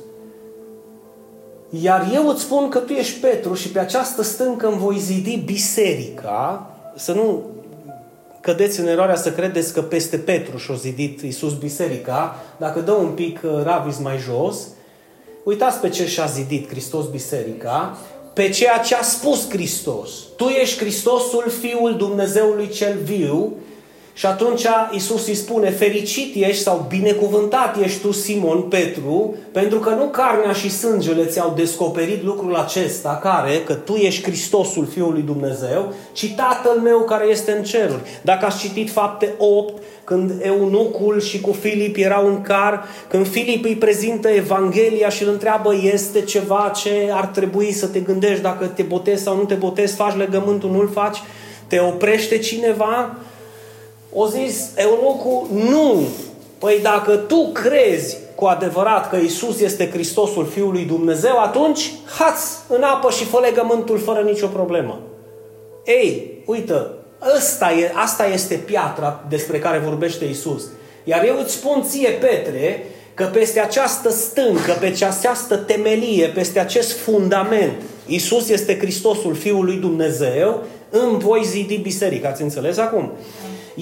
Iar 1.71 2.11
eu 2.15 2.29
îți 2.29 2.43
spun 2.43 2.69
că 2.69 2.79
tu 2.79 2.93
ești 2.93 3.21
Petru 3.21 3.55
și 3.55 3.69
pe 3.69 3.79
această 3.79 4.23
stâncă 4.23 4.67
îmi 4.67 4.79
voi 4.79 4.99
zidi 4.99 5.37
biserica, 5.37 6.71
să 6.97 7.13
nu 7.13 7.43
cădeți 8.40 8.81
în 8.81 8.87
eroarea 8.87 9.16
să 9.16 9.33
credeți 9.33 9.72
că 9.72 9.83
peste 9.83 10.16
Petru 10.16 10.57
și-a 10.57 10.74
zidit 10.74 11.20
Iisus 11.20 11.59
biserica, 11.59 12.37
dacă 12.57 12.81
dă 12.81 12.92
un 12.92 13.09
pic 13.09 13.40
uh, 13.44 13.50
ravis 13.62 13.98
mai 13.98 14.18
jos, 14.18 14.66
uitați 15.44 15.79
pe 15.79 15.88
ce 15.88 16.07
și-a 16.07 16.26
zidit 16.26 16.68
Hristos 16.68 17.07
biserica, 17.07 17.98
pe 18.35 18.48
ceea 18.48 18.79
ce 18.79 18.94
a 18.94 19.03
spus 19.03 19.50
Hristos. 19.50 20.11
Tu 20.37 20.44
ești 20.44 20.79
Hristosul, 20.79 21.44
Fiul 21.61 21.96
Dumnezeului 21.96 22.68
cel 22.68 22.98
viu, 23.03 23.53
și 24.12 24.27
atunci 24.27 24.66
Isus 24.90 25.27
îi 25.27 25.35
spune, 25.35 25.70
fericit 25.70 26.35
ești 26.35 26.62
sau 26.62 26.87
binecuvântat 26.88 27.77
ești 27.83 28.01
tu, 28.01 28.12
Simon 28.12 28.61
Petru, 28.61 29.35
pentru 29.53 29.79
că 29.79 29.90
nu 29.90 30.05
carnea 30.05 30.53
și 30.53 30.70
sângele 30.70 31.25
ți-au 31.25 31.53
descoperit 31.57 32.25
lucrul 32.25 32.55
acesta, 32.55 33.18
care, 33.23 33.62
că 33.64 33.75
tu 33.75 33.94
ești 33.94 34.23
Hristosul 34.23 34.87
Fiului 34.87 35.23
Dumnezeu, 35.23 35.92
ci 36.12 36.35
Tatăl 36.35 36.81
meu 36.81 36.99
care 36.99 37.27
este 37.27 37.53
în 37.53 37.62
ceruri. 37.62 38.01
Dacă 38.23 38.46
ați 38.46 38.59
citit 38.59 38.90
fapte 38.90 39.35
8, 39.38 39.83
când 40.05 40.33
eunucul 40.42 41.20
și 41.20 41.40
cu 41.40 41.53
Filip 41.53 41.96
erau 41.99 42.27
în 42.27 42.42
car, 42.42 42.85
când 43.09 43.29
Filip 43.29 43.64
îi 43.64 43.77
prezintă 43.77 44.29
Evanghelia 44.29 45.09
și 45.09 45.23
îl 45.23 45.29
întreabă, 45.29 45.75
este 45.92 46.20
ceva 46.20 46.73
ce 46.75 47.11
ar 47.12 47.27
trebui 47.27 47.73
să 47.73 47.87
te 47.87 48.01
gândești 48.01 48.42
dacă 48.42 48.66
te 48.66 48.83
botezi 48.83 49.23
sau 49.23 49.37
nu 49.37 49.44
te 49.44 49.55
botezi, 49.55 49.94
faci 49.94 50.16
legământul, 50.16 50.70
nu-l 50.70 50.90
faci, 50.92 51.18
te 51.66 51.79
oprește 51.79 52.38
cineva, 52.38 53.16
o 54.12 54.27
zis 54.27 54.70
eunucul, 54.77 55.46
nu. 55.53 56.03
Păi 56.59 56.79
dacă 56.83 57.16
tu 57.16 57.51
crezi 57.53 58.16
cu 58.35 58.44
adevărat 58.44 59.09
că 59.09 59.16
Isus 59.16 59.61
este 59.61 59.90
Hristosul 59.90 60.46
Fiul 60.46 60.73
lui 60.73 60.85
Dumnezeu, 60.85 61.38
atunci 61.38 61.92
hați 62.18 62.57
în 62.68 62.83
apă 62.83 63.11
și 63.11 63.25
fă 63.25 63.38
legământul 63.38 63.99
fără 63.99 64.20
nicio 64.20 64.46
problemă. 64.46 65.01
Ei, 65.85 66.42
uită, 66.46 66.94
asta, 67.18 67.73
e, 67.73 67.92
asta 67.94 68.27
este 68.27 68.55
piatra 68.55 69.25
despre 69.29 69.59
care 69.59 69.79
vorbește 69.79 70.25
Isus. 70.25 70.62
Iar 71.05 71.25
eu 71.25 71.38
îți 71.38 71.53
spun 71.53 71.85
ție, 71.88 72.09
Petre, 72.09 72.85
că 73.14 73.25
peste 73.25 73.61
această 73.61 74.11
stâncă, 74.11 74.73
peste 74.81 75.05
această 75.05 75.57
temelie, 75.57 76.27
peste 76.27 76.59
acest 76.59 76.99
fundament, 76.99 77.73
Isus 78.07 78.49
este 78.49 78.79
Hristosul 78.79 79.35
Fiul 79.35 79.64
lui 79.64 79.77
Dumnezeu, 79.77 80.62
îmi 80.90 81.18
voi 81.18 81.44
zidi 81.44 81.77
biserica. 81.77 82.29
Ați 82.29 82.42
înțeles 82.42 82.79
acum? 82.79 83.11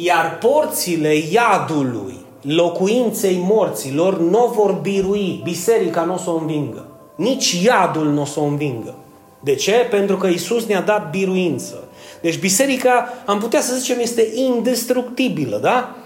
Iar 0.03 0.39
porțile 0.39 1.15
iadului, 1.33 2.27
locuinței 2.43 3.43
morților, 3.49 4.19
nu 4.21 4.53
vor 4.55 4.73
birui, 4.73 5.41
biserica 5.45 6.05
nu 6.05 6.15
o 6.15 6.17
să 6.17 6.31
o 6.31 6.37
învingă. 6.37 6.87
Nici 7.17 7.53
iadul 7.65 8.07
nu 8.07 8.21
o 8.21 8.25
să 8.25 8.41
o 8.41 8.45
învingă. 8.45 8.95
De 9.41 9.55
ce? 9.55 9.87
Pentru 9.91 10.17
că 10.17 10.27
Isus 10.27 10.67
ne-a 10.67 10.81
dat 10.81 11.11
biruință. 11.11 11.89
Deci 12.21 12.39
biserica, 12.39 13.13
am 13.25 13.39
putea 13.39 13.61
să 13.61 13.75
zicem, 13.75 13.99
este 13.99 14.29
indestructibilă, 14.35 15.59
da? 15.63 15.97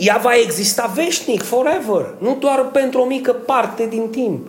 Ea 0.00 0.20
va 0.22 0.30
exista 0.44 0.92
veșnic, 0.94 1.42
forever, 1.42 2.14
nu 2.18 2.36
doar 2.40 2.68
pentru 2.72 3.00
o 3.00 3.04
mică 3.04 3.32
parte 3.32 3.86
din 3.86 4.08
timp. 4.10 4.46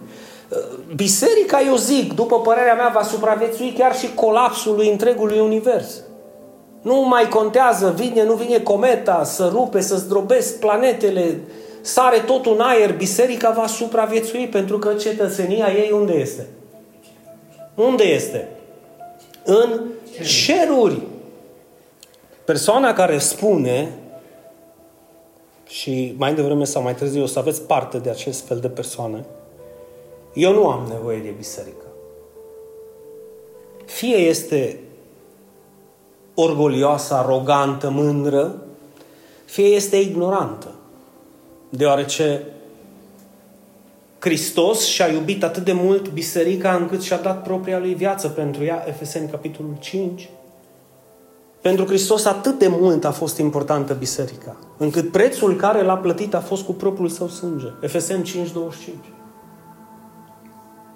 Biserica, 0.96 1.62
eu 1.66 1.76
zic, 1.76 2.14
după 2.14 2.40
părerea 2.40 2.74
mea, 2.74 2.92
va 2.94 3.04
supraviețui 3.04 3.74
chiar 3.78 3.96
și 3.96 4.14
colapsului 4.16 4.90
întregului 4.90 5.40
univers. 5.40 6.02
Nu 6.84 7.02
mai 7.02 7.28
contează, 7.28 7.94
vine, 7.98 8.24
nu 8.24 8.34
vine 8.34 8.60
cometa 8.60 9.24
să 9.24 9.50
rupe, 9.54 9.82
să 9.82 9.96
zdrobesc 9.96 10.60
planetele, 10.60 11.40
sare 11.82 12.20
tot 12.20 12.46
un 12.46 12.60
aer, 12.60 12.96
biserica 12.96 13.52
va 13.52 13.68
supraviețui 13.68 14.48
pentru 14.48 14.80
că 14.80 14.94
cetățenia 14.94 15.72
ei 15.72 15.92
unde 15.92 16.14
este? 16.14 16.48
Unde 17.76 18.04
este? 18.04 18.48
În 19.44 19.82
ceruri. 20.46 21.02
Persoana 22.46 22.94
care 22.94 23.18
spune 23.18 23.92
și 25.68 26.14
mai 26.18 26.34
devreme 26.34 26.64
sau 26.64 26.82
mai 26.82 26.96
târziu 26.96 27.24
o 27.24 27.26
să 27.26 27.40
aveți 27.40 27.62
parte 27.62 27.98
de 27.98 28.10
acest 28.10 28.46
fel 28.46 28.60
de 28.60 28.70
persoane, 28.70 29.26
eu 30.34 30.54
nu 30.54 30.68
am 30.68 30.88
nevoie 30.90 31.20
de 31.20 31.34
biserică. 31.38 31.86
Fie 33.86 34.16
este 34.16 34.80
orgolioasă, 36.34 37.14
arogantă, 37.14 37.90
mândră, 37.90 38.56
fie 39.46 39.66
este 39.66 39.98
ignorantă, 39.98 40.72
deoarece 41.70 42.42
Hristos 44.20 44.86
și-a 44.86 45.08
iubit 45.08 45.44
atât 45.44 45.64
de 45.64 45.72
mult 45.72 46.10
biserica 46.10 46.76
încât 46.76 47.02
și-a 47.02 47.18
dat 47.18 47.44
propria 47.44 47.80
lui 47.80 47.94
viață 47.94 48.28
pentru 48.28 48.64
ea, 48.64 48.84
Efeseni 48.88 49.30
capitolul 49.30 49.76
5. 49.80 50.30
Pentru 51.62 51.86
Hristos 51.86 52.26
atât 52.26 52.60
de 52.60 52.68
mult 52.68 53.06
a 53.06 53.12
fost 53.12 53.38
importantă 53.38 53.94
biserica, 53.94 54.56
încât 54.78 55.12
prețul 55.12 55.56
care 55.56 55.84
l-a 55.84 55.98
plătit 55.98 56.34
a 56.34 56.40
fost 56.40 56.64
cu 56.64 56.74
propriul 56.74 57.10
său 57.10 57.28
sânge. 57.28 57.68
Efeseni 57.82 58.24
5, 58.24 58.52
25. 58.52 58.96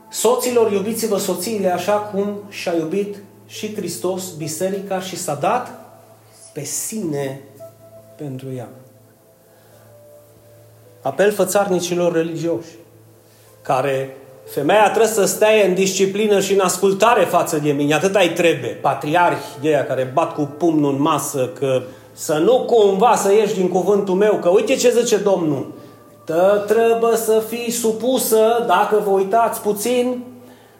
Soților, 0.09 0.71
iubiți-vă 0.71 1.17
soțiile 1.17 1.73
așa 1.73 1.93
cum 1.93 2.37
și-a 2.49 2.73
iubit 2.73 3.17
și 3.47 3.75
Hristos 3.75 4.31
biserica 4.37 4.99
și 4.99 5.17
s-a 5.17 5.33
dat 5.33 5.71
pe 6.53 6.63
sine 6.63 7.41
pentru 8.15 8.47
ea. 8.55 8.67
Apel 11.01 11.31
fățarnicilor 11.31 12.13
religioși, 12.13 12.75
care 13.61 14.17
femeia 14.45 14.89
trebuie 14.89 15.11
să 15.11 15.25
stea 15.25 15.65
în 15.67 15.73
disciplină 15.73 16.39
și 16.39 16.53
în 16.53 16.59
ascultare 16.59 17.23
față 17.23 17.57
de 17.57 17.71
mine, 17.71 17.93
atât 17.93 18.15
ai 18.15 18.33
trebuie. 18.33 18.69
Patriarhi 18.69 19.59
de 19.61 19.67
aia 19.67 19.85
care 19.85 20.11
bat 20.13 20.33
cu 20.33 20.41
pumnul 20.41 20.93
în 20.93 21.01
masă 21.01 21.49
că 21.59 21.81
să 22.13 22.33
nu 22.33 22.65
cumva 22.65 23.15
să 23.15 23.33
ieși 23.33 23.55
din 23.55 23.69
cuvântul 23.69 24.15
meu, 24.15 24.39
că 24.41 24.49
uite 24.49 24.75
ce 24.75 24.89
zice 24.89 25.17
Domnul, 25.17 25.73
Tă 26.25 26.63
trebuie 26.67 27.15
să 27.15 27.43
fii 27.47 27.71
supusă, 27.71 28.63
dacă 28.67 29.01
vă 29.05 29.09
uitați 29.09 29.61
puțin, 29.61 30.23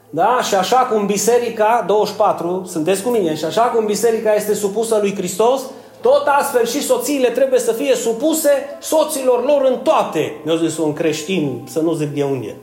da? 0.10 0.40
Și 0.44 0.56
așa 0.56 0.78
cum 0.78 1.06
biserica, 1.06 1.84
24, 1.88 2.66
sunteți 2.68 3.04
cu 3.04 3.10
mine, 3.10 3.36
și 3.36 3.46
așa 3.46 3.62
cum 3.62 3.86
biserica 3.86 4.34
este 4.34 4.54
supusă 4.54 4.98
lui 5.02 5.16
Hristos, 5.16 5.62
tot 6.02 6.24
astfel 6.26 6.66
și 6.66 6.84
soțiile 6.84 7.30
trebuie 7.30 7.60
să 7.60 7.72
fie 7.72 7.96
supuse 7.96 8.50
soților 8.80 9.46
lor 9.46 9.66
în 9.66 9.78
toate. 9.78 10.34
Mi-a 10.46 10.56
zis 10.56 10.78
un 10.78 10.94
creștin, 10.94 11.68
să 11.70 11.80
nu 11.80 11.94
zic 11.94 12.08
de 12.08 12.24
unde. 12.24 12.56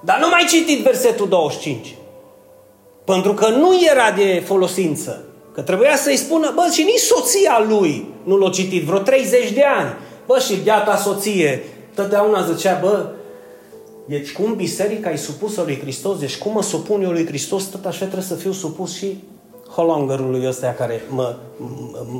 Dar 0.00 0.18
nu 0.20 0.28
mai 0.28 0.44
citit 0.48 0.82
versetul 0.82 1.28
25. 1.28 1.96
Pentru 3.04 3.32
că 3.32 3.48
nu 3.48 3.70
era 3.90 4.10
de 4.16 4.42
folosință. 4.46 5.24
Că 5.54 5.60
trebuia 5.60 5.96
să-i 5.96 6.16
spună, 6.16 6.52
bă, 6.54 6.68
și 6.72 6.82
nici 6.82 6.98
soția 6.98 7.64
lui 7.68 8.14
nu 8.24 8.36
l-a 8.36 8.50
citit 8.50 8.84
vreo 8.84 8.98
30 8.98 9.50
de 9.50 9.64
ani. 9.78 9.94
Bă, 10.26 10.38
și 10.38 10.54
biata 10.54 10.96
soție, 10.96 11.64
totdeauna 11.94 12.42
zicea, 12.52 12.78
bă, 12.82 13.06
deci 14.04 14.32
cum 14.32 14.54
biserica 14.54 15.10
e 15.10 15.16
supusă 15.16 15.62
lui 15.62 15.80
Hristos, 15.80 16.18
deci 16.18 16.38
cum 16.38 16.52
mă 16.52 16.62
supun 16.62 17.02
eu 17.02 17.10
lui 17.10 17.26
Hristos, 17.26 17.64
tot 17.64 17.84
așa 17.84 18.04
trebuie 18.04 18.22
să 18.22 18.34
fiu 18.34 18.52
supus 18.52 18.94
și 18.94 19.24
holongerului 19.74 20.46
ăsta 20.46 20.74
care 20.78 21.02
mă, 21.08 21.34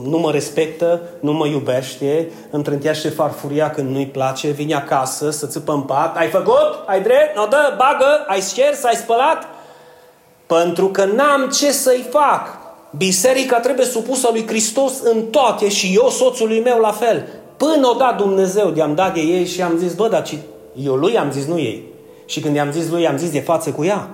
nu 0.05 0.18
mă 0.18 0.31
respectă, 0.31 1.03
nu 1.21 1.33
mă 1.33 1.47
iubește, 1.47 2.31
îmi 2.51 2.62
trântește 2.62 3.09
farfuria 3.09 3.71
când 3.71 3.90
nu-i 3.90 4.07
place, 4.07 4.51
vine 4.51 4.75
acasă 4.75 5.31
să 5.31 5.47
țipă 5.47 5.73
în 5.73 5.81
pat, 5.81 6.16
ai 6.16 6.29
făcut? 6.29 6.83
Ai 6.87 7.03
drept? 7.03 7.37
No, 7.37 7.47
dă, 7.47 7.75
bagă, 7.77 8.25
ai 8.27 8.40
șters, 8.40 8.85
ai 8.85 8.95
spălat? 8.95 9.49
Pentru 10.47 10.87
că 10.87 11.05
n-am 11.05 11.49
ce 11.49 11.73
să-i 11.73 12.07
fac. 12.11 12.61
Biserica 12.97 13.61
trebuie 13.61 13.87
supusă 13.87 14.29
lui 14.31 14.47
Hristos 14.47 14.92
în 15.03 15.23
toate 15.23 15.68
și 15.68 15.99
eu, 16.03 16.09
soțului 16.09 16.61
meu, 16.61 16.79
la 16.79 16.90
fel. 16.90 17.29
Până 17.57 17.88
o 17.88 17.92
dat 17.92 18.16
Dumnezeu, 18.16 18.71
de-am 18.71 18.95
dat 18.95 19.14
de 19.14 19.21
ei 19.21 19.47
și 19.47 19.62
am 19.62 19.77
zis, 19.77 19.95
bă, 19.95 20.09
dar 20.09 20.23
eu 20.75 20.95
lui 20.95 21.19
am 21.19 21.31
zis, 21.31 21.47
nu 21.47 21.59
ei. 21.59 21.85
Și 22.27 22.41
când 22.41 22.55
i-am 22.55 22.73
zis 22.73 22.89
lui, 22.89 23.09
am 23.09 23.17
zis 23.17 23.31
de 23.31 23.41
față 23.41 23.71
cu 23.71 23.85
ea. 23.85 24.11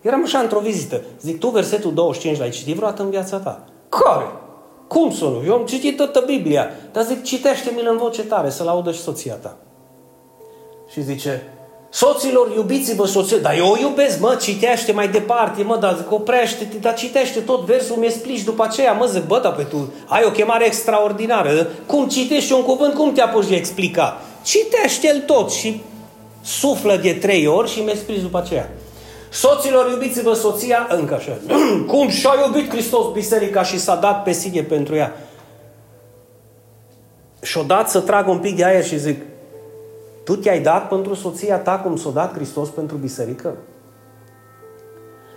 Eram 0.00 0.22
așa 0.24 0.38
într-o 0.38 0.60
vizită. 0.60 1.00
Zic, 1.20 1.38
tu 1.38 1.48
versetul 1.48 1.94
25 1.94 2.38
l-ai 2.38 2.50
citit 2.50 2.76
vreodată 2.76 3.02
în 3.02 3.10
viața 3.10 3.36
ta? 3.36 3.64
Care? 3.88 4.26
Cum 4.88 5.12
să 5.12 5.24
nu? 5.24 5.42
Eu 5.46 5.54
am 5.54 5.66
citit 5.66 5.96
toată 5.96 6.22
Biblia. 6.26 6.70
Dar 6.92 7.04
zic, 7.04 7.22
citește-mi-l 7.22 7.88
în 7.90 7.96
voce 7.96 8.22
tare, 8.22 8.50
să-l 8.50 8.68
audă 8.68 8.92
și 8.92 9.00
soția 9.00 9.34
ta. 9.34 9.56
Și 10.92 11.02
zice, 11.02 11.42
Soților, 11.94 12.52
iubiți-vă 12.56 13.06
soții. 13.06 13.40
Dar 13.40 13.56
eu 13.56 13.70
o 13.70 13.78
iubesc, 13.78 14.20
mă, 14.20 14.38
citește 14.40 14.92
mai 14.92 15.08
departe, 15.08 15.62
mă, 15.62 15.76
dar 15.76 15.96
zic, 15.96 16.12
oprește-te, 16.12 16.76
dar 16.76 16.94
citește 16.94 17.40
tot 17.40 17.64
versul, 17.64 17.96
mi 17.96 18.06
explici 18.06 18.42
după 18.42 18.64
aceea. 18.64 18.92
Mă, 18.92 19.06
zic, 19.06 19.26
bă, 19.26 19.40
dar 19.42 19.54
pe 19.54 19.62
tu 19.62 19.92
ai 20.06 20.22
o 20.26 20.30
chemare 20.30 20.66
extraordinară. 20.66 21.68
Cum 21.86 22.08
citești 22.08 22.52
un 22.52 22.62
cuvânt, 22.62 22.94
cum 22.94 23.12
te 23.12 23.20
apuci 23.20 23.48
de 23.48 23.54
explica? 23.54 24.20
Citește-l 24.42 25.20
tot 25.26 25.50
și 25.50 25.80
suflă 26.42 26.96
de 26.96 27.12
trei 27.12 27.46
ori 27.46 27.70
și 27.70 27.80
mi 27.80 27.90
explici 27.90 28.20
după 28.20 28.38
aceea. 28.38 28.70
Soților, 29.30 29.90
iubiți-vă 29.90 30.32
soția, 30.32 30.86
încă 30.90 31.14
așa. 31.14 31.38
Cum 31.92 32.08
și-a 32.08 32.30
iubit 32.46 32.70
Hristos 32.70 33.12
biserica 33.12 33.62
și 33.62 33.78
s-a 33.78 33.96
dat 33.96 34.22
pe 34.22 34.32
sine 34.32 34.62
pentru 34.62 34.94
ea. 34.94 35.16
Și-o 37.42 37.62
dat 37.62 37.90
să 37.90 38.00
trag 38.00 38.28
un 38.28 38.38
pic 38.38 38.56
de 38.56 38.64
aer 38.64 38.84
și 38.84 38.98
zic, 38.98 39.22
tu 40.24 40.36
te-ai 40.36 40.60
dat 40.60 40.88
pentru 40.88 41.14
soția 41.14 41.58
ta 41.58 41.78
cum 41.78 41.96
s-a 41.96 42.10
dat 42.10 42.34
Hristos 42.34 42.68
pentru 42.68 42.96
biserică? 42.96 43.56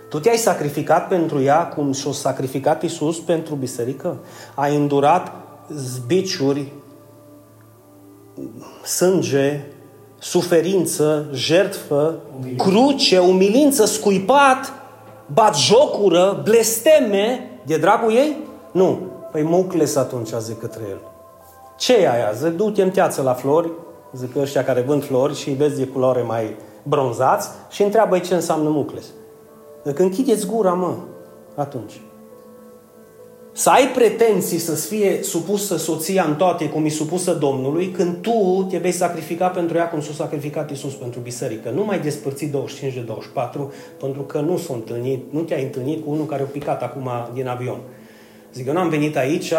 Tu 0.08 0.18
te-ai 0.18 0.36
sacrificat 0.36 1.08
pentru 1.08 1.42
ea 1.42 1.66
cum 1.66 1.92
și-a 1.92 2.12
sacrificat 2.12 2.82
Isus 2.82 3.18
pentru 3.18 3.54
biserică? 3.54 4.18
Ai 4.54 4.76
îndurat 4.76 5.32
zbiciuri, 5.74 6.72
sânge, 8.84 9.64
suferință, 10.18 11.26
jertfă, 11.32 12.14
cruce, 12.56 13.18
umilință, 13.18 13.84
scuipat, 13.84 14.72
bat 15.32 15.56
jocură, 15.56 16.40
blesteme 16.44 17.50
de 17.66 17.76
dragul 17.76 18.12
ei? 18.12 18.36
Nu. 18.72 18.98
Păi 19.32 19.42
mucles 19.42 19.96
atunci, 19.96 20.28
zic 20.38 20.58
către 20.58 20.82
el. 20.90 21.00
Ce 21.76 21.96
e 21.96 22.10
aia? 22.10 22.32
Zic, 22.32 22.56
du-te 22.56 22.82
în 22.82 22.90
teață 22.90 23.22
la 23.22 23.32
flori, 23.32 23.70
zic 24.12 24.36
ăștia 24.36 24.64
care 24.64 24.80
vând 24.80 25.04
flori 25.04 25.34
și 25.34 25.48
îi 25.48 25.54
vezi 25.54 25.78
de 25.78 25.86
culoare 25.86 26.22
mai 26.22 26.56
bronzați 26.82 27.48
și 27.70 27.82
întreabă 27.82 28.18
ce 28.18 28.34
înseamnă 28.34 28.68
mucles. 28.68 29.04
Zic, 29.84 29.98
închideți 29.98 30.46
gura, 30.46 30.72
mă, 30.72 30.94
atunci. 31.54 32.00
Să 33.58 33.70
ai 33.70 33.88
pretenții 33.88 34.58
să-ți 34.58 34.86
fie 34.86 35.22
supusă 35.22 35.76
soția 35.76 36.24
în 36.24 36.34
toate 36.34 36.68
cum 36.68 36.84
e 36.84 36.88
supusă 36.88 37.32
Domnului, 37.32 37.88
când 37.88 38.16
tu 38.16 38.66
te 38.70 38.78
vei 38.78 38.92
sacrifica 38.92 39.48
pentru 39.48 39.76
ea 39.76 39.88
cum 39.88 40.00
s-a 40.00 40.12
sacrificat 40.14 40.70
Isus 40.70 40.92
pentru 40.92 41.20
biserică. 41.20 41.70
Nu 41.70 41.84
mai 41.84 42.00
despărți 42.00 42.44
25 42.44 42.94
de 42.94 43.00
24, 43.00 43.72
pentru 44.00 44.22
că 44.22 44.40
nu 44.40 44.56
s-a 44.56 44.74
întâlnit, 44.74 45.24
nu 45.30 45.40
te-ai 45.40 45.62
întâlnit 45.62 46.04
cu 46.04 46.10
unul 46.10 46.26
care 46.26 46.42
a 46.42 46.46
picat 46.46 46.82
acum 46.82 47.10
din 47.34 47.48
avion. 47.48 47.78
Zic, 48.54 48.66
eu 48.66 48.72
n-am 48.72 48.88
venit 48.88 49.16
aici 49.16 49.52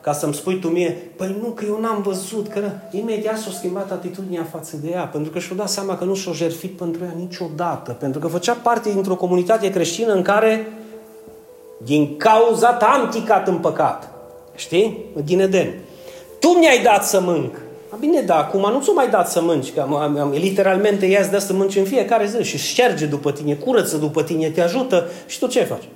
ca 0.00 0.12
să-mi 0.12 0.34
spui 0.34 0.58
tu 0.58 0.68
mie, 0.68 0.96
păi 1.16 1.36
nu, 1.40 1.48
că 1.48 1.64
eu 1.64 1.80
n-am 1.80 2.02
văzut, 2.02 2.48
că 2.48 2.70
imediat 2.90 3.38
s-a 3.38 3.50
schimbat 3.50 3.92
atitudinea 3.92 4.46
față 4.50 4.76
de 4.82 4.88
ea, 4.88 5.04
pentru 5.04 5.32
că 5.32 5.38
și-o 5.38 5.54
dat 5.54 5.68
seama 5.68 5.96
că 5.96 6.04
nu 6.04 6.14
și-o 6.14 6.32
jertfit 6.32 6.76
pentru 6.76 7.04
ea 7.04 7.14
niciodată, 7.16 7.92
pentru 7.92 8.20
că 8.20 8.26
făcea 8.26 8.52
parte 8.52 8.90
dintr-o 8.92 9.14
comunitate 9.14 9.70
creștină 9.70 10.12
în 10.12 10.22
care 10.22 10.66
din 11.84 12.16
cauza 12.16 12.72
ta 12.72 12.86
am 12.86 13.08
ticat 13.08 13.48
în 13.48 13.56
păcat. 13.56 14.08
Știi? 14.54 15.04
Din 15.24 15.40
Eden. 15.40 15.74
Tu 16.38 16.48
mi-ai 16.48 16.82
dat 16.82 17.04
să 17.04 17.20
mânc. 17.20 17.54
A, 17.92 17.96
bine, 18.00 18.20
da, 18.20 18.36
acum 18.36 18.72
nu 18.72 18.80
ți-o 18.82 18.92
mai 18.92 19.08
dat 19.08 19.30
să 19.30 19.42
mânci, 19.42 19.72
că 19.72 19.80
am, 19.80 19.94
am, 19.94 20.18
am, 20.18 20.30
literalmente 20.30 21.06
ea 21.06 21.20
îți 21.20 21.30
dă 21.30 21.38
să 21.38 21.52
mânci 21.52 21.76
în 21.76 21.84
fiecare 21.84 22.26
zi 22.26 22.42
și 22.42 22.58
șterge 22.58 23.06
după 23.06 23.32
tine, 23.32 23.54
curăță 23.54 23.96
după 23.96 24.22
tine, 24.22 24.50
te 24.50 24.60
ajută 24.60 25.08
și 25.26 25.38
tu 25.38 25.46
ce 25.46 25.64
faci? 25.64 25.88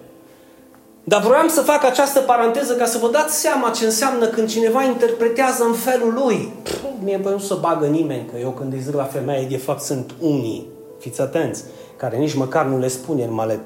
Dar 1.05 1.21
vroiam 1.23 1.49
să 1.49 1.61
fac 1.61 1.85
această 1.85 2.21
paranteză 2.21 2.75
ca 2.75 2.85
să 2.85 2.99
vă 2.99 3.09
dați 3.11 3.41
seama 3.41 3.71
ce 3.71 3.85
înseamnă 3.85 4.27
când 4.27 4.49
cineva 4.49 4.83
interpretează 4.83 5.65
în 5.65 5.73
felul 5.73 6.13
lui. 6.25 6.53
Pff, 6.63 6.85
mie 7.03 7.21
nu 7.23 7.39
să 7.39 7.57
bagă 7.61 7.87
nimeni, 7.87 8.27
că 8.33 8.39
eu 8.39 8.51
când 8.51 8.73
îi 8.73 8.81
zic 8.81 8.95
la 8.95 9.05
femeie, 9.05 9.47
de 9.51 9.57
fapt 9.57 9.81
sunt 9.81 10.15
unii. 10.21 10.67
Fiți 10.99 11.21
atenți 11.21 11.65
care 12.05 12.17
nici 12.17 12.35
măcar 12.35 12.67
nu 12.67 12.79
le 12.79 12.89
spune, 12.89 13.27
numai 13.27 13.47
le 13.47 13.61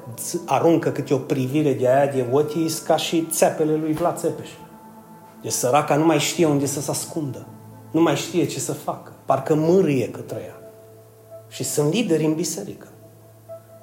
aruncă 0.45 0.89
câte 0.89 1.13
o 1.13 1.17
privire 1.17 1.73
de 1.73 1.87
aia 1.87 2.05
de 2.05 2.25
ochii 2.31 2.71
ca 2.85 2.95
și 2.95 3.27
țepele 3.31 3.75
lui 3.75 3.93
Vlad 3.93 4.17
Țepeș. 4.17 4.49
E 5.41 5.49
săraca 5.49 5.95
nu 5.95 6.05
mai 6.05 6.19
știe 6.19 6.45
unde 6.45 6.65
să 6.65 6.81
se 6.81 6.91
ascundă. 6.91 7.45
Nu 7.91 8.01
mai 8.01 8.15
știe 8.15 8.45
ce 8.45 8.59
să 8.59 8.73
facă. 8.73 9.11
Parcă 9.25 9.55
mârie 9.55 10.09
către 10.09 10.41
ea. 10.45 10.61
Și 11.47 11.63
sunt 11.63 11.93
lideri 11.93 12.25
în 12.25 12.33
biserică. 12.33 12.87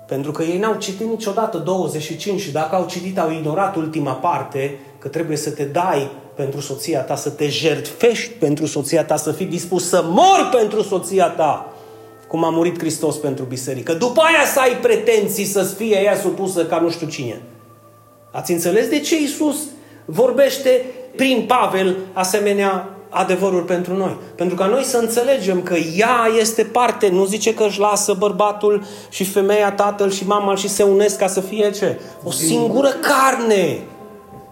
Pentru 0.06 0.30
că 0.30 0.42
ei 0.42 0.58
n-au 0.58 0.74
citit 0.74 1.08
niciodată 1.08 1.58
25 1.58 2.40
și 2.40 2.52
dacă 2.52 2.74
au 2.74 2.86
citit, 2.86 3.18
au 3.18 3.30
ignorat 3.30 3.76
ultima 3.76 4.12
parte, 4.12 4.78
că 4.98 5.08
trebuie 5.08 5.36
să 5.36 5.50
te 5.50 5.64
dai 5.64 6.10
pentru 6.34 6.60
soția 6.60 7.00
ta, 7.00 7.16
să 7.16 7.30
te 7.30 7.48
jertfești 7.48 8.32
pentru 8.32 8.66
soția 8.66 9.04
ta, 9.04 9.16
să 9.16 9.32
fii 9.32 9.46
dispus 9.46 9.88
să 9.88 10.04
mori 10.04 10.48
pentru 10.56 10.82
soția 10.82 11.28
ta 11.28 11.70
cum 12.28 12.44
a 12.44 12.50
murit 12.50 12.78
Hristos 12.78 13.16
pentru 13.16 13.44
biserică. 13.44 13.92
După 13.92 14.20
aia 14.20 14.46
să 14.52 14.60
ai 14.60 14.76
pretenții 14.76 15.44
să-ți 15.44 15.74
fie 15.74 16.02
ea 16.02 16.16
supusă 16.16 16.64
ca 16.64 16.80
nu 16.80 16.90
știu 16.90 17.06
cine. 17.06 17.42
Ați 18.30 18.52
înțeles 18.52 18.88
de 18.88 19.00
ce 19.00 19.20
Iisus 19.20 19.56
vorbește 20.04 20.84
prin 21.16 21.44
Pavel 21.46 21.96
asemenea 22.12 22.96
adevăruri 23.08 23.64
pentru 23.64 23.96
noi. 23.96 24.16
Pentru 24.34 24.56
ca 24.56 24.66
noi 24.66 24.82
să 24.82 24.96
înțelegem 24.96 25.62
că 25.62 25.74
ea 25.96 26.30
este 26.38 26.62
parte, 26.62 27.08
nu 27.08 27.24
zice 27.24 27.54
că 27.54 27.64
își 27.64 27.78
lasă 27.78 28.14
bărbatul 28.18 28.84
și 29.08 29.24
femeia, 29.24 29.72
tatăl 29.72 30.10
și 30.10 30.26
mama 30.26 30.54
și 30.54 30.68
se 30.68 30.82
unesc 30.82 31.18
ca 31.18 31.26
să 31.26 31.40
fie 31.40 31.70
ce? 31.70 32.00
O 32.24 32.30
singură 32.30 32.88
carne. 32.88 33.78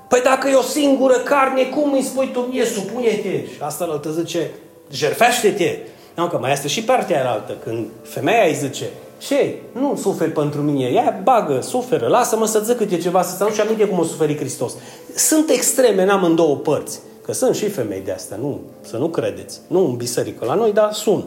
Păi 0.08 0.20
dacă 0.24 0.48
e 0.48 0.54
o 0.54 0.62
singură 0.62 1.14
carne, 1.14 1.62
cum 1.62 1.92
îi 1.92 2.02
spui 2.02 2.30
tu 2.32 2.40
mie, 2.40 2.64
supune-te? 2.64 3.44
Și 3.44 3.58
asta 3.60 4.00
îl 4.04 4.12
zice, 4.12 4.50
jerfește-te. 4.92 5.78
Nu, 6.14 6.26
că 6.26 6.38
mai 6.38 6.52
este 6.52 6.68
și 6.68 6.82
partea 6.82 7.30
altă, 7.30 7.56
când 7.64 7.86
femeia 8.02 8.46
îi 8.46 8.54
zice, 8.54 8.86
ce? 9.18 9.58
Nu 9.72 9.96
suferi 9.96 10.30
pentru 10.30 10.60
mine. 10.60 10.90
Ia, 10.90 11.20
bagă, 11.22 11.60
suferă. 11.60 12.06
Lasă-mă 12.06 12.46
să 12.46 12.60
zic 12.60 12.76
câte 12.76 12.98
ceva, 12.98 13.22
să 13.22 13.44
nu-și 13.44 13.60
aminte 13.60 13.86
cum 13.86 13.98
o 13.98 14.04
suferi 14.04 14.36
Hristos. 14.36 14.72
Sunt 15.14 15.50
extreme, 15.50 16.04
n-am 16.04 16.24
în 16.24 16.34
două 16.34 16.56
părți. 16.56 17.00
Că 17.24 17.32
sunt 17.32 17.54
și 17.54 17.68
femei 17.68 18.00
de 18.00 18.12
astea, 18.12 18.36
nu, 18.36 18.60
să 18.80 18.96
nu 18.96 19.08
credeți. 19.08 19.60
Nu 19.66 19.84
în 19.84 19.96
biserică 19.96 20.44
la 20.44 20.54
noi, 20.54 20.72
dar 20.72 20.92
sunt. 20.92 21.24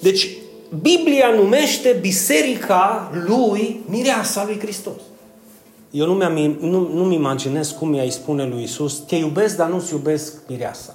Deci, 0.00 0.28
Biblia 0.80 1.28
numește 1.36 1.98
biserica 2.00 3.10
lui 3.26 3.84
mireasa 3.88 4.44
lui 4.46 4.58
Hristos. 4.58 5.00
Eu 5.90 6.06
nu, 6.06 6.12
mi-am, 6.12 6.56
nu, 6.60 6.88
nu-mi 6.92 7.14
imaginez 7.14 7.70
cum 7.70 7.94
i-ai 7.94 8.10
spune 8.10 8.46
lui 8.46 8.62
Isus, 8.62 8.98
te 8.98 9.16
iubesc, 9.16 9.56
dar 9.56 9.68
nu-ți 9.68 9.92
iubesc 9.92 10.34
mireasa. 10.48 10.94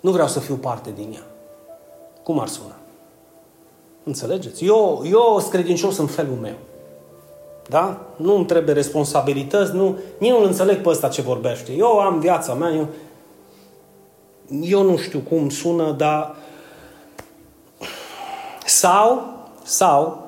Nu 0.00 0.10
vreau 0.10 0.28
să 0.28 0.40
fiu 0.40 0.54
parte 0.54 0.90
din 0.96 1.12
ea. 1.14 1.29
Cum 2.30 2.40
ar 2.40 2.48
suna? 2.48 2.74
Înțelegeți? 4.04 4.64
Eu, 4.64 5.02
eu 5.04 5.36
sunt 5.38 5.52
credincios 5.52 5.98
în 5.98 6.06
felul 6.06 6.36
meu. 6.40 6.54
Da? 7.68 8.00
Nu 8.16 8.34
îmi 8.34 8.44
trebuie 8.44 8.74
responsabilități, 8.74 9.74
nu, 9.74 9.96
nici 10.18 10.30
nu 10.30 10.44
înțeleg 10.44 10.80
pe 10.80 10.88
ăsta 10.88 11.08
ce 11.08 11.22
vorbește. 11.22 11.72
Eu 11.72 11.98
am 11.98 12.18
viața 12.18 12.54
mea, 12.54 12.70
eu, 12.70 12.86
eu 14.60 14.82
nu 14.82 14.96
știu 14.96 15.18
cum 15.18 15.48
sună, 15.48 15.90
dar 15.90 16.34
sau, 18.66 19.22
sau, 19.62 20.26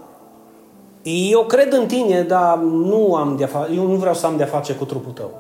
eu 1.02 1.44
cred 1.44 1.72
în 1.72 1.86
tine, 1.86 2.22
dar 2.22 2.58
nu 2.58 3.14
am 3.14 3.36
de 3.36 3.46
fa- 3.46 3.74
eu 3.74 3.86
nu 3.86 3.94
vreau 3.94 4.14
să 4.14 4.26
am 4.26 4.36
de-a 4.36 4.46
face 4.46 4.74
cu 4.74 4.84
trupul 4.84 5.12
tău. 5.12 5.30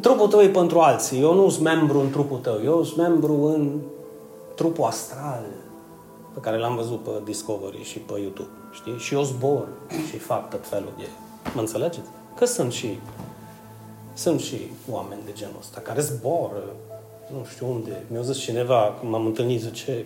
Trupul 0.00 0.28
tău 0.28 0.40
e 0.40 0.48
pentru 0.48 0.78
alții. 0.78 1.20
Eu 1.20 1.34
nu 1.34 1.48
sunt 1.48 1.64
membru 1.64 1.98
în 1.98 2.10
trupul 2.10 2.38
tău. 2.38 2.60
Eu 2.64 2.82
sunt 2.82 3.08
membru 3.08 3.32
în 3.32 3.80
trupul 4.60 4.84
astral 4.84 5.44
pe 6.34 6.40
care 6.40 6.56
l-am 6.58 6.76
văzut 6.76 7.02
pe 7.02 7.10
Discovery 7.24 7.82
și 7.82 7.98
pe 7.98 8.20
YouTube. 8.20 8.50
Știi? 8.72 8.98
Și 8.98 9.14
eu 9.14 9.22
zbor 9.22 9.68
și 10.08 10.18
fac 10.18 10.50
tot 10.50 10.66
felul 10.68 10.92
de... 10.98 11.04
Mă 11.54 11.60
înțelegeți? 11.60 12.08
Că 12.36 12.44
sunt 12.44 12.72
și 12.72 12.98
sunt 14.14 14.40
și 14.40 14.56
oameni 14.90 15.20
de 15.24 15.30
genul 15.34 15.54
ăsta 15.58 15.80
care 15.80 16.00
zbor, 16.00 16.50
nu 17.32 17.46
știu 17.50 17.70
unde. 17.70 18.02
Mi-a 18.06 18.20
zis 18.20 18.38
cineva, 18.38 18.96
când 18.98 19.12
m-am 19.12 19.26
întâlnit, 19.26 19.60
zice, 19.60 20.04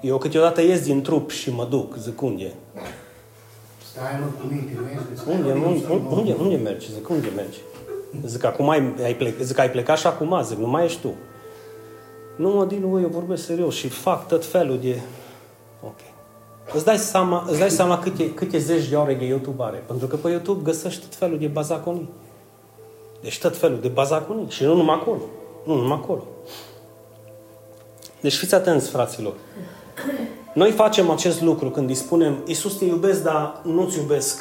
eu 0.00 0.18
câteodată 0.18 0.62
ies 0.62 0.84
din 0.84 1.02
trup 1.02 1.30
și 1.30 1.50
mă 1.50 1.64
duc, 1.64 1.96
zic, 1.96 2.22
unde? 2.22 2.54
Stai 3.92 4.18
mă 4.20 4.26
cu 4.26 4.46
minte, 4.54 4.78
nu 4.80 4.88
este? 5.12 5.30
Unde, 5.30 5.52
unde, 5.52 6.14
unde, 6.16 6.32
unde 6.32 6.56
mergi? 6.56 6.92
Zic, 6.92 7.08
unde 7.08 7.28
mergi? 7.36 7.58
Zic, 8.24 8.44
acum 8.44 8.68
ai, 8.68 8.94
ai, 9.02 9.14
plec, 9.14 9.40
zic, 9.40 9.58
ai 9.58 9.70
plecat 9.70 9.98
și 9.98 10.06
acum, 10.06 10.42
zic, 10.42 10.58
nu 10.58 10.66
mai 10.66 10.84
ești 10.84 11.00
tu. 11.00 11.14
Nu 12.36 12.48
mă, 12.48 12.64
din 12.64 12.82
eu 12.82 13.08
vorbesc 13.12 13.44
serios 13.44 13.74
și 13.74 13.88
fac 13.88 14.28
tot 14.28 14.46
felul 14.46 14.78
de... 14.78 15.00
Ok. 15.84 15.98
Îți 16.74 16.84
dai 16.84 16.98
seama, 16.98 17.44
îți 17.48 17.58
dai 17.58 17.70
seama 17.70 17.98
câte, 17.98 18.34
câte 18.34 18.58
zeci 18.58 18.88
de 18.88 18.96
ore 18.96 19.14
de 19.14 19.24
YouTube 19.24 19.62
are. 19.62 19.82
Pentru 19.86 20.06
că 20.06 20.16
pe 20.16 20.28
YouTube 20.28 20.62
găsești 20.62 21.00
tot 21.00 21.14
felul 21.14 21.38
de 21.38 21.46
bazaconii. 21.46 22.08
Deci 23.20 23.38
tot 23.38 23.56
felul 23.56 23.80
de 23.80 23.88
bazaconii. 23.88 24.46
Și 24.48 24.64
nu 24.64 24.74
numai 24.74 24.94
acolo. 24.94 25.20
Nu 25.64 25.74
numai 25.74 26.00
acolo. 26.02 26.24
Deci 28.20 28.36
fiți 28.36 28.54
atenți, 28.54 28.90
fraților. 28.90 29.34
Noi 30.54 30.70
facem 30.70 31.10
acest 31.10 31.40
lucru 31.40 31.70
când 31.70 31.88
îi 31.88 31.94
spunem 31.94 32.42
Iisus 32.46 32.76
te 32.76 32.84
iubesc, 32.84 33.22
dar 33.22 33.60
nu-ți 33.62 33.98
iubesc 33.98 34.40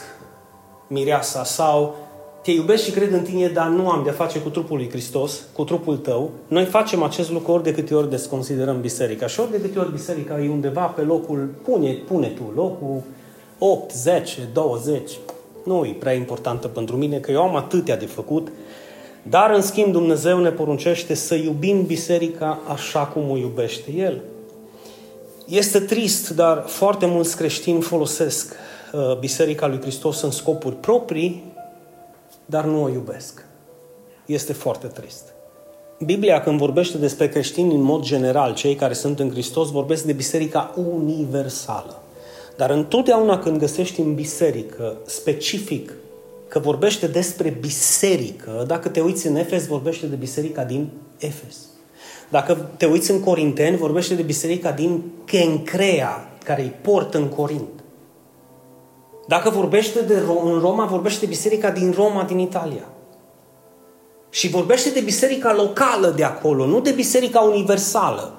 mireasa 0.87 1.43
sau 1.43 1.95
te 2.41 2.51
iubesc 2.51 2.83
și 2.83 2.91
cred 2.91 3.13
în 3.13 3.21
tine, 3.21 3.47
dar 3.47 3.67
nu 3.67 3.89
am 3.89 4.03
de-a 4.03 4.13
face 4.13 4.39
cu 4.39 4.49
trupul 4.49 4.77
lui 4.77 4.89
Hristos, 4.89 5.41
cu 5.53 5.63
trupul 5.63 5.97
tău. 5.97 6.31
Noi 6.47 6.65
facem 6.65 7.03
acest 7.03 7.31
lucru 7.31 7.51
ori 7.51 7.63
de 7.63 7.73
câte 7.73 7.95
ori 7.95 8.09
desconsiderăm 8.09 8.81
biserica. 8.81 9.27
Și 9.27 9.39
ori 9.39 9.51
de 9.51 9.61
câte 9.61 9.79
ori 9.79 9.91
biserica 9.91 10.41
e 10.41 10.49
undeva 10.49 10.85
pe 10.85 11.01
locul, 11.01 11.49
pune, 11.63 11.91
pune 12.07 12.27
tu, 12.27 12.51
locul 12.55 13.01
8, 13.59 13.91
10, 13.91 14.49
20. 14.53 15.11
Nu 15.65 15.85
e 15.85 15.95
prea 15.99 16.13
importantă 16.13 16.67
pentru 16.67 16.95
mine, 16.95 17.17
că 17.17 17.31
eu 17.31 17.41
am 17.41 17.55
atâtea 17.55 17.97
de 17.97 18.05
făcut. 18.05 18.47
Dar, 19.23 19.51
în 19.51 19.61
schimb, 19.61 19.91
Dumnezeu 19.91 20.39
ne 20.39 20.49
poruncește 20.49 21.13
să 21.13 21.35
iubim 21.35 21.85
biserica 21.85 22.59
așa 22.67 22.99
cum 22.99 23.29
o 23.29 23.37
iubește 23.37 23.91
El. 23.91 24.21
Este 25.47 25.79
trist, 25.79 26.29
dar 26.29 26.63
foarte 26.67 27.05
mulți 27.05 27.37
creștini 27.37 27.81
folosesc 27.81 28.55
uh, 28.93 29.17
Biserica 29.19 29.67
lui 29.67 29.81
Hristos 29.81 30.21
în 30.21 30.31
scopuri 30.31 30.75
proprii, 30.75 31.48
dar 32.49 32.65
nu 32.65 32.83
o 32.83 32.89
iubesc. 32.89 33.45
Este 34.25 34.53
foarte 34.53 34.87
trist. 34.87 35.23
Biblia, 36.05 36.41
când 36.41 36.57
vorbește 36.57 36.97
despre 36.97 37.29
creștini 37.29 37.75
în 37.75 37.81
mod 37.81 38.03
general, 38.03 38.53
cei 38.53 38.75
care 38.75 38.93
sunt 38.93 39.19
în 39.19 39.31
Hristos, 39.31 39.71
vorbesc 39.71 40.03
de 40.03 40.13
biserica 40.13 40.73
universală. 40.75 42.01
Dar 42.57 42.69
întotdeauna 42.69 43.39
când 43.39 43.57
găsești 43.57 43.99
în 43.99 44.15
biserică, 44.15 44.97
specific, 45.05 45.93
că 46.47 46.59
vorbește 46.59 47.07
despre 47.07 47.57
biserică, 47.59 48.63
dacă 48.67 48.89
te 48.89 48.99
uiți 48.99 49.27
în 49.27 49.35
Efes, 49.35 49.67
vorbește 49.67 50.05
de 50.05 50.15
biserica 50.15 50.63
din 50.63 50.89
Efes. 51.17 51.57
Dacă 52.29 52.69
te 52.77 52.85
uiți 52.85 53.11
în 53.11 53.19
Corinteni, 53.19 53.77
vorbește 53.77 54.15
de 54.15 54.21
biserica 54.21 54.71
din 54.71 55.03
Kencrea, 55.25 56.37
care 56.43 56.61
îi 56.61 56.73
port 56.81 57.13
în 57.13 57.27
Corint. 57.27 57.78
Dacă 59.29 59.49
vorbește 59.49 60.01
de 60.01 60.15
Ro- 60.19 60.43
în 60.43 60.59
Roma, 60.59 60.85
vorbește 60.85 61.19
de 61.19 61.25
biserica 61.25 61.69
din 61.71 61.91
Roma, 61.95 62.23
din 62.23 62.39
Italia. 62.39 62.89
Și 64.29 64.49
vorbește 64.49 64.89
de 64.89 64.99
biserica 64.99 65.53
locală 65.53 66.13
de 66.15 66.23
acolo, 66.23 66.65
nu 66.65 66.81
de 66.81 66.91
biserica 66.91 67.39
universală. 67.39 68.33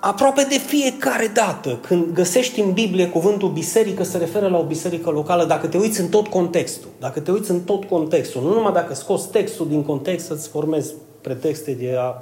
Aproape 0.00 0.46
de 0.48 0.58
fiecare 0.58 1.30
dată 1.34 1.78
când 1.86 2.12
găsești 2.12 2.60
în 2.60 2.72
Biblie 2.72 3.08
cuvântul 3.08 3.48
biserică 3.48 4.02
se 4.02 4.18
referă 4.18 4.48
la 4.48 4.58
o 4.58 4.64
biserică 4.64 5.10
locală 5.10 5.44
dacă 5.44 5.66
te 5.66 5.78
uiți 5.78 6.00
în 6.00 6.08
tot 6.08 6.26
contextul. 6.26 6.88
Dacă 6.98 7.20
te 7.20 7.30
uiți 7.30 7.50
în 7.50 7.60
tot 7.60 7.84
contextul, 7.84 8.42
nu 8.42 8.52
numai 8.52 8.72
dacă 8.72 8.94
scoți 8.94 9.28
textul 9.28 9.68
din 9.68 9.82
context 9.82 10.26
să-ți 10.26 10.48
formezi 10.48 10.94
pretexte 11.20 11.72
de 11.72 11.96
a 11.98 12.14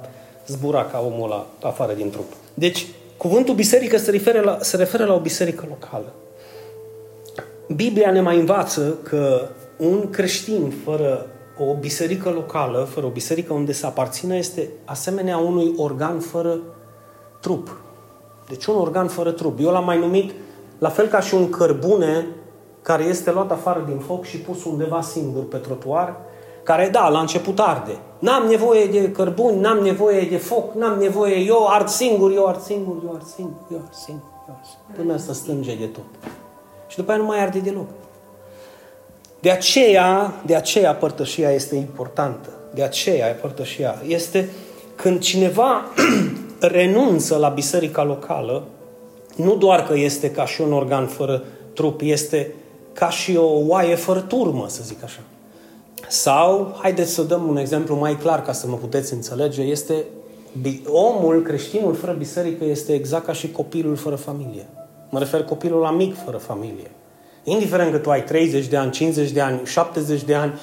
zbura 0.47 0.85
ca 0.85 1.03
omul 1.13 1.29
la 1.29 1.47
afară 1.67 1.93
din 1.93 2.09
trup. 2.09 2.33
Deci, 2.53 2.87
cuvântul 3.17 3.55
biserică 3.55 3.97
se 3.97 4.11
referă 4.11 4.41
la, 4.41 4.57
se 4.61 4.77
referă 4.77 5.05
la 5.05 5.13
o 5.13 5.19
biserică 5.19 5.65
locală. 5.69 6.13
Biblia 7.67 8.11
ne 8.11 8.21
mai 8.21 8.39
învață 8.39 8.97
că 9.03 9.49
un 9.77 10.09
creștin 10.09 10.73
fără 10.83 11.25
o 11.57 11.73
biserică 11.79 12.29
locală, 12.29 12.87
fără 12.89 13.05
o 13.05 13.09
biserică 13.09 13.53
unde 13.53 13.71
să 13.71 13.85
aparțină, 13.85 14.35
este 14.35 14.69
asemenea 14.85 15.37
unui 15.37 15.73
organ 15.77 16.19
fără 16.19 16.57
trup. 17.39 17.79
Deci 18.47 18.65
un 18.65 18.75
organ 18.75 19.07
fără 19.07 19.31
trup. 19.31 19.59
Eu 19.59 19.71
l-am 19.71 19.85
mai 19.85 19.99
numit 19.99 20.31
la 20.77 20.89
fel 20.89 21.07
ca 21.07 21.19
și 21.19 21.33
un 21.33 21.49
cărbune 21.49 22.27
care 22.81 23.03
este 23.03 23.31
luat 23.31 23.51
afară 23.51 23.83
din 23.87 23.97
foc 23.97 24.25
și 24.25 24.37
pus 24.37 24.63
undeva 24.63 25.01
singur 25.01 25.47
pe 25.47 25.57
trotuar, 25.57 26.15
care, 26.63 26.89
da, 26.91 27.09
la 27.09 27.19
început 27.19 27.59
arde. 27.59 27.97
N-am 28.19 28.47
nevoie 28.47 28.85
de 28.85 29.11
cărbuni, 29.11 29.59
n-am 29.59 29.77
nevoie 29.77 30.21
de 30.29 30.37
foc, 30.37 30.73
n-am 30.73 30.99
nevoie, 30.99 31.35
eu 31.35 31.67
ard 31.67 31.87
singur, 31.87 32.31
eu 32.31 32.47
ard 32.47 32.61
singur, 32.61 32.97
eu 33.03 33.11
ard 33.13 33.25
singur, 33.25 33.57
eu 33.71 33.77
ard 33.83 33.93
singur, 33.93 34.29
eu 34.47 34.53
ard 34.53 34.63
singur, 34.73 34.95
până 34.95 35.17
să 35.17 35.33
stânge 35.33 35.75
de 35.75 35.85
tot. 35.85 36.03
Și 36.91 36.97
după 36.97 37.11
aia 37.11 37.19
nu 37.19 37.25
mai 37.25 37.39
arde 37.39 37.59
deloc. 37.59 37.87
De 39.39 39.51
aceea, 39.51 40.41
de 40.45 40.55
aceea 40.55 40.93
părtășia 40.93 41.51
este 41.51 41.75
importantă. 41.75 42.49
De 42.73 42.83
aceea 42.83 43.27
părtășia 43.27 44.01
este 44.07 44.49
când 44.95 45.19
cineva 45.19 45.85
renunță 46.59 47.37
la 47.37 47.49
biserica 47.49 48.03
locală, 48.03 48.63
nu 49.35 49.55
doar 49.55 49.83
că 49.83 49.97
este 49.97 50.31
ca 50.31 50.45
și 50.45 50.61
un 50.61 50.73
organ 50.73 51.07
fără 51.07 51.43
trup, 51.73 52.01
este 52.03 52.53
ca 52.93 53.09
și 53.09 53.35
o 53.35 53.59
oaie 53.67 53.95
fără 53.95 54.19
turmă, 54.19 54.65
să 54.67 54.81
zic 54.83 55.03
așa. 55.03 55.21
Sau, 56.07 56.77
haideți 56.81 57.11
să 57.11 57.21
dăm 57.21 57.47
un 57.47 57.57
exemplu 57.57 57.95
mai 57.95 58.17
clar 58.17 58.41
ca 58.41 58.51
să 58.51 58.67
mă 58.67 58.75
puteți 58.75 59.13
înțelege, 59.13 59.61
este 59.61 60.05
omul, 60.87 61.41
creștinul 61.41 61.93
fără 61.93 62.11
biserică 62.11 62.65
este 62.65 62.93
exact 62.93 63.25
ca 63.25 63.33
și 63.33 63.51
copilul 63.51 63.95
fără 63.95 64.15
familie. 64.15 64.67
Mă 65.11 65.19
refer 65.19 65.43
copilul 65.43 65.79
la 65.79 65.91
mic 65.91 66.15
fără 66.25 66.37
familie. 66.37 66.91
Indiferent 67.43 67.91
că 67.91 67.97
tu 67.97 68.09
ai 68.09 68.23
30 68.23 68.67
de 68.67 68.77
ani, 68.77 68.91
50 68.91 69.31
de 69.31 69.41
ani, 69.41 69.61
70 69.65 70.23
de 70.23 70.35
ani, 70.35 70.53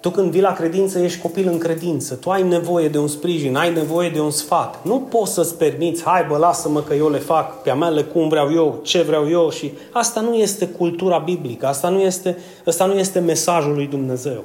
tu 0.00 0.10
când 0.10 0.30
vii 0.30 0.40
la 0.40 0.52
credință, 0.52 0.98
ești 0.98 1.20
copil 1.20 1.48
în 1.48 1.58
credință. 1.58 2.14
Tu 2.14 2.30
ai 2.30 2.42
nevoie 2.42 2.88
de 2.88 2.98
un 2.98 3.08
sprijin, 3.08 3.56
ai 3.56 3.72
nevoie 3.72 4.08
de 4.10 4.20
un 4.20 4.30
sfat. 4.30 4.84
Nu 4.84 5.00
poți 5.00 5.32
să-ți 5.32 5.56
permiți, 5.56 6.02
hai 6.02 6.24
bă, 6.28 6.36
lasă-mă 6.36 6.80
că 6.80 6.94
eu 6.94 7.10
le 7.10 7.18
fac 7.18 7.62
pe 7.62 7.70
a 7.70 7.74
mele 7.74 8.02
cum 8.02 8.28
vreau 8.28 8.52
eu, 8.52 8.80
ce 8.82 9.02
vreau 9.02 9.30
eu. 9.30 9.50
și 9.50 9.72
Asta 9.92 10.20
nu 10.20 10.34
este 10.34 10.66
cultura 10.66 11.18
biblică, 11.18 11.66
asta 11.66 11.88
nu 11.88 12.00
este, 12.00 12.38
asta 12.66 12.84
nu 12.84 12.98
este 12.98 13.18
mesajul 13.18 13.74
lui 13.74 13.86
Dumnezeu. 13.86 14.44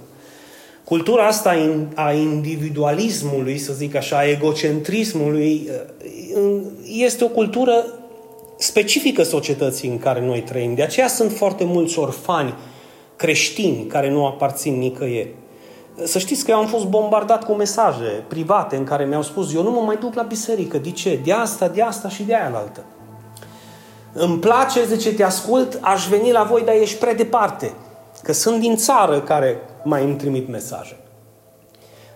Cultura 0.84 1.28
asta 1.28 1.56
a 1.96 2.12
individualismului, 2.12 3.58
să 3.58 3.74
zic 3.74 3.96
așa, 3.96 4.18
a 4.18 4.30
egocentrismului, 4.30 5.70
este 6.84 7.24
o 7.24 7.28
cultură 7.28 7.86
specifică 8.58 9.24
societății 9.24 9.90
în 9.90 9.98
care 9.98 10.22
noi 10.22 10.42
trăim. 10.42 10.76
De 10.76 10.84
aceea 10.84 11.08
sunt 11.08 11.32
foarte 11.32 11.64
mulți 11.64 12.00
orfani 12.00 12.54
creștini 13.16 13.86
care 13.86 14.10
nu 14.10 14.26
aparțin 14.26 14.78
nicăieri. 14.78 15.34
Să 16.04 16.20
știți 16.20 16.46
că 16.46 16.52
eu 16.52 16.58
am 16.58 16.68
fost 16.68 16.86
bombardat 16.86 17.44
cu 17.44 17.52
mesaje 17.52 18.24
private 18.28 18.76
în 18.76 18.84
care 18.84 19.06
mi-au 19.06 19.22
spus 19.22 19.54
eu 19.54 19.64
nu 19.64 19.72
mă 19.72 19.82
mai 19.82 19.98
duc 19.98 20.14
la 20.14 20.22
biserică. 20.22 20.78
De 20.78 20.92
ce? 20.92 21.20
De 21.24 21.32
asta, 21.32 21.68
de 21.68 21.82
asta 21.82 22.10
și 22.10 22.24
de 22.24 22.36
aia 22.36 22.50
la 22.50 22.58
altă. 22.58 22.84
Îmi 24.14 24.40
place, 24.40 24.86
zice, 24.86 25.14
te 25.14 25.24
ascult, 25.24 25.80
aș 25.82 26.08
veni 26.08 26.32
la 26.32 26.44
voi, 26.44 26.62
dar 26.64 26.76
ești 26.76 27.00
prea 27.00 27.14
departe. 27.14 27.74
Că 28.24 28.34
sunt 28.34 28.60
din 28.60 28.76
țară 28.76 29.22
care 29.22 29.60
mai 29.84 30.04
îmi 30.04 30.16
trimit 30.16 30.48
mesaje. 30.48 30.98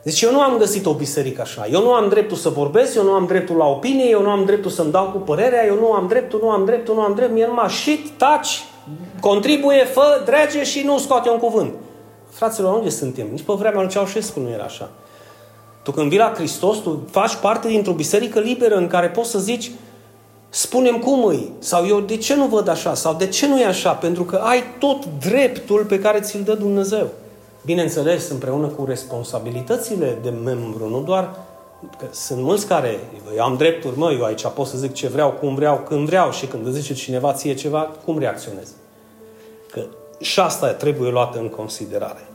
Deci 0.04 0.22
eu 0.22 0.32
nu 0.32 0.40
am 0.40 0.58
găsit 0.58 0.86
o 0.86 0.94
biserică 0.94 1.42
așa. 1.42 1.68
Eu 1.72 1.82
nu 1.82 1.92
am 1.94 2.10
dreptul 2.10 2.38
să 2.38 2.50
vorbesc, 2.50 2.96
eu 2.96 3.04
nu 3.04 3.12
am 3.12 3.26
dreptul 3.26 3.56
la 3.56 3.66
opinie, 3.66 4.10
eu 4.10 4.22
nu 4.22 4.30
am 4.30 4.46
dreptul 4.46 4.72
să-mi 4.72 4.92
dau 4.92 5.06
cu 5.06 5.18
părerea, 5.18 5.66
eu 5.66 5.76
nu 5.76 5.92
am 5.92 6.08
dreptul, 6.08 6.40
nu 6.44 6.50
am 6.50 6.66
dreptul, 6.66 6.96
nu 6.96 7.02
am 7.02 7.14
dreptul, 7.14 7.36
mie 7.36 7.46
numai 7.46 7.70
shit, 7.70 8.10
taci, 8.18 8.64
contribuie, 9.20 9.84
fă, 9.84 10.22
drege 10.26 10.64
și 10.64 10.82
nu 10.86 10.98
scoate 10.98 11.30
un 11.30 11.38
cuvânt. 11.38 11.74
Fraților, 12.30 12.74
unde 12.74 12.90
suntem? 12.90 13.28
Nici 13.32 13.42
pe 13.42 13.54
vremea 13.54 13.82
lui 13.82 13.90
Ceaușescu 13.90 14.40
nu 14.40 14.50
era 14.50 14.64
așa. 14.64 14.90
Tu 15.84 15.92
când 15.92 16.10
vii 16.10 16.18
la 16.18 16.34
Hristos, 16.36 16.78
tu 16.78 17.08
faci 17.12 17.36
parte 17.36 17.68
dintr-o 17.68 17.94
biserică 17.94 18.40
liberă 18.40 18.76
în 18.76 18.88
care 18.88 19.08
poți 19.08 19.30
să 19.30 19.40
zici 19.40 19.72
spunem 20.50 21.00
cum 21.00 21.26
îi, 21.26 21.52
sau 21.60 21.88
eu 21.88 22.00
de 22.00 22.18
ce 22.18 22.36
nu 22.36 22.46
văd 22.46 22.68
așa, 22.68 22.94
sau 22.94 23.14
de 23.14 23.28
ce 23.28 23.48
nu 23.48 23.60
e 23.60 23.66
așa, 23.66 23.92
pentru 23.92 24.24
că 24.24 24.36
ai 24.36 24.64
tot 24.80 25.06
dreptul 25.20 25.86
pe 25.86 26.00
care 26.00 26.20
ți-l 26.20 26.42
dă 26.44 26.54
Dumnezeu. 26.54 27.08
Bineînțeles, 27.66 28.30
împreună 28.30 28.68
cu 28.68 28.86
responsabilitățile 28.86 30.18
de 30.22 30.30
membru, 30.30 30.90
nu 30.90 31.02
doar 31.02 31.36
că 31.98 32.06
sunt 32.12 32.42
mulți 32.42 32.68
care, 32.68 33.00
eu 33.36 33.44
am 33.44 33.58
drepturi, 33.58 33.98
mă, 33.98 34.12
eu 34.12 34.24
aici 34.24 34.48
pot 34.48 34.68
să 34.68 34.78
zic 34.78 34.94
ce 34.94 35.08
vreau, 35.08 35.32
cum 35.32 35.56
vreau, 35.56 35.78
când 35.78 36.06
vreau 36.06 36.32
și 36.32 36.46
când 36.46 36.68
zice 36.68 36.94
cineva 36.94 37.34
ție 37.34 37.54
ceva, 37.54 37.80
cum 38.06 38.20
reacționez. 38.20 38.68
Că 39.72 39.82
și 40.20 40.40
asta 40.40 40.68
trebuie 40.68 41.12
luată 41.12 41.40
în 41.40 41.50
considerare. 41.50 42.26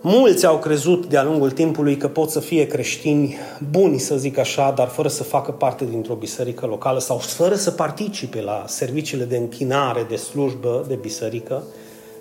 Mulți 0.00 0.46
au 0.46 0.58
crezut 0.58 1.06
de-a 1.06 1.22
lungul 1.22 1.50
timpului 1.50 1.96
că 1.96 2.08
pot 2.08 2.30
să 2.30 2.40
fie 2.40 2.66
creștini 2.66 3.36
buni, 3.70 3.98
să 3.98 4.16
zic 4.16 4.38
așa, 4.38 4.70
dar 4.70 4.88
fără 4.88 5.08
să 5.08 5.22
facă 5.22 5.50
parte 5.50 5.84
dintr-o 5.84 6.14
biserică 6.14 6.66
locală 6.66 6.98
sau 6.98 7.16
fără 7.16 7.54
să 7.54 7.70
participe 7.70 8.42
la 8.42 8.64
serviciile 8.66 9.24
de 9.24 9.36
închinare, 9.36 10.06
de 10.08 10.16
slujbă, 10.16 10.84
de 10.88 10.94
biserică, 10.94 11.62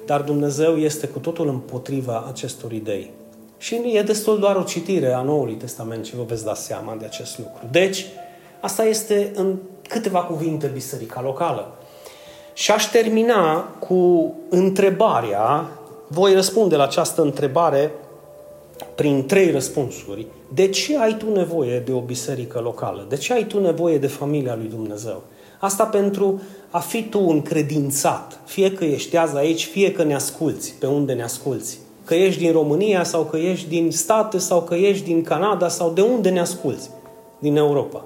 dar 0.05 0.21
Dumnezeu 0.21 0.77
este 0.77 1.07
cu 1.07 1.19
totul 1.19 1.47
împotriva 1.47 2.25
acestor 2.27 2.71
idei. 2.71 3.11
Și 3.57 3.91
e 3.93 4.01
destul 4.01 4.39
doar 4.39 4.55
o 4.55 4.63
citire 4.63 5.13
a 5.13 5.21
Noului 5.21 5.53
Testament 5.53 6.05
și 6.05 6.15
vă 6.15 6.23
veți 6.23 6.45
da 6.45 6.53
seama 6.53 6.95
de 6.99 7.05
acest 7.05 7.37
lucru. 7.37 7.67
Deci, 7.71 8.05
asta 8.61 8.83
este 8.83 9.31
în 9.35 9.55
câteva 9.87 10.19
cuvinte 10.19 10.67
biserica 10.73 11.21
locală. 11.21 11.73
Și 12.53 12.71
aș 12.71 12.83
termina 12.83 13.61
cu 13.79 14.33
întrebarea, 14.49 15.69
voi 16.07 16.33
răspunde 16.33 16.75
la 16.75 16.83
această 16.83 17.21
întrebare 17.21 17.91
prin 18.95 19.25
trei 19.25 19.51
răspunsuri. 19.51 20.27
De 20.53 20.69
ce 20.69 20.97
ai 20.97 21.17
tu 21.17 21.31
nevoie 21.31 21.79
de 21.79 21.91
o 21.91 21.99
biserică 21.99 22.59
locală? 22.59 23.05
De 23.09 23.15
ce 23.17 23.33
ai 23.33 23.45
tu 23.45 23.59
nevoie 23.59 23.97
de 23.97 24.07
familia 24.07 24.55
lui 24.55 24.67
Dumnezeu? 24.67 25.23
Asta 25.65 25.83
pentru 25.83 26.41
a 26.69 26.79
fi 26.79 27.03
tu 27.03 27.19
încredințat, 27.19 28.39
fie 28.45 28.71
că 28.71 28.83
ești 28.83 29.17
azi 29.17 29.37
aici, 29.37 29.65
fie 29.65 29.91
că 29.91 30.03
ne 30.03 30.15
asculți, 30.15 30.73
pe 30.79 30.85
unde 30.85 31.13
ne 31.13 31.23
asculți. 31.23 31.79
Că 32.03 32.15
ești 32.15 32.41
din 32.41 32.51
România 32.51 33.03
sau 33.03 33.23
că 33.23 33.37
ești 33.37 33.69
din 33.69 33.91
state 33.91 34.37
sau 34.37 34.61
că 34.61 34.75
ești 34.75 35.05
din 35.05 35.23
Canada 35.23 35.67
sau 35.67 35.91
de 35.91 36.01
unde 36.01 36.29
ne 36.29 36.39
asculți, 36.39 36.89
din 37.39 37.55
Europa. 37.55 38.03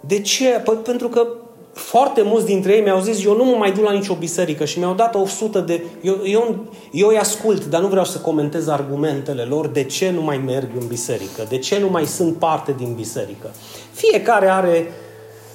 De 0.00 0.20
ce? 0.20 0.60
Păi 0.64 0.74
pentru 0.74 1.08
că 1.08 1.26
foarte 1.72 2.22
mulți 2.22 2.46
dintre 2.46 2.72
ei 2.72 2.82
mi-au 2.82 3.00
zis, 3.00 3.24
eu 3.24 3.36
nu 3.36 3.44
mă 3.44 3.56
mai 3.56 3.72
duc 3.72 3.84
la 3.84 3.92
nicio 3.92 4.14
biserică 4.14 4.64
și 4.64 4.78
mi-au 4.78 4.94
dat 4.94 5.14
o 5.14 5.26
sută 5.26 5.60
de... 5.60 5.82
Eu, 6.02 6.16
eu, 6.24 6.66
eu 6.92 7.08
îi 7.08 7.18
ascult, 7.18 7.66
dar 7.66 7.80
nu 7.80 7.88
vreau 7.88 8.04
să 8.04 8.18
comentez 8.18 8.68
argumentele 8.68 9.42
lor 9.42 9.66
de 9.68 9.84
ce 9.84 10.10
nu 10.10 10.22
mai 10.22 10.38
merg 10.46 10.68
în 10.80 10.86
biserică, 10.86 11.46
de 11.48 11.58
ce 11.58 11.78
nu 11.78 11.88
mai 11.88 12.06
sunt 12.06 12.36
parte 12.36 12.74
din 12.78 12.92
biserică. 12.96 13.50
Fiecare 13.92 14.48
are, 14.48 14.92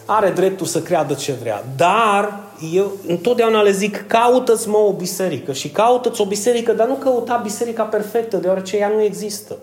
are 0.05 0.29
dreptul 0.29 0.65
să 0.65 0.81
creadă 0.81 1.13
ce 1.13 1.35
vrea, 1.41 1.65
dar 1.77 2.39
eu 2.73 2.91
întotdeauna 3.07 3.61
le 3.61 3.71
zic, 3.71 4.07
caută-ți 4.07 4.69
mă 4.69 4.77
o 4.77 4.91
biserică 4.91 5.53
și 5.53 5.69
caută-ți 5.69 6.21
o 6.21 6.25
biserică, 6.25 6.71
dar 6.71 6.87
nu 6.87 6.93
căuta 6.93 7.39
biserica 7.43 7.83
perfectă, 7.83 8.37
deoarece 8.37 8.77
ea 8.77 8.87
nu 8.87 9.01
există. 9.01 9.57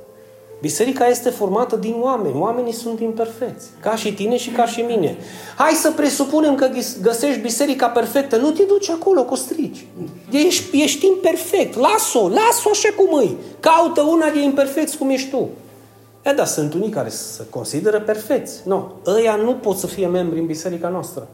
Biserica 0.61 1.07
este 1.07 1.31
formată 1.31 1.77
din 1.77 1.95
oameni. 2.01 2.39
Oamenii 2.39 2.73
sunt 2.73 3.01
imperfecți. 3.01 3.67
Ca 3.81 3.97
și 3.97 4.13
tine 4.13 4.37
și 4.37 4.51
ca 4.51 4.67
și 4.67 4.81
mine. 4.81 5.17
Hai 5.57 5.73
să 5.73 5.91
presupunem 5.91 6.55
că 6.55 6.71
găsești 7.03 7.41
biserica 7.41 7.87
perfectă. 7.87 8.37
Nu 8.37 8.51
te 8.51 8.63
duci 8.63 8.89
acolo 8.91 9.25
cu 9.25 9.35
strici. 9.35 9.87
Ești, 10.31 10.83
ești 10.83 11.07
imperfect. 11.07 11.77
Las-o. 11.77 12.29
Las-o 12.29 12.71
așa 12.71 12.89
cum 12.97 13.19
îi. 13.19 13.37
Caută 13.61 14.01
una 14.01 14.31
de 14.31 14.43
imperfecți 14.43 14.97
cum 14.97 15.11
ești 15.11 15.31
tu. 15.31 15.49
E, 16.23 16.33
da, 16.33 16.45
sunt 16.45 16.75
unii 16.75 16.89
care 16.89 17.09
se 17.09 17.43
consideră 17.51 18.01
perfecți. 18.01 18.61
Nu. 18.65 18.93
No. 19.05 19.13
Ăia 19.13 19.35
nu 19.35 19.53
pot 19.53 19.77
să 19.77 19.87
fie 19.87 20.07
membri 20.07 20.39
în 20.39 20.47
biserica 20.47 20.89
noastră. 20.89 21.29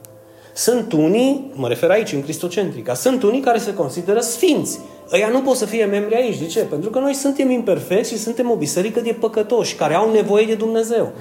Sunt 0.54 0.92
unii, 0.92 1.52
mă 1.54 1.68
refer 1.68 1.90
aici 1.90 2.12
în 2.12 2.22
Cristocentrica, 2.22 2.94
sunt 2.94 3.22
unii 3.22 3.40
care 3.40 3.58
se 3.58 3.74
consideră 3.74 4.20
sfinți. 4.20 4.80
Ăia 5.12 5.28
nu 5.28 5.40
pot 5.40 5.56
să 5.56 5.64
fie 5.64 5.84
membri 5.84 6.14
aici. 6.14 6.38
De 6.38 6.46
ce? 6.46 6.60
Pentru 6.60 6.90
că 6.90 6.98
noi 6.98 7.14
suntem 7.14 7.50
imperfecți 7.50 8.10
și 8.10 8.18
suntem 8.18 8.50
o 8.50 8.54
biserică 8.54 9.00
de 9.00 9.16
păcătoși 9.20 9.74
care 9.74 9.94
au 9.94 10.12
nevoie 10.12 10.46
de 10.46 10.54
Dumnezeu. 10.54 11.12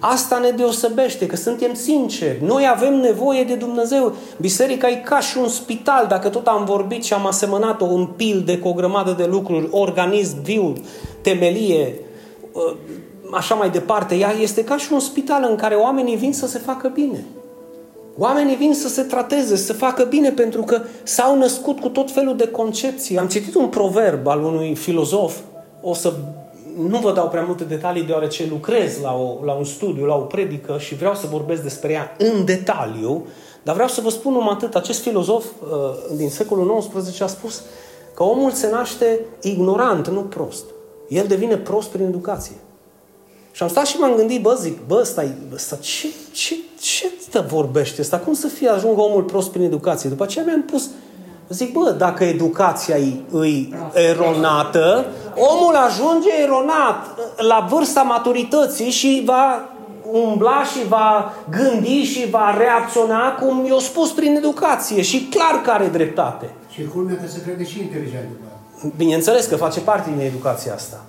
Asta 0.00 0.38
ne 0.38 0.50
deosebește, 0.50 1.26
că 1.26 1.36
suntem 1.36 1.74
sinceri. 1.74 2.44
Noi 2.44 2.68
avem 2.74 2.94
nevoie 2.94 3.44
de 3.44 3.54
Dumnezeu. 3.54 4.14
Biserica 4.40 4.88
e 4.88 4.94
ca 4.94 5.20
și 5.20 5.38
un 5.38 5.48
spital, 5.48 6.06
dacă 6.08 6.28
tot 6.28 6.46
am 6.46 6.64
vorbit 6.64 7.04
și 7.04 7.12
am 7.12 7.26
asemănat-o 7.26 7.84
un 7.84 8.06
pil 8.06 8.42
de 8.46 8.58
cu 8.58 8.68
o 8.68 8.72
grămadă 8.72 9.14
de 9.16 9.24
lucruri, 9.24 9.68
organism 9.70 10.42
viu, 10.42 10.72
temelie, 11.20 11.86
ă, 11.86 12.03
așa 13.32 13.54
mai 13.54 13.70
departe. 13.70 14.14
Ea 14.14 14.32
este 14.40 14.64
ca 14.64 14.76
și 14.76 14.92
un 14.92 15.00
spital 15.00 15.46
în 15.50 15.56
care 15.56 15.74
oamenii 15.74 16.16
vin 16.16 16.32
să 16.32 16.46
se 16.46 16.58
facă 16.58 16.88
bine. 16.88 17.24
Oamenii 18.18 18.56
vin 18.56 18.74
să 18.74 18.88
se 18.88 19.02
trateze, 19.02 19.56
să 19.56 19.72
facă 19.72 20.04
bine, 20.04 20.30
pentru 20.30 20.62
că 20.62 20.80
s-au 21.02 21.38
născut 21.38 21.80
cu 21.80 21.88
tot 21.88 22.10
felul 22.10 22.36
de 22.36 22.46
concepții. 22.46 23.18
Am 23.18 23.26
citit 23.26 23.54
un 23.54 23.68
proverb 23.68 24.26
al 24.26 24.42
unui 24.42 24.74
filozof, 24.74 25.36
o 25.80 25.94
să 25.94 26.12
nu 26.88 26.98
vă 26.98 27.12
dau 27.12 27.28
prea 27.28 27.42
multe 27.42 27.64
detalii 27.64 28.02
deoarece 28.02 28.46
lucrez 28.50 29.00
la, 29.02 29.12
o, 29.12 29.44
la 29.44 29.52
un 29.52 29.64
studiu, 29.64 30.04
la 30.04 30.14
o 30.14 30.20
predică 30.20 30.76
și 30.78 30.94
vreau 30.94 31.14
să 31.14 31.26
vorbesc 31.30 31.62
despre 31.62 31.92
ea 31.92 32.16
în 32.18 32.44
detaliu, 32.44 33.26
dar 33.62 33.74
vreau 33.74 33.88
să 33.88 34.00
vă 34.00 34.10
spun 34.10 34.32
numai 34.32 34.52
atât. 34.52 34.74
Acest 34.74 35.02
filozof 35.02 35.44
uh, 35.44 36.16
din 36.16 36.30
secolul 36.30 36.84
XIX 36.94 37.20
a 37.20 37.26
spus 37.26 37.62
că 38.14 38.22
omul 38.22 38.50
se 38.50 38.70
naște 38.70 39.20
ignorant, 39.40 40.08
nu 40.08 40.20
prost. 40.20 40.64
El 41.08 41.26
devine 41.26 41.56
prost 41.56 41.88
prin 41.88 42.04
educație. 42.04 42.54
Și 43.52 43.62
am 43.62 43.68
stat 43.68 43.86
și 43.86 43.98
m-am 43.98 44.14
gândit, 44.16 44.42
bă, 44.42 44.58
zic, 44.60 44.78
bă, 44.86 44.98
ăsta, 45.00 45.24
ăsta 45.54 45.76
ce, 45.76 46.08
ce, 46.32 46.54
ce 46.80 47.12
stă 47.20 47.44
vorbește 47.48 48.00
ăsta? 48.00 48.18
Cum 48.18 48.34
să 48.34 48.46
fie 48.46 48.68
ajung 48.68 48.98
omul 48.98 49.22
prost 49.22 49.50
prin 49.50 49.62
educație? 49.62 50.08
După 50.08 50.22
aceea 50.22 50.44
mi-am 50.44 50.62
pus, 50.62 50.90
zic, 51.48 51.72
bă, 51.72 51.94
dacă 51.98 52.24
educația 52.24 52.96
e, 52.96 53.12
e 53.42 53.68
eronată, 54.08 55.06
omul 55.36 55.74
ajunge 55.74 56.28
eronat 56.42 57.18
la 57.36 57.66
vârsta 57.70 58.02
maturității 58.02 58.90
și 58.90 59.22
va 59.24 59.68
umbla 60.10 60.62
și 60.64 60.88
va 60.88 61.34
gândi 61.50 62.02
și 62.02 62.30
va 62.30 62.54
reacționa 62.58 63.32
cum 63.32 63.66
i-a 63.66 63.78
spus 63.78 64.12
prin 64.12 64.36
educație 64.36 65.02
și 65.02 65.28
clar 65.30 65.60
că 65.62 65.70
are 65.70 65.86
dreptate. 65.86 66.50
Și 66.70 66.84
culmea 66.84 67.16
că 67.16 67.28
se 67.28 67.42
crede 67.42 67.64
și 67.64 67.80
inteligent. 67.80 68.28
Bineînțeles 68.96 69.46
că 69.46 69.56
face 69.56 69.80
parte 69.80 70.10
din 70.16 70.26
educația 70.26 70.74
asta. 70.74 71.04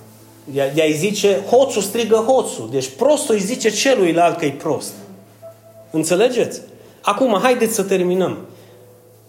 De 0.54 0.82
a-i 0.82 0.94
zice, 0.94 1.42
hoțul 1.50 1.82
strigă 1.82 2.16
hoțul. 2.16 2.70
Deci 2.72 2.90
prostul 2.90 3.36
îi 3.36 3.42
zice 3.42 3.70
celuilalt 3.70 4.38
că 4.38 4.46
e 4.46 4.52
prost. 4.52 4.94
Înțelegeți? 5.92 6.62
Acum, 7.02 7.40
haideți 7.42 7.74
să 7.74 7.84
terminăm. 7.84 8.38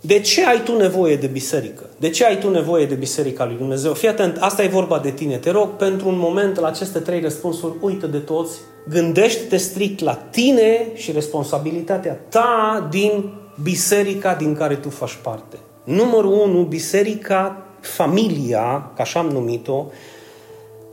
De 0.00 0.20
ce 0.20 0.46
ai 0.46 0.62
tu 0.62 0.76
nevoie 0.76 1.16
de 1.16 1.26
biserică? 1.26 1.82
De 1.96 2.10
ce 2.10 2.24
ai 2.24 2.38
tu 2.38 2.50
nevoie 2.50 2.86
de 2.86 2.94
biserica 2.94 3.44
lui 3.44 3.56
Dumnezeu? 3.56 3.92
Fii 3.92 4.08
atent, 4.08 4.36
asta 4.40 4.62
e 4.62 4.68
vorba 4.68 4.98
de 4.98 5.10
tine. 5.10 5.36
Te 5.36 5.50
rog, 5.50 5.68
pentru 5.68 6.08
un 6.08 6.18
moment, 6.18 6.58
la 6.58 6.66
aceste 6.66 6.98
trei 6.98 7.20
răspunsuri, 7.20 7.74
uită 7.80 8.06
de 8.06 8.18
toți, 8.18 8.58
gândește-te 8.88 9.56
strict 9.56 10.00
la 10.00 10.14
tine 10.14 10.86
și 10.94 11.12
responsabilitatea 11.12 12.20
ta 12.28 12.86
din 12.90 13.32
biserica 13.62 14.34
din 14.34 14.54
care 14.54 14.74
tu 14.74 14.90
faci 14.90 15.18
parte. 15.22 15.56
Numărul 15.84 16.32
1, 16.32 16.62
biserica, 16.62 17.65
familia, 17.86 18.90
ca 18.94 19.02
așa 19.02 19.20
am 19.20 19.26
numit-o, 19.26 19.84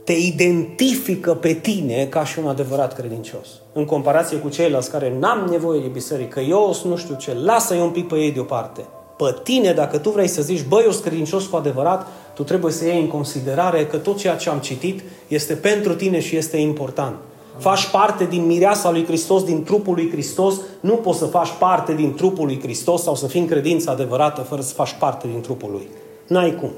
te 0.04 0.12
identifică 0.12 1.34
pe 1.34 1.52
tine 1.52 2.06
ca 2.10 2.24
și 2.24 2.38
un 2.38 2.48
adevărat 2.48 2.94
credincios. 2.94 3.48
În 3.72 3.84
comparație 3.84 4.36
cu 4.36 4.48
ceilalți 4.48 4.90
care 4.90 5.16
n-am 5.18 5.46
nevoie 5.50 5.80
de 5.80 5.86
biserică, 5.86 6.40
eu 6.40 6.76
nu 6.84 6.96
știu 6.96 7.14
ce, 7.14 7.36
lasă-i 7.44 7.80
un 7.80 7.90
pic 7.90 8.08
pe 8.08 8.14
ei 8.14 8.32
deoparte. 8.32 8.84
Pe 9.16 9.36
tine, 9.42 9.72
dacă 9.72 9.98
tu 9.98 10.10
vrei 10.10 10.26
să 10.26 10.42
zici, 10.42 10.64
băi, 10.68 10.82
eu 10.84 10.90
sunt 10.90 11.04
credincios 11.04 11.46
cu 11.46 11.56
adevărat, 11.56 12.06
tu 12.34 12.42
trebuie 12.42 12.72
să 12.72 12.84
iei 12.84 13.00
în 13.00 13.08
considerare 13.08 13.86
că 13.86 13.96
tot 13.96 14.16
ceea 14.16 14.36
ce 14.36 14.48
am 14.48 14.58
citit 14.58 15.02
este 15.28 15.54
pentru 15.54 15.94
tine 15.94 16.20
și 16.20 16.36
este 16.36 16.56
important. 16.56 17.14
Faci 17.58 17.90
parte 17.90 18.24
din 18.24 18.46
mireasa 18.46 18.90
lui 18.90 19.04
Hristos, 19.04 19.44
din 19.44 19.64
trupul 19.64 19.94
lui 19.94 20.10
Hristos, 20.10 20.54
nu 20.80 20.94
poți 20.94 21.18
să 21.18 21.24
faci 21.24 21.50
parte 21.58 21.94
din 21.94 22.14
trupul 22.14 22.46
lui 22.46 22.60
Hristos 22.60 23.02
sau 23.02 23.14
să 23.14 23.26
fii 23.26 23.40
în 23.40 23.46
credință 23.46 23.90
adevărată 23.90 24.40
fără 24.40 24.60
să 24.62 24.74
faci 24.74 24.96
parte 24.98 25.26
din 25.30 25.40
trupul 25.40 25.70
lui. 25.70 25.88
N-ai 26.26 26.54
cum. 26.60 26.70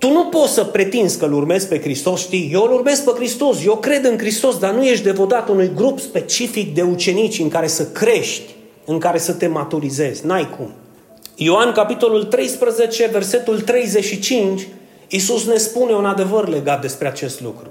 Tu 0.00 0.12
nu 0.12 0.24
poți 0.24 0.52
să 0.52 0.64
pretinzi 0.64 1.18
că 1.18 1.24
îl 1.24 1.32
urmezi 1.32 1.68
pe 1.68 1.80
Hristos, 1.80 2.20
știi? 2.20 2.50
Eu 2.52 2.62
îl 2.62 2.72
urmez 2.72 3.00
pe 3.00 3.10
Hristos, 3.10 3.64
eu 3.64 3.76
cred 3.76 4.04
în 4.04 4.18
Hristos, 4.18 4.58
dar 4.58 4.74
nu 4.74 4.84
ești 4.84 5.04
devotat 5.04 5.48
unui 5.48 5.72
grup 5.74 5.98
specific 5.98 6.74
de 6.74 6.82
ucenici 6.82 7.38
în 7.38 7.48
care 7.48 7.66
să 7.66 7.86
crești, 7.86 8.54
în 8.84 8.98
care 8.98 9.18
să 9.18 9.32
te 9.32 9.46
maturizezi. 9.46 10.26
N-ai 10.26 10.50
cum. 10.56 10.70
Ioan, 11.34 11.72
capitolul 11.72 12.24
13, 12.24 13.08
versetul 13.12 13.60
35, 13.60 14.68
Iisus 15.08 15.46
ne 15.46 15.56
spune 15.56 15.92
un 15.92 16.04
adevăr 16.04 16.48
legat 16.48 16.80
despre 16.80 17.08
acest 17.08 17.40
lucru. 17.40 17.68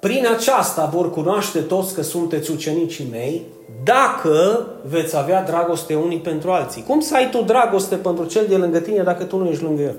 Prin 0.00 0.26
aceasta 0.36 0.90
vor 0.92 1.10
cunoaște 1.10 1.58
toți 1.58 1.94
că 1.94 2.02
sunteți 2.02 2.50
ucenicii 2.50 3.06
mei, 3.10 3.42
dacă 3.84 4.66
veți 4.88 5.16
avea 5.16 5.42
dragoste 5.42 5.94
unii 5.94 6.18
pentru 6.18 6.50
alții. 6.50 6.84
Cum 6.86 7.00
să 7.00 7.14
ai 7.14 7.30
tu 7.30 7.42
dragoste 7.46 7.94
pentru 7.94 8.24
cel 8.24 8.46
de 8.48 8.56
lângă 8.56 8.78
tine 8.78 9.02
dacă 9.02 9.24
tu 9.24 9.36
nu 9.36 9.48
ești 9.48 9.62
lângă 9.62 9.82
el? 9.82 9.96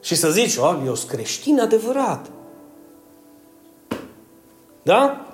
Și 0.00 0.14
să 0.14 0.30
zici, 0.30 0.56
oh, 0.56 0.76
eu 0.86 0.94
sunt 0.94 1.10
creștin 1.10 1.60
adevărat. 1.60 2.26
Da? 4.82 5.26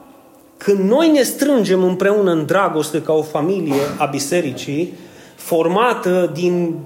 Când 0.56 0.78
noi 0.78 1.10
ne 1.10 1.22
strângem 1.22 1.82
împreună 1.82 2.30
în 2.30 2.46
dragoste 2.46 3.02
ca 3.02 3.12
o 3.12 3.22
familie 3.22 3.80
a 3.98 4.04
bisericii, 4.04 4.94
formată 5.34 6.30
din 6.34 6.78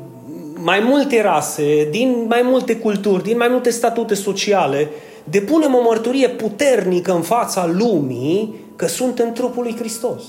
mai 0.54 0.80
multe 0.80 1.22
rase, 1.22 1.88
din 1.90 2.24
mai 2.28 2.42
multe 2.44 2.76
culturi, 2.76 3.22
din 3.22 3.36
mai 3.36 3.48
multe 3.48 3.70
statute 3.70 4.14
sociale, 4.14 4.88
depunem 5.24 5.74
o 5.74 5.82
mărturie 5.82 6.28
puternică 6.28 7.12
în 7.12 7.22
fața 7.22 7.66
lumii 7.66 8.54
că 8.76 8.86
suntem 8.86 9.32
trupul 9.32 9.62
lui 9.62 9.76
Hristos. 9.76 10.22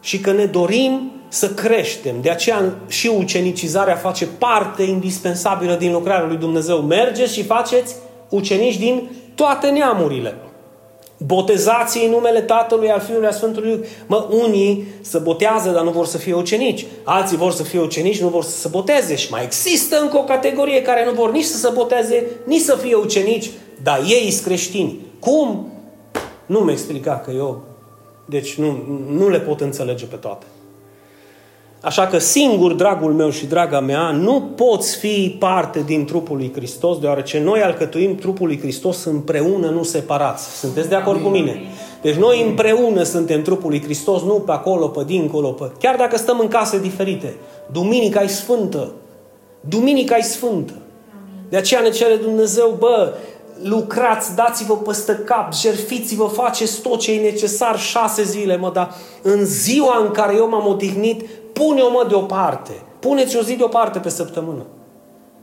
Și 0.00 0.20
că 0.20 0.32
ne 0.32 0.44
dorim 0.44 1.12
să 1.28 1.48
creștem. 1.48 2.14
De 2.20 2.30
aceea 2.30 2.74
și 2.88 3.10
ucenicizarea 3.18 3.94
face 3.94 4.26
parte 4.26 4.82
indispensabilă 4.82 5.74
din 5.74 5.92
lucrarea 5.92 6.26
lui 6.26 6.36
Dumnezeu. 6.36 6.78
Mergeți 6.78 7.32
și 7.32 7.44
faceți 7.44 7.94
ucenici 8.28 8.78
din 8.78 9.10
toate 9.34 9.68
neamurile. 9.68 10.36
Botezați 11.26 12.04
în 12.04 12.10
numele 12.10 12.40
Tatălui, 12.40 12.90
al 12.90 13.00
Fiului, 13.00 13.26
al 13.26 13.32
Sfântului. 13.32 13.84
Mă, 14.06 14.28
unii 14.30 14.84
se 15.00 15.18
botează, 15.18 15.70
dar 15.70 15.82
nu 15.82 15.90
vor 15.90 16.06
să 16.06 16.18
fie 16.18 16.34
ucenici. 16.34 16.86
Alții 17.04 17.36
vor 17.36 17.52
să 17.52 17.62
fie 17.62 17.80
ucenici, 17.80 18.20
nu 18.20 18.28
vor 18.28 18.42
să 18.42 18.58
se 18.58 18.68
boteze. 18.68 19.16
Și 19.16 19.30
mai 19.30 19.44
există 19.44 20.00
încă 20.00 20.16
o 20.16 20.24
categorie 20.24 20.82
care 20.82 21.04
nu 21.04 21.12
vor 21.12 21.32
nici 21.32 21.44
să 21.44 21.56
se 21.56 21.70
boteze, 21.74 22.26
nici 22.44 22.60
să 22.60 22.76
fie 22.76 22.94
ucenici, 22.94 23.50
dar 23.82 24.00
ei 24.08 24.30
sunt 24.30 24.46
creștini. 24.46 24.98
Cum? 25.20 25.72
Nu 26.46 26.58
mi 26.58 26.72
explica 26.72 27.22
că 27.24 27.30
eu... 27.30 27.62
Deci 28.24 28.54
nu, 28.54 28.84
nu 29.10 29.28
le 29.28 29.40
pot 29.40 29.60
înțelege 29.60 30.04
pe 30.04 30.16
toate. 30.16 30.46
Așa 31.80 32.06
că 32.06 32.18
singur, 32.18 32.72
dragul 32.72 33.12
meu 33.12 33.30
și 33.30 33.46
draga 33.46 33.80
mea, 33.80 34.10
nu 34.10 34.42
poți 34.56 34.96
fi 34.96 35.36
parte 35.38 35.82
din 35.86 36.04
trupul 36.04 36.36
lui 36.36 36.52
Hristos, 36.54 36.98
deoarece 36.98 37.40
noi 37.40 37.60
alcătuim 37.60 38.14
trupul 38.14 38.46
lui 38.46 38.58
Hristos 38.58 39.04
împreună, 39.04 39.68
nu 39.68 39.82
separați. 39.82 40.58
Sunteți 40.58 40.88
de 40.88 40.94
acord 40.94 41.22
cu 41.22 41.28
mine? 41.28 41.60
Deci 42.02 42.14
noi 42.14 42.42
împreună 42.42 43.02
suntem 43.02 43.42
trupul 43.42 43.70
lui 43.70 43.82
Hristos, 43.82 44.22
nu 44.22 44.32
pe 44.32 44.52
acolo, 44.52 44.88
pe 44.88 45.04
dincolo, 45.06 45.48
pe... 45.48 45.70
Chiar 45.80 45.96
dacă 45.96 46.16
stăm 46.16 46.38
în 46.38 46.48
case 46.48 46.78
diferite. 46.78 47.36
Duminica 47.72 48.22
e 48.22 48.26
sfântă. 48.26 48.92
Duminica 49.60 50.16
e 50.16 50.22
sfântă. 50.22 50.72
De 51.48 51.56
aceea 51.56 51.80
ne 51.80 51.90
cere 51.90 52.14
Dumnezeu, 52.14 52.76
bă, 52.78 53.12
lucrați, 53.62 54.34
dați-vă 54.34 54.76
peste 54.76 55.12
cap, 55.24 55.54
jerfiți-vă, 55.54 56.24
faceți 56.24 56.80
tot 56.80 56.98
ce 56.98 57.12
e 57.12 57.30
necesar 57.30 57.78
șase 57.78 58.22
zile, 58.22 58.56
mă, 58.56 58.70
dar 58.74 58.94
în 59.22 59.44
ziua 59.44 60.02
în 60.04 60.10
care 60.10 60.34
eu 60.36 60.48
m-am 60.48 60.66
odihnit, 60.66 61.24
pune-o 61.58 61.90
mă 61.90 62.06
deoparte. 62.08 62.72
Puneți 62.98 63.36
o 63.36 63.42
zi 63.42 63.56
deoparte 63.56 63.98
pe 63.98 64.08
săptămână. 64.08 64.62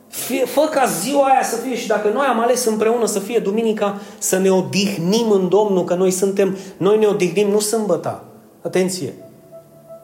Fie, 0.08 0.46
fă 0.46 0.62
ca 0.72 0.86
ziua 0.86 1.26
aia 1.26 1.44
să 1.44 1.56
fie 1.56 1.76
și 1.76 1.88
dacă 1.88 2.10
noi 2.14 2.26
am 2.26 2.40
ales 2.40 2.66
împreună 2.66 3.06
să 3.06 3.20
fie 3.20 3.40
duminica, 3.40 4.02
să 4.18 4.38
ne 4.38 4.50
odihnim 4.50 5.32
în 5.32 5.50
Domnul, 5.50 5.84
că 5.84 5.94
noi 5.94 6.12
suntem, 6.12 6.58
noi 6.78 6.98
ne 6.98 7.06
odihnim 7.06 7.50
nu 7.50 7.60
sâmbăta. 7.60 8.24
Atenție! 8.62 9.14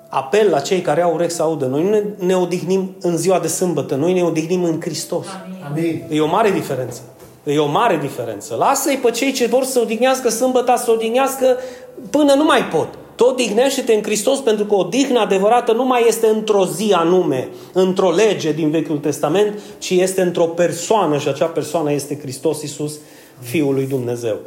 Apel 0.10 0.50
la 0.50 0.60
cei 0.60 0.82
care 0.82 1.02
au 1.02 1.14
urechi 1.14 1.34
să 1.34 1.42
audă. 1.42 1.66
Noi 1.66 1.84
nu 1.84 1.90
ne, 1.90 2.04
ne 2.18 2.36
odihnim 2.36 2.96
în 3.02 3.18
ziua 3.18 3.40
de 3.40 3.48
sâmbătă, 3.48 3.96
noi 3.96 4.14
ne 4.14 4.24
odihnim 4.24 4.64
în 4.64 4.82
Hristos. 4.82 5.26
Amin. 5.70 6.04
E 6.10 6.22
o 6.22 6.28
mare 6.28 6.52
diferență. 6.52 7.02
E 7.44 7.60
o 7.60 7.68
mare 7.68 7.98
diferență. 7.98 8.56
Lasă-i 8.56 8.98
pe 8.98 9.12
cei 9.12 9.32
ce 9.32 9.46
vor 9.46 9.64
să 9.64 9.80
odihnească 9.80 10.30
sâmbăta, 10.30 10.76
să 10.76 10.92
odihnească 10.92 11.58
până 12.10 12.34
nu 12.34 12.44
mai 12.44 12.64
pot. 12.64 12.88
Tu 13.22 13.28
odihnește-te 13.28 13.94
în 13.94 14.04
Hristos 14.04 14.40
pentru 14.40 14.66
că 14.66 14.76
odihnă 14.76 15.20
adevărată 15.20 15.72
nu 15.72 15.86
mai 15.86 16.06
este 16.08 16.28
într-o 16.28 16.66
zi 16.66 16.94
anume, 16.94 17.50
într-o 17.74 18.12
lege 18.12 18.52
din 18.52 18.70
Vechiul 18.70 18.98
Testament, 18.98 19.60
ci 19.78 19.90
este 19.90 20.22
într-o 20.22 20.46
persoană 20.46 21.18
și 21.18 21.28
acea 21.28 21.46
persoană 21.46 21.92
este 21.92 22.20
Hristos 22.22 22.62
Iisus, 22.62 23.00
Fiul 23.40 23.74
lui 23.74 23.86
Dumnezeu. 23.86 24.40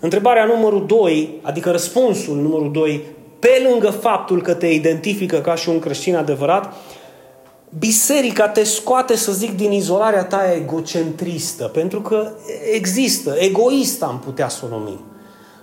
Întrebarea 0.00 0.44
numărul 0.44 0.86
2, 0.86 1.38
adică 1.42 1.70
răspunsul 1.70 2.36
numărul 2.36 2.70
2, 2.72 3.02
pe 3.38 3.66
lângă 3.70 3.90
faptul 3.90 4.42
că 4.42 4.54
te 4.54 4.66
identifică 4.66 5.40
ca 5.40 5.54
și 5.54 5.68
un 5.68 5.78
creștin 5.78 6.16
adevărat, 6.16 6.74
biserica 7.78 8.48
te 8.48 8.64
scoate, 8.64 9.16
să 9.16 9.32
zic, 9.32 9.56
din 9.56 9.72
izolarea 9.72 10.24
ta 10.24 10.52
egocentristă, 10.54 11.64
pentru 11.64 12.00
că 12.00 12.30
există, 12.72 13.34
egoistă 13.38 14.04
am 14.04 14.20
putea 14.24 14.48
să 14.48 14.64
o 14.64 14.68
numim. 14.68 15.11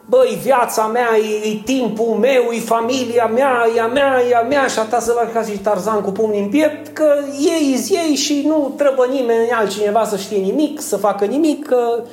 Băi, 0.09 0.39
viața 0.41 0.85
mea, 0.85 1.09
e, 1.17 1.49
e 1.49 1.61
timpul 1.65 2.15
meu, 2.15 2.51
e 2.51 2.59
familia 2.59 3.25
mea, 3.25 3.69
e 3.75 3.79
a 3.79 3.87
mea, 3.87 4.21
e 4.29 4.35
a 4.35 4.41
mea 4.41 4.67
și 4.67 4.79
a 4.79 4.83
ta 4.83 4.99
să 4.99 5.11
faci 5.11 5.33
ca 5.33 5.43
și 5.43 5.57
Tarzan 5.57 6.01
cu 6.01 6.11
pumnii 6.11 6.41
în 6.41 6.49
piept, 6.49 6.87
că 6.93 7.15
ei 7.39 7.85
ei 7.89 8.15
și 8.15 8.43
nu 8.45 8.73
trebuie 8.77 9.07
nimeni 9.11 9.49
altcineva 9.51 10.05
să 10.05 10.17
știe 10.17 10.37
nimic, 10.37 10.81
să 10.81 10.97
facă 10.97 11.25
nimic, 11.25 11.65
că... 11.65 12.03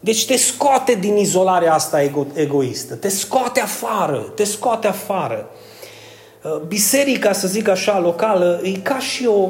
Deci 0.00 0.26
te 0.26 0.36
scoate 0.36 0.94
din 0.94 1.16
izolarea 1.16 1.74
asta 1.74 2.02
ego- 2.02 2.34
egoistă, 2.34 2.94
te 2.94 3.08
scoate 3.08 3.60
afară, 3.60 4.32
te 4.34 4.44
scoate 4.44 4.86
afară. 4.86 5.50
Uh, 6.42 6.60
biserica, 6.68 7.32
să 7.32 7.48
zic 7.48 7.68
așa, 7.68 7.98
locală, 7.98 8.60
e 8.62 8.70
ca 8.70 8.98
și 8.98 9.26
o, 9.26 9.48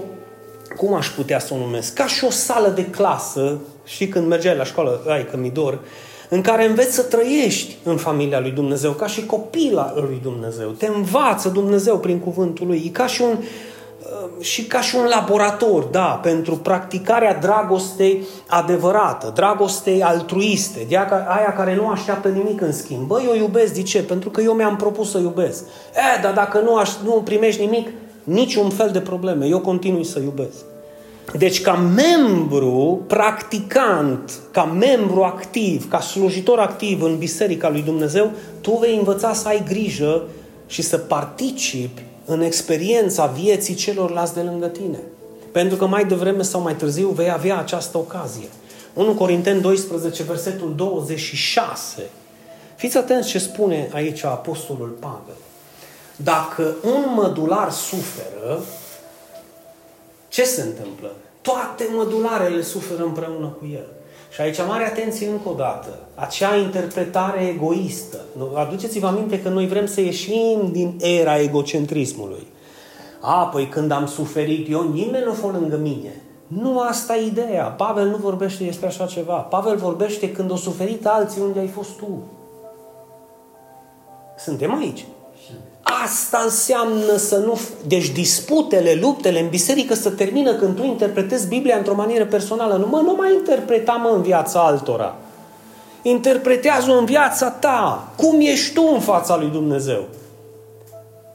cum 0.77 0.95
aș 0.95 1.07
putea 1.07 1.39
să 1.39 1.55
o 1.55 1.57
numesc, 1.57 1.95
ca 1.95 2.07
și 2.07 2.25
o 2.25 2.31
sală 2.31 2.69
de 2.69 2.87
clasă, 2.87 3.59
și 3.85 4.09
când 4.09 4.27
mergeai 4.27 4.57
la 4.57 4.65
școală, 4.65 5.03
ai 5.07 5.27
că 5.31 5.37
mi 5.37 5.51
dor, 5.51 5.79
în 6.29 6.41
care 6.41 6.67
înveți 6.67 6.95
să 6.95 7.03
trăiești 7.03 7.77
în 7.83 7.97
familia 7.97 8.41
lui 8.41 8.51
Dumnezeu, 8.51 8.93
ca 8.93 9.07
și 9.07 9.27
copila 9.27 9.93
lui 9.97 10.21
Dumnezeu. 10.23 10.69
Te 10.69 10.87
învață 10.87 11.49
Dumnezeu 11.49 11.99
prin 11.99 12.19
cuvântul 12.19 12.67
lui. 12.67 12.83
E 12.87 12.89
ca 12.89 13.07
și 13.07 13.23
un, 13.23 13.37
uh, 13.39 14.45
și 14.45 14.65
ca 14.65 14.81
și 14.81 14.97
un 14.97 15.05
laborator, 15.05 15.83
da, 15.83 16.21
pentru 16.23 16.57
practicarea 16.57 17.35
dragostei 17.35 18.23
adevărată, 18.47 19.33
dragostei 19.35 20.03
altruiste, 20.03 20.87
de 20.89 20.97
aia 20.97 21.55
care 21.57 21.75
nu 21.75 21.89
așteaptă 21.89 22.29
nimic 22.29 22.61
în 22.61 22.73
schimb. 22.73 23.07
Băi, 23.07 23.25
eu 23.29 23.37
iubesc, 23.37 23.75
de 23.75 23.83
ce? 23.83 24.03
Pentru 24.03 24.31
că 24.31 24.41
eu 24.41 24.53
mi-am 24.53 24.77
propus 24.77 25.11
să 25.11 25.19
iubesc. 25.19 25.65
E, 25.95 26.23
dar 26.23 26.33
dacă 26.33 26.61
nu, 26.61 26.77
aș, 26.77 26.91
nu 27.05 27.11
primești 27.11 27.61
nimic, 27.61 27.89
niciun 28.25 28.71
fel 28.71 28.91
de 28.93 29.01
probleme, 29.01 29.47
eu 29.47 29.61
continui 29.61 30.05
să 30.05 30.19
iubesc. 30.19 30.65
Deci 31.37 31.61
ca 31.61 31.75
membru 31.75 33.03
practicant, 33.07 34.33
ca 34.51 34.65
membru 34.65 35.23
activ, 35.23 35.91
ca 35.91 36.01
slujitor 36.01 36.59
activ 36.59 37.03
în 37.03 37.19
Biserica 37.19 37.69
lui 37.69 37.83
Dumnezeu, 37.83 38.31
tu 38.61 38.71
vei 38.71 38.97
învăța 38.97 39.33
să 39.33 39.49
ai 39.49 39.65
grijă 39.69 40.23
și 40.67 40.83
să 40.83 40.99
participi 40.99 42.03
în 42.25 42.41
experiența 42.41 43.27
vieții 43.27 43.75
celorlalți 43.75 44.35
de 44.35 44.41
lângă 44.41 44.67
tine. 44.67 44.99
Pentru 45.53 45.77
că 45.77 45.87
mai 45.87 46.05
devreme 46.05 46.43
sau 46.43 46.61
mai 46.61 46.75
târziu 46.75 47.09
vei 47.09 47.31
avea 47.31 47.59
această 47.59 47.99
ocazie. 47.99 48.49
1 48.95 49.15
Corinteni 49.15 49.61
12, 49.61 50.23
versetul 50.23 50.73
26. 50.77 52.03
Fiți 52.77 52.97
atenți 52.97 53.29
ce 53.29 53.39
spune 53.39 53.89
aici 53.93 54.25
Apostolul 54.25 54.97
Pavel. 55.01 55.37
Dacă 56.17 56.75
un 56.85 57.13
mădular 57.15 57.71
suferă, 57.71 58.61
ce 60.39 60.45
se 60.45 60.63
întâmplă? 60.63 61.11
Toate 61.41 61.89
mădularele 61.97 62.63
suferă 62.63 63.03
împreună 63.03 63.47
cu 63.59 63.67
el. 63.73 63.87
Și 64.31 64.41
aici 64.41 64.67
mare 64.67 64.85
atenție 64.85 65.29
încă 65.29 65.49
o 65.49 65.53
dată. 65.53 65.99
Acea 66.15 66.57
interpretare 66.57 67.47
egoistă. 67.47 68.19
Aduceți-vă 68.55 69.07
aminte 69.07 69.43
că 69.43 69.49
noi 69.49 69.67
vrem 69.67 69.87
să 69.87 70.01
ieșim 70.01 70.69
din 70.73 70.99
era 71.01 71.39
egocentrismului. 71.41 72.47
A, 73.21 73.47
păi 73.47 73.69
când 73.69 73.91
am 73.91 74.07
suferit 74.07 74.71
eu, 74.71 74.93
nimeni 74.93 75.25
nu 75.25 75.33
fost 75.33 75.55
lângă 75.55 75.77
mine. 75.77 76.23
Nu 76.47 76.81
asta 76.81 77.17
e 77.17 77.27
ideea. 77.27 77.65
Pavel 77.65 78.09
nu 78.09 78.17
vorbește 78.17 78.65
despre 78.65 78.87
așa 78.87 79.07
ceva. 79.07 79.35
Pavel 79.35 79.77
vorbește 79.77 80.33
când 80.33 80.51
au 80.51 80.57
suferit 80.57 81.07
alții 81.07 81.43
unde 81.43 81.59
ai 81.59 81.69
fost 81.69 81.97
tu. 81.97 82.23
Suntem 84.37 84.75
aici. 84.75 85.05
Asta 86.05 86.41
înseamnă 86.45 87.17
să 87.17 87.37
nu... 87.37 87.61
Deci 87.87 88.09
disputele, 88.09 88.99
luptele 89.01 89.41
în 89.41 89.49
biserică 89.49 89.95
să 89.95 90.11
termină 90.11 90.55
când 90.55 90.77
tu 90.77 90.85
interpretezi 90.85 91.49
Biblia 91.49 91.77
într-o 91.77 91.95
manieră 91.95 92.25
personală. 92.27 92.77
Nu, 92.77 92.87
mă, 92.87 93.01
nu 93.05 93.15
mai 93.17 93.33
interpreta, 93.33 93.93
mă, 93.93 94.09
în 94.15 94.23
viața 94.23 94.61
altora. 94.61 95.17
Interpretează 96.03 96.99
în 96.99 97.05
viața 97.05 97.51
ta. 97.51 98.09
Cum 98.17 98.41
ești 98.41 98.75
tu 98.75 98.91
în 98.93 99.01
fața 99.01 99.37
lui 99.37 99.49
Dumnezeu? 99.49 100.05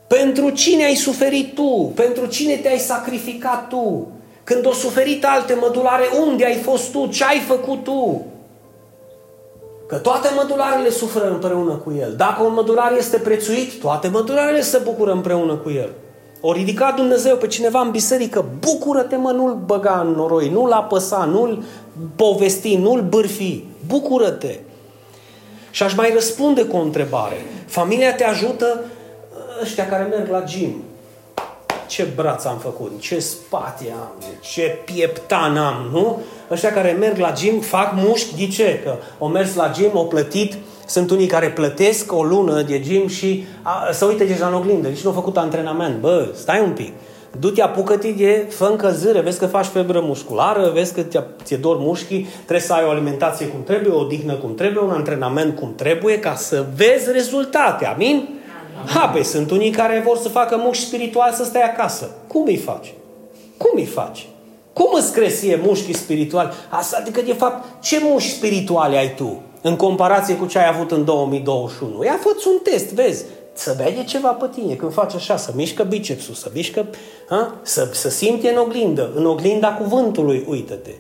Pentru 0.08 0.49
cine 0.49 0.84
ai 0.84 0.95
suferit 0.95 1.56
tu? 1.56 1.91
Pentru 1.95 2.26
cine 2.26 2.56
te-ai 2.56 2.78
sacrificat 2.78 3.68
tu? 3.68 4.08
Când 4.43 4.66
o 4.66 4.74
suferit 4.74 5.26
alte 5.26 5.58
mădulare, 5.62 6.04
unde 6.28 6.45
ai 6.45 6.56
fost 6.56 6.91
tu? 6.91 7.08
Ce 7.08 7.24
ai 7.24 7.39
făcut 7.39 7.84
tu? 7.84 8.26
Că 9.94 10.00
toate 10.00 10.30
mădularele 10.36 10.89
suferă 10.89 11.30
împreună 11.30 11.72
cu 11.72 11.94
el. 12.00 12.14
Dacă 12.18 12.44
un 12.44 12.54
mădular 12.54 12.94
este 12.98 13.18
prețuit, 13.18 13.80
toate 13.80 14.08
mădularele 14.08 14.62
se 14.62 14.78
bucură 14.84 15.12
împreună 15.12 15.54
cu 15.54 15.70
el. 15.70 15.89
O 16.41 16.52
ridicat 16.52 16.96
Dumnezeu 16.96 17.36
pe 17.36 17.48
cineva 17.48 17.80
în 17.80 17.91
biserică, 17.91 18.46
bucură-te 18.60 19.16
mă, 19.16 19.32
nu-l 19.32 19.54
băga 19.66 20.04
în 20.06 20.12
noroi, 20.12 20.50
nu-l 20.50 20.72
apăsa, 20.72 21.26
nu-l 21.26 21.64
povesti, 22.16 22.76
nu-l 22.76 23.02
bârfi, 23.02 23.64
bucură-te. 23.88 24.60
Și 25.72 25.84
aș 25.84 25.96
mai 25.96 26.12
răspunde 26.14 26.64
cu 26.64 26.76
o 26.76 26.82
întrebare. 26.82 27.46
Familia 27.66 28.16
te 28.16 28.24
ajută 28.24 28.84
ăștia 29.62 29.88
care 29.88 30.04
merg 30.04 30.30
la 30.30 30.44
gym. 30.44 30.84
Ce 31.88 32.08
braț 32.16 32.46
am 32.46 32.58
făcut, 32.58 33.00
ce 33.00 33.20
spate 33.20 33.94
am, 34.00 34.12
ce 34.41 34.82
pieptan 34.86 35.58
am, 35.58 35.89
nu? 35.91 36.22
Ăștia 36.54 36.74
care 36.74 36.95
merg 36.99 37.18
la 37.18 37.32
gym 37.32 37.60
fac 37.60 37.91
mușchi, 37.95 38.36
de 38.36 38.47
ce? 38.47 38.80
Că 38.84 38.95
o 39.18 39.28
mers 39.28 39.56
la 39.56 39.72
gym, 39.72 39.91
o 39.93 40.04
plătit, 40.04 40.54
sunt 40.88 41.12
unii 41.12 41.28
care 41.28 41.49
plătesc 41.49 42.12
o 42.12 42.24
lună 42.24 42.62
de 42.62 42.80
gym 42.80 43.08
și 43.08 43.45
a, 43.62 43.91
să 43.91 44.06
uite 44.06 44.24
deja 44.24 44.47
în 44.47 44.54
oglindă, 44.54 44.88
nici 44.88 45.01
nu 45.01 45.10
au 45.10 45.16
făcut 45.16 45.38
antrenament. 45.38 45.99
Bă, 45.99 46.28
stai 46.34 46.62
un 46.62 46.72
pic. 46.72 46.91
Du-te, 47.39 47.62
apucă-te 47.62 48.12
de, 48.12 48.45
fă 48.49 48.66
încălzire, 48.66 49.20
vezi 49.20 49.39
că 49.39 49.45
faci 49.45 49.66
febră 49.66 50.01
musculară, 50.01 50.72
vezi 50.74 50.93
că 50.93 51.01
ți-e 51.43 51.58
dor 51.58 51.78
mușchii, 51.80 52.28
trebuie 52.36 52.60
să 52.60 52.74
ai 52.74 52.84
o 52.86 52.89
alimentație 52.89 53.45
cum 53.45 53.64
trebuie, 53.64 53.93
o 53.93 54.04
dihnă 54.04 54.34
cum 54.34 54.56
trebuie, 54.56 54.84
un 54.84 54.89
antrenament 54.89 55.56
cum 55.56 55.74
trebuie, 55.76 56.20
ca 56.20 56.36
să 56.36 56.66
vezi 56.76 57.12
rezultate. 57.12 57.86
Amin? 57.86 58.30
Ha, 58.86 59.08
pe 59.08 59.24
sunt 59.24 59.51
unii 59.51 59.72
care 59.72 60.04
vor 60.06 60.18
să 60.18 60.30
facă 60.30 60.62
mușchi 60.64 60.86
spiritual 60.86 61.32
să 61.32 61.43
stai 61.43 61.62
acasă. 61.62 62.10
Cum 62.28 62.43
îi 62.45 62.58
faci? 62.58 62.93
Cum 63.58 63.72
îi 63.76 63.86
faci? 63.86 64.28
Cum 64.74 64.89
îți 64.93 65.11
cresie 65.11 65.61
mușchii 65.65 65.95
spirituali? 65.95 66.49
Asta 66.69 66.97
adică, 66.99 67.21
de 67.21 67.34
fapt, 67.34 67.84
ce 67.84 67.99
mușchi 68.01 68.30
spirituale 68.30 68.97
ai 68.97 69.15
tu 69.15 69.41
în 69.61 69.76
comparație 69.76 70.36
cu 70.36 70.45
ce 70.45 70.59
ai 70.59 70.67
avut 70.67 70.91
în 70.91 71.05
2021? 71.05 72.03
Ia 72.03 72.19
fă 72.21 72.30
un 72.45 72.59
test, 72.63 72.93
vezi 72.93 73.26
să 73.53 73.76
vede 73.78 74.03
ceva 74.03 74.30
pe 74.30 74.49
tine 74.53 74.74
când 74.74 74.93
faci 74.93 75.13
așa, 75.13 75.38
să 75.38 75.51
mișcă 75.55 75.84
bicepsul, 75.84 76.34
să 76.34 76.51
mișcă, 76.53 76.88
ha? 77.30 77.55
Să, 77.61 77.89
să 77.91 78.09
simte 78.09 78.49
în 78.49 78.57
oglindă, 78.57 79.11
în 79.15 79.26
oglinda 79.26 79.74
cuvântului, 79.74 80.45
uită-te. 80.47 80.91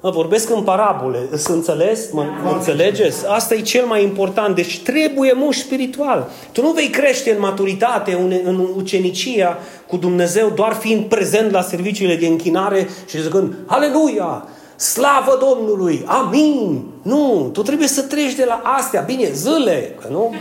Mă 0.00 0.10
vorbesc 0.10 0.50
în 0.50 0.62
parabole, 0.62 1.18
să 1.34 1.52
înțeles? 1.52 2.10
Mă, 2.12 2.24
mă 2.44 2.50
înțelegeți? 2.50 3.26
Asta 3.26 3.54
e 3.54 3.60
cel 3.60 3.86
mai 3.86 4.02
important. 4.02 4.54
Deci 4.54 4.78
trebuie 4.78 5.32
muș 5.36 5.56
spiritual. 5.56 6.30
Tu 6.52 6.62
nu 6.62 6.70
vei 6.70 6.88
crește 6.88 7.30
în 7.30 7.40
maturitate, 7.40 8.12
în, 8.12 8.32
în 8.44 8.68
ucenicia 8.76 9.58
cu 9.86 9.96
Dumnezeu, 9.96 10.52
doar 10.54 10.72
fiind 10.72 11.04
prezent 11.04 11.50
la 11.50 11.62
serviciile 11.62 12.16
de 12.16 12.26
închinare 12.26 12.88
și 13.08 13.22
zicând, 13.22 13.54
Aleluia! 13.66 14.44
Slavă 14.76 15.38
Domnului! 15.40 16.04
Amin! 16.06 16.84
Nu! 17.02 17.50
Tu 17.52 17.62
trebuie 17.62 17.88
să 17.88 18.02
treci 18.02 18.34
de 18.34 18.44
la 18.44 18.62
astea. 18.64 19.00
Bine, 19.00 19.30
zile! 19.32 19.94
Că 20.00 20.08
nu? 20.10 20.34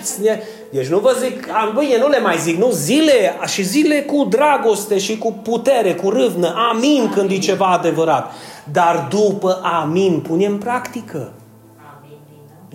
Deci 0.70 0.88
nu 0.88 1.00
vă 1.00 1.16
zic, 1.20 1.48
bine, 1.80 1.98
nu 1.98 2.08
le 2.08 2.20
mai 2.20 2.38
zic, 2.38 2.58
nu? 2.58 2.72
Zile 2.72 3.36
și 3.46 3.64
zile 3.64 4.02
cu 4.02 4.28
dragoste 4.30 4.98
și 4.98 5.18
cu 5.18 5.32
putere, 5.44 5.94
cu 5.94 6.10
râvnă. 6.10 6.54
Amin 6.72 7.12
când 7.16 7.32
e 7.32 7.38
ceva 7.38 7.66
adevărat. 7.66 8.32
Dar 8.72 9.08
după 9.10 9.60
amin, 9.64 10.20
pune 10.20 10.46
în 10.46 10.58
practică. 10.58 11.32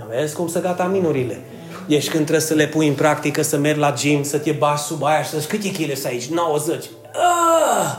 Vezi 0.09 0.35
cum 0.35 0.49
să 0.49 0.61
gata 0.61 0.83
aminurile. 0.83 1.41
Ești 1.87 2.11
când 2.11 2.23
trebuie 2.23 2.47
să 2.47 2.55
le 2.55 2.67
pui 2.67 2.89
în 2.89 2.95
practică, 2.95 3.43
să 3.43 3.57
mergi 3.57 3.81
la 3.81 3.93
gym, 3.93 4.23
să 4.23 4.39
te 4.39 4.53
bași 4.53 4.83
sub 4.83 5.03
aia 5.03 5.23
și 5.23 5.31
să 5.31 5.39
zici, 5.39 5.49
câte 5.49 5.71
kg 5.71 6.07
aici? 6.07 6.27
90. 6.27 6.85
Ah! 7.13 7.99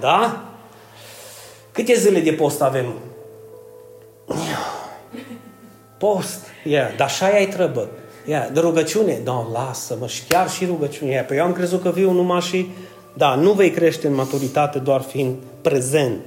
Da? 0.00 0.44
Câte 1.72 1.94
zile 1.94 2.20
de 2.20 2.32
post 2.32 2.62
avem? 2.62 2.94
Post. 5.98 6.46
Yeah. 6.64 6.96
Dar 6.96 7.06
așa 7.06 7.26
ai 7.26 7.46
trebuie. 7.46 7.88
Yeah. 8.26 8.48
De 8.52 8.60
rugăciune? 8.60 9.20
Da, 9.24 9.32
no, 9.32 9.46
lasă-mă. 9.52 10.06
Și 10.06 10.22
chiar 10.28 10.50
și 10.50 10.64
rugăciune. 10.64 11.10
Yeah. 11.10 11.26
Păi 11.26 11.36
eu 11.36 11.44
am 11.44 11.52
crezut 11.52 11.82
că 11.82 11.90
viu 11.90 12.10
numai 12.10 12.40
și... 12.40 12.70
Da, 13.14 13.34
nu 13.34 13.52
vei 13.52 13.70
crește 13.70 14.06
în 14.06 14.14
maturitate 14.14 14.78
doar 14.78 15.00
fiind 15.00 15.36
prezent. 15.60 16.20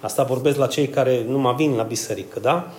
Asta 0.00 0.22
vorbesc 0.22 0.56
la 0.56 0.66
cei 0.66 0.88
care 0.88 1.24
nu 1.28 1.38
mai 1.38 1.54
vin 1.56 1.74
la 1.74 1.82
biserică, 1.82 2.40
da? 2.40 2.70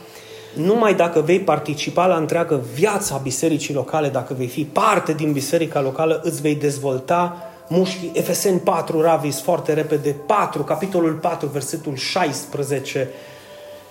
Numai 0.55 0.95
dacă 0.95 1.21
vei 1.21 1.39
participa 1.39 2.05
la 2.05 2.15
întreagă 2.15 2.61
viața 2.73 3.17
bisericii 3.17 3.73
locale, 3.73 4.09
dacă 4.09 4.33
vei 4.33 4.47
fi 4.47 4.63
parte 4.63 5.13
din 5.13 5.31
biserica 5.31 5.81
locală, 5.81 6.21
îți 6.23 6.41
vei 6.41 6.55
dezvolta 6.55 7.37
mușchii. 7.67 8.11
Efeseni 8.13 8.59
4, 8.59 9.01
Ravis, 9.01 9.41
foarte 9.41 9.73
repede, 9.73 10.15
4, 10.25 10.63
capitolul 10.63 11.13
4, 11.13 11.47
versetul 11.47 11.95
16. 11.95 13.09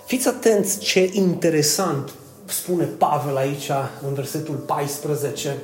Fiți 0.05 0.27
atenți 0.27 0.79
ce 0.79 1.09
interesant 1.13 2.11
spune 2.45 2.83
Pavel 2.83 3.37
aici 3.37 3.69
în 4.07 4.13
versetul 4.13 4.55
14 4.55 5.57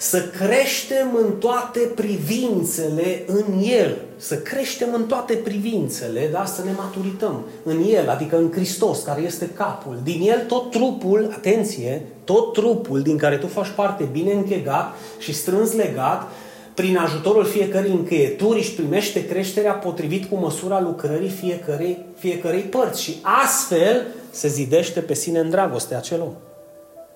să 0.00 0.22
creștem 0.22 1.18
în 1.24 1.38
toate 1.38 1.78
privințele 1.78 3.22
în 3.26 3.44
El. 3.62 3.96
Să 4.16 4.36
creștem 4.36 4.88
în 4.94 5.06
toate 5.06 5.34
privințele, 5.34 6.28
da? 6.32 6.44
să 6.44 6.62
ne 6.64 6.70
maturităm 6.76 7.44
în 7.62 7.84
El, 7.88 8.08
adică 8.08 8.36
în 8.36 8.52
Hristos, 8.52 9.02
care 9.02 9.20
este 9.20 9.48
capul. 9.48 10.00
Din 10.02 10.20
El 10.20 10.44
tot 10.46 10.70
trupul, 10.70 11.30
atenție, 11.32 12.02
tot 12.24 12.52
trupul 12.52 13.02
din 13.02 13.16
care 13.16 13.36
tu 13.36 13.46
faci 13.46 13.72
parte 13.76 14.08
bine 14.12 14.32
închegat 14.32 14.94
și 15.18 15.34
strâns 15.34 15.72
legat, 15.72 16.28
prin 16.74 16.96
ajutorul 16.96 17.44
fiecărei 17.44 17.90
încheieturi 17.90 18.58
își 18.58 18.74
primește 18.74 19.26
creșterea 19.26 19.72
potrivit 19.72 20.28
cu 20.28 20.36
măsura 20.36 20.80
lucrării 20.80 21.28
fiecărei, 21.28 22.04
fiecărei 22.18 22.60
părți 22.60 23.02
și 23.02 23.16
astfel 23.44 24.06
se 24.30 24.48
zidește 24.48 25.00
pe 25.00 25.14
sine 25.14 25.38
în 25.38 25.50
dragoste 25.50 25.94
acel 25.94 26.20
om. 26.20 26.32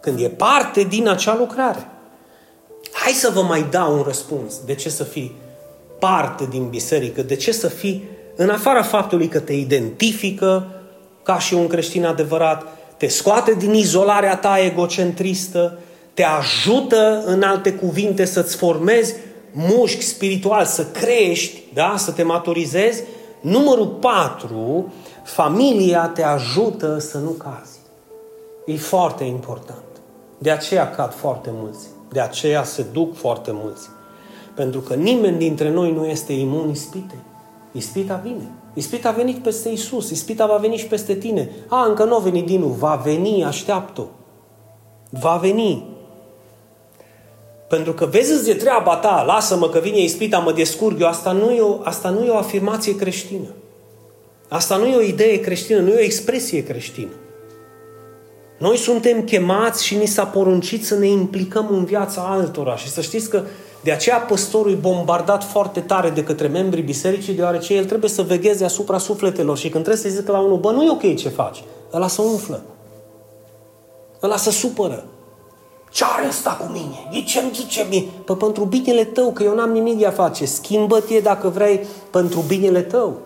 Când 0.01 0.21
e 0.21 0.29
parte 0.29 0.83
din 0.83 1.09
acea 1.09 1.37
lucrare. 1.37 1.89
Hai 3.05 3.13
să 3.13 3.31
vă 3.35 3.43
mai 3.43 3.67
dau 3.71 3.97
un 3.97 4.03
răspuns. 4.03 4.61
De 4.65 4.75
ce 4.75 4.89
să 4.89 5.05
fii 5.05 5.37
parte 5.99 6.47
din 6.51 6.69
biserică? 6.69 7.23
De 7.23 7.37
ce 7.37 7.53
să 7.53 7.69
fii, 7.69 8.05
în 8.37 8.51
afara 8.51 8.83
faptului 8.83 9.29
că 9.29 9.41
te 9.41 9.53
identifică 9.53 10.67
ca 11.23 11.39
și 11.39 11.55
un 11.55 11.67
creștin 11.67 12.05
adevărat, 12.05 12.67
te 12.97 13.07
scoate 13.07 13.55
din 13.55 13.75
izolarea 13.75 14.37
ta 14.37 14.59
egocentristă, 14.59 15.79
te 16.15 16.23
ajută, 16.23 17.23
în 17.27 17.43
alte 17.43 17.73
cuvinte, 17.73 18.25
să-ți 18.25 18.57
formezi 18.57 19.15
mușchi 19.53 20.05
spiritual, 20.05 20.65
să 20.65 20.85
crești, 20.85 21.63
da? 21.75 21.95
să 21.97 22.11
te 22.11 22.23
maturizezi. 22.23 23.03
Numărul 23.41 23.87
4, 23.87 24.93
familia 25.25 26.07
te 26.07 26.23
ajută 26.23 26.99
să 26.99 27.19
nu 27.19 27.31
cazi. 27.31 27.79
E 28.67 28.77
foarte 28.77 29.25
important. 29.25 29.85
De 30.39 30.51
aceea 30.51 30.91
cad 30.91 31.15
foarte 31.15 31.51
mulți. 31.53 31.94
De 32.15 32.21
aceea 32.21 32.65
se 32.65 32.85
duc 32.93 33.17
foarte 33.17 33.51
mulți. 33.53 33.89
Pentru 34.55 34.81
că 34.81 34.95
nimeni 34.95 35.39
dintre 35.39 35.71
noi 35.71 35.93
nu 35.93 36.07
este 36.07 36.33
imun 36.33 36.71
ispite. 36.71 37.15
Ispita 37.73 38.21
vine. 38.25 38.51
Ispita 38.75 39.09
a 39.09 39.13
venit 39.13 39.43
peste 39.43 39.69
Isus. 39.69 40.11
Ispita 40.11 40.47
va 40.47 40.57
veni 40.57 40.77
și 40.77 40.87
peste 40.87 41.15
tine. 41.15 41.51
A, 41.69 41.87
încă 41.87 42.05
nu 42.05 42.15
a 42.15 42.19
venit 42.19 42.47
din 42.47 42.61
nou. 42.61 42.69
Va 42.69 43.01
veni, 43.05 43.45
așteaptă 43.45 44.07
Va 45.11 45.37
veni. 45.37 45.85
Pentru 47.69 47.93
că 47.93 48.07
vezi 48.07 48.45
de 48.45 48.55
treaba 48.55 48.97
ta, 48.97 49.25
lasă-mă 49.27 49.69
că 49.69 49.79
vine 49.79 49.99
ispita, 49.99 50.39
mă 50.39 50.53
descurg 50.53 51.01
eu, 51.01 51.07
asta 51.07 51.33
nu, 51.33 51.51
e 51.51 51.61
o, 51.61 51.79
asta 51.83 52.09
nu 52.11 52.25
e 52.25 52.31
o 52.31 52.37
afirmație 52.37 52.97
creștină. 52.97 53.49
Asta 54.49 54.77
nu 54.77 54.87
e 54.87 54.97
o 54.97 55.01
idee 55.01 55.41
creștină, 55.41 55.81
nu 55.81 55.89
e 55.89 55.97
o 55.97 56.03
expresie 56.03 56.65
creștină. 56.65 57.11
Noi 58.65 58.77
suntem 58.77 59.23
chemați 59.23 59.85
și 59.85 59.97
ni 59.97 60.07
s-a 60.07 60.25
poruncit 60.25 60.87
să 60.87 60.95
ne 60.95 61.07
implicăm 61.07 61.69
în 61.71 61.85
viața 61.85 62.21
altora 62.21 62.77
și 62.77 62.89
să 62.89 63.01
știți 63.01 63.31
că 63.31 63.43
de 63.83 63.93
aceea 63.93 64.17
păstorul 64.17 64.71
e 64.71 64.75
bombardat 64.75 65.45
foarte 65.45 65.81
tare 65.81 66.11
de 66.11 66.25
către 66.25 66.47
membrii 66.47 66.83
bisericii, 66.83 67.35
deoarece 67.35 67.75
el 67.75 67.85
trebuie 67.85 68.11
să 68.11 68.23
vegheze 68.23 68.65
asupra 68.65 68.99
sufletelor 68.99 69.57
și 69.57 69.69
când 69.69 69.85
trebuie 69.85 70.03
să 70.05 70.19
zică 70.19 70.33
la 70.33 70.39
unul, 70.39 70.59
bă, 70.59 70.71
nu 70.71 70.85
e 70.85 70.91
ok 70.91 71.17
ce 71.17 71.29
faci, 71.29 71.65
ăla 71.93 72.09
să 72.09 72.23
umflă. 72.23 72.63
Ăla 74.23 74.37
să 74.37 74.51
supără. 74.51 75.05
Ce 75.91 76.05
are 76.17 76.27
ăsta 76.29 76.51
cu 76.51 76.73
mine? 76.73 77.09
De 77.13 77.23
ce 77.23 77.41
îmi 77.41 77.51
zice 77.55 77.87
mie? 77.91 78.05
Păi 78.25 78.37
pentru 78.37 78.65
binele 78.65 79.05
tău, 79.05 79.33
că 79.33 79.43
eu 79.43 79.55
n-am 79.55 79.71
nimic 79.71 79.99
de 79.99 80.07
a 80.07 80.11
face. 80.11 80.45
Schimbă-te 80.45 81.19
dacă 81.19 81.49
vrei 81.49 81.81
pentru 82.11 82.41
binele 82.41 82.81
tău. 82.81 83.19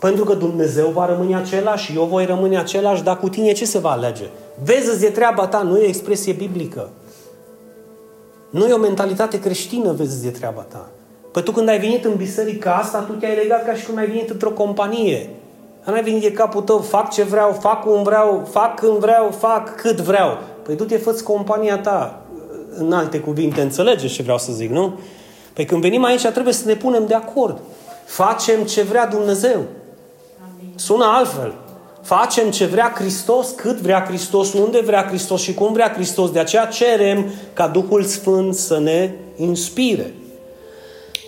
Pentru 0.00 0.24
că 0.24 0.34
Dumnezeu 0.34 0.88
va 0.88 1.06
rămâne 1.06 1.36
același 1.36 1.84
și 1.84 1.96
eu 1.96 2.04
voi 2.04 2.24
rămâne 2.24 2.58
același, 2.58 3.02
dar 3.02 3.18
cu 3.18 3.28
tine 3.28 3.52
ce 3.52 3.64
se 3.64 3.78
va 3.78 3.90
alege? 3.90 4.24
Vezi 4.62 5.00
de 5.00 5.08
treaba 5.08 5.46
ta, 5.46 5.62
nu 5.62 5.76
e 5.76 5.84
o 5.84 5.88
expresie 5.88 6.32
biblică. 6.32 6.88
Nu 8.50 8.66
e 8.66 8.72
o 8.72 8.78
mentalitate 8.78 9.40
creștină, 9.40 9.92
vezi 9.92 10.22
de 10.22 10.30
treaba 10.30 10.60
ta. 10.60 10.88
Păi 11.32 11.42
tu 11.42 11.52
când 11.52 11.68
ai 11.68 11.78
venit 11.78 12.04
în 12.04 12.14
biserica 12.14 12.74
asta, 12.74 12.98
tu 12.98 13.12
te-ai 13.12 13.36
legat 13.36 13.64
ca 13.64 13.74
și 13.74 13.86
cum 13.86 13.96
ai 13.96 14.06
venit 14.06 14.30
într-o 14.30 14.50
companie. 14.50 15.30
Nu 15.84 15.92
ai 15.92 16.02
venit 16.02 16.22
de 16.22 16.32
capul 16.32 16.62
tău, 16.62 16.78
fac 16.78 17.10
ce 17.10 17.22
vreau, 17.22 17.52
fac 17.52 17.82
cum 17.82 18.02
vreau, 18.02 18.46
fac 18.50 18.80
când 18.80 18.96
vreau, 18.96 19.30
fac 19.30 19.74
cât 19.74 20.00
vreau. 20.00 20.38
Păi 20.62 20.76
tu 20.76 20.84
te 20.84 20.96
făți 20.96 21.22
compania 21.22 21.78
ta. 21.78 22.22
În 22.74 22.92
alte 22.92 23.20
cuvinte, 23.20 23.60
înțelegeți 23.60 24.14
ce 24.14 24.22
vreau 24.22 24.38
să 24.38 24.52
zic, 24.52 24.70
nu? 24.70 24.98
Păi 25.52 25.64
când 25.64 25.80
venim 25.80 26.04
aici 26.04 26.26
trebuie 26.26 26.54
să 26.54 26.66
ne 26.66 26.74
punem 26.74 27.06
de 27.06 27.14
acord. 27.14 27.60
Facem 28.04 28.62
ce 28.62 28.82
vrea 28.82 29.06
Dumnezeu. 29.06 29.60
Sună 30.74 31.04
altfel. 31.04 31.54
Facem 32.08 32.50
ce 32.50 32.66
vrea 32.66 32.92
Hristos, 32.96 33.50
cât 33.50 33.76
vrea 33.76 34.04
Hristos, 34.08 34.52
unde 34.52 34.80
vrea 34.80 35.06
Hristos 35.06 35.42
și 35.42 35.54
cum 35.54 35.72
vrea 35.72 35.92
Hristos. 35.92 36.30
De 36.30 36.38
aceea 36.38 36.66
cerem 36.66 37.32
ca 37.52 37.68
Duhul 37.68 38.04
Sfânt 38.04 38.54
să 38.54 38.78
ne 38.78 39.10
inspire. 39.36 40.14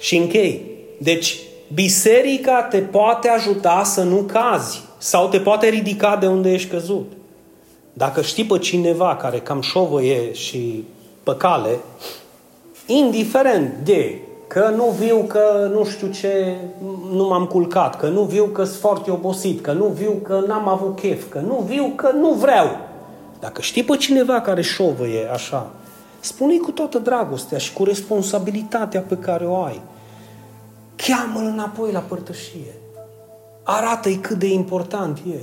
Și 0.00 0.16
închei. 0.16 0.62
Deci, 0.98 1.38
biserica 1.74 2.62
te 2.62 2.78
poate 2.78 3.28
ajuta 3.28 3.82
să 3.84 4.02
nu 4.02 4.16
cazi 4.16 4.82
sau 4.98 5.28
te 5.28 5.40
poate 5.40 5.68
ridica 5.68 6.16
de 6.16 6.26
unde 6.26 6.52
ești 6.52 6.68
căzut. 6.68 7.12
Dacă 7.92 8.22
știi 8.22 8.44
pe 8.44 8.58
cineva 8.58 9.16
care 9.16 9.38
cam 9.38 9.60
șovăie 9.60 10.32
și 10.32 10.84
pe 11.22 11.34
cale, 11.36 11.78
indiferent 12.86 13.74
de 13.84 14.18
că 14.52 14.72
nu 14.76 14.84
viu 14.84 15.16
că 15.16 15.70
nu 15.72 15.84
știu 15.84 16.08
ce, 16.08 16.56
nu 17.12 17.26
m-am 17.26 17.46
culcat, 17.46 17.96
că 17.96 18.08
nu 18.08 18.22
viu 18.22 18.44
că 18.44 18.64
sunt 18.64 18.80
foarte 18.80 19.10
obosit, 19.10 19.60
că 19.60 19.72
nu 19.72 19.84
viu 19.84 20.12
că 20.22 20.42
n-am 20.46 20.68
avut 20.68 20.96
chef, 21.00 21.28
că 21.28 21.38
nu 21.38 21.64
viu 21.68 21.92
că 21.96 22.10
nu 22.12 22.32
vreau. 22.32 22.76
Dacă 23.40 23.60
știi 23.60 23.84
pe 23.84 23.96
cineva 23.96 24.40
care 24.40 24.62
șovăie 24.62 25.28
așa, 25.32 25.70
spune-i 26.20 26.58
cu 26.58 26.70
toată 26.70 26.98
dragostea 26.98 27.58
și 27.58 27.72
cu 27.72 27.84
responsabilitatea 27.84 29.00
pe 29.00 29.16
care 29.16 29.46
o 29.46 29.62
ai. 29.62 29.80
Cheamă-l 30.96 31.44
înapoi 31.44 31.92
la 31.92 32.00
părtășie. 32.00 32.74
Arată-i 33.62 34.16
cât 34.16 34.38
de 34.38 34.52
important 34.52 35.18
e. 35.18 35.38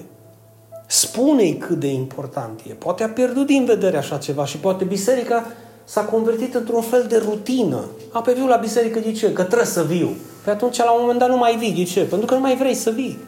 Spune-i 0.85 1.57
cât 1.57 1.79
de 1.79 1.87
important 1.87 2.59
e. 2.69 2.73
Poate 2.73 3.03
a 3.03 3.09
pierdut 3.09 3.45
din 3.45 3.65
vedere 3.65 3.97
așa 3.97 4.17
ceva 4.17 4.45
și 4.45 4.57
poate 4.57 4.83
biserica 4.83 5.45
s-a 5.87 6.03
convertit 6.03 6.53
într-un 6.53 6.81
fel 6.81 7.05
de 7.07 7.17
rutină. 7.17 7.85
A, 8.11 8.21
pe 8.21 8.33
viu 8.33 8.47
la 8.47 8.55
biserică 8.55 8.99
de 8.99 9.11
ce? 9.11 9.33
Că 9.33 9.43
trebuie 9.43 9.67
să 9.67 9.83
viu. 9.83 10.15
Pe 10.43 10.49
atunci, 10.49 10.77
la 10.77 10.91
un 10.91 11.01
moment 11.01 11.19
dat, 11.19 11.29
nu 11.29 11.37
mai 11.37 11.55
vii. 11.55 11.71
De 11.71 11.83
ce? 11.83 12.03
Pentru 12.03 12.25
că 12.27 12.33
nu 12.33 12.39
mai 12.39 12.57
vrei 12.57 12.73
să 12.73 12.89
vii. 12.89 13.19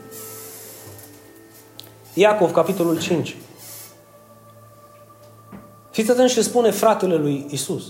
Iacov, 2.13 2.51
capitolul 2.51 2.99
5. 2.99 3.37
Fiți 5.89 6.11
atenți 6.11 6.33
ce 6.33 6.41
spune 6.41 6.71
fratele 6.71 7.15
lui 7.15 7.45
Isus. 7.49 7.83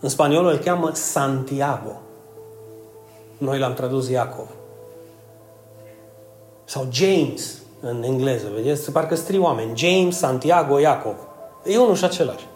În 0.00 0.08
spaniolă 0.08 0.52
îl 0.52 0.58
cheamă 0.58 0.90
Santiago. 0.92 2.00
Noi 3.38 3.58
l-am 3.58 3.74
tradus 3.74 4.08
Iacov. 4.08 4.48
Sau 6.64 6.88
James 6.90 7.58
în 7.80 8.02
engleză, 8.02 8.46
vedeți? 8.54 8.90
Parcă 8.90 9.14
stri 9.14 9.38
oameni. 9.38 9.76
James, 9.76 10.16
Santiago, 10.16 10.78
Iacov. 10.78 11.16
E 11.64 11.78
unul 11.78 11.94
și 11.94 12.04
același. 12.04 12.46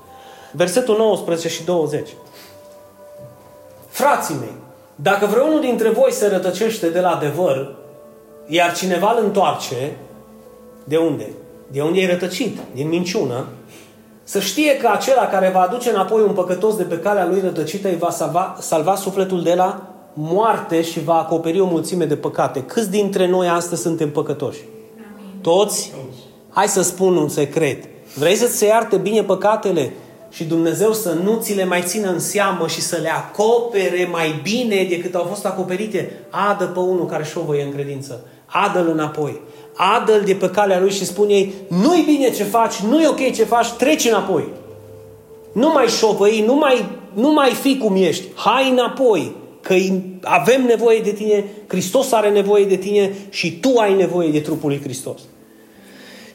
Versetul 0.52 0.96
19 0.96 1.48
și 1.48 1.64
20. 1.64 2.08
Frații 3.88 4.34
mei, 4.40 4.54
dacă 4.94 5.26
vreunul 5.26 5.60
dintre 5.60 5.88
voi 5.88 6.12
se 6.12 6.28
rătăcește 6.28 6.88
de 6.88 7.00
la 7.00 7.10
adevăr, 7.10 7.74
iar 8.46 8.74
cineva 8.74 9.14
îl 9.18 9.24
întoarce, 9.24 9.96
de 10.84 10.96
unde? 10.96 11.30
De 11.66 11.82
unde 11.82 12.00
e 12.00 12.10
rătăcit? 12.10 12.58
Din 12.74 12.88
minciună. 12.88 13.44
Să 14.22 14.40
știe 14.40 14.76
că 14.76 14.88
acela 14.92 15.26
care 15.26 15.50
va 15.54 15.60
aduce 15.60 15.90
înapoi 15.90 16.22
un 16.22 16.32
păcătos 16.32 16.76
de 16.76 16.82
pe 16.82 16.98
calea 16.98 17.26
lui 17.26 17.40
rătăcită 17.40 17.88
îi 17.88 17.96
va 17.96 18.10
salva, 18.10 18.56
salva 18.60 18.94
sufletul 18.94 19.42
de 19.42 19.54
la 19.54 19.82
moarte 20.12 20.82
și 20.82 21.04
va 21.04 21.14
acoperi 21.14 21.60
o 21.60 21.66
mulțime 21.66 22.04
de 22.04 22.16
păcate. 22.16 22.62
Câți 22.62 22.90
dintre 22.90 23.28
noi 23.28 23.48
astăzi 23.48 23.82
suntem 23.82 24.10
păcătoși? 24.10 24.60
Toți? 25.40 25.92
Hai 26.50 26.68
să 26.68 26.82
spun 26.82 27.16
un 27.16 27.28
secret. 27.28 27.84
Vrei 28.14 28.34
să-ți 28.34 28.56
se 28.56 28.66
iarte 28.66 28.96
bine 28.96 29.22
păcatele? 29.22 29.92
Și 30.30 30.44
Dumnezeu 30.44 30.92
să 30.92 31.16
nu 31.22 31.38
ți 31.40 31.54
le 31.54 31.64
mai 31.64 31.82
țină 31.86 32.10
în 32.10 32.18
seamă 32.18 32.66
și 32.68 32.80
să 32.80 32.98
le 33.02 33.08
acopere 33.08 34.08
mai 34.10 34.40
bine 34.42 34.86
decât 34.88 35.14
au 35.14 35.24
fost 35.24 35.46
acoperite, 35.46 36.12
adă 36.30 36.64
pe 36.64 36.78
unul 36.78 37.06
care 37.06 37.24
șovăie 37.24 37.62
în 37.62 37.72
credință. 37.72 38.24
Adă-l 38.46 38.88
înapoi. 38.88 39.40
Adă-l 39.74 40.22
de 40.24 40.34
pe 40.34 40.50
calea 40.50 40.80
lui 40.80 40.90
și 40.90 41.04
spune-i, 41.04 41.52
nu-i 41.68 42.02
bine 42.06 42.30
ce 42.30 42.44
faci, 42.44 42.74
nu-i 42.74 43.06
ok 43.06 43.32
ce 43.32 43.44
faci, 43.44 43.70
treci 43.70 44.04
înapoi. 44.04 44.48
Nu 45.52 45.68
mai 45.68 45.86
șovăi, 45.86 46.42
nu 46.46 46.54
mai, 46.54 46.88
nu 47.14 47.32
mai 47.32 47.50
fi 47.50 47.78
cum 47.78 47.96
ești. 47.96 48.24
Hai 48.34 48.70
înapoi, 48.70 49.36
că 49.60 49.74
avem 50.22 50.64
nevoie 50.64 51.00
de 51.00 51.12
tine, 51.12 51.44
Hristos 51.66 52.12
are 52.12 52.30
nevoie 52.30 52.64
de 52.64 52.76
tine 52.76 53.12
și 53.28 53.58
tu 53.60 53.78
ai 53.78 53.94
nevoie 53.94 54.30
de 54.30 54.40
trupul 54.40 54.68
lui 54.68 54.80
Hristos. 54.80 55.20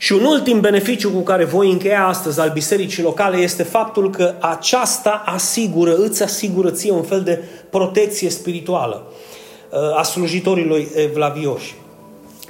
Și 0.05 0.13
un 0.13 0.23
ultim 0.23 0.59
beneficiu 0.59 1.09
cu 1.11 1.19
care 1.19 1.45
voi 1.45 1.71
încheia 1.71 2.07
astăzi 2.07 2.39
al 2.39 2.49
bisericii 2.49 3.03
locale 3.03 3.37
este 3.37 3.63
faptul 3.63 4.09
că 4.09 4.33
aceasta 4.39 5.23
asigură, 5.25 5.95
îți 5.95 6.23
asigură 6.23 6.71
ție 6.71 6.91
un 6.91 7.03
fel 7.03 7.21
de 7.21 7.43
protecție 7.69 8.29
spirituală 8.29 9.03
uh, 9.71 9.97
a 9.97 10.03
slujitorilor 10.03 10.79
evlavioși. 10.95 11.75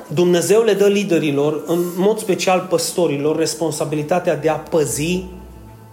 Dumnezeu 0.08 0.64
le 0.64 0.74
dă 0.74 0.88
liderilor, 0.88 1.64
în 1.68 1.80
mod 1.97 2.20
special 2.20 2.66
păstorilor, 2.70 3.38
responsabilitatea 3.38 4.36
de 4.36 4.49
a 4.49 4.56
păzi, 4.56 5.24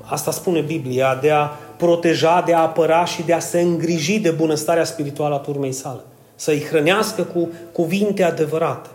asta 0.05 0.31
spune 0.31 0.61
Biblia, 0.61 1.19
de 1.21 1.31
a 1.31 1.47
proteja, 1.77 2.43
de 2.47 2.55
a 2.55 2.61
apăra 2.61 3.05
și 3.05 3.23
de 3.23 3.33
a 3.33 3.41
se 3.41 3.61
îngriji 3.61 4.19
de 4.19 4.31
bunăstarea 4.31 4.85
spirituală 4.85 5.35
a 5.35 5.39
turmei 5.39 5.73
sale. 5.73 6.01
Să-i 6.35 6.65
hrănească 6.71 7.23
cu 7.23 7.51
cuvinte 7.73 8.23
adevărate. 8.23 8.89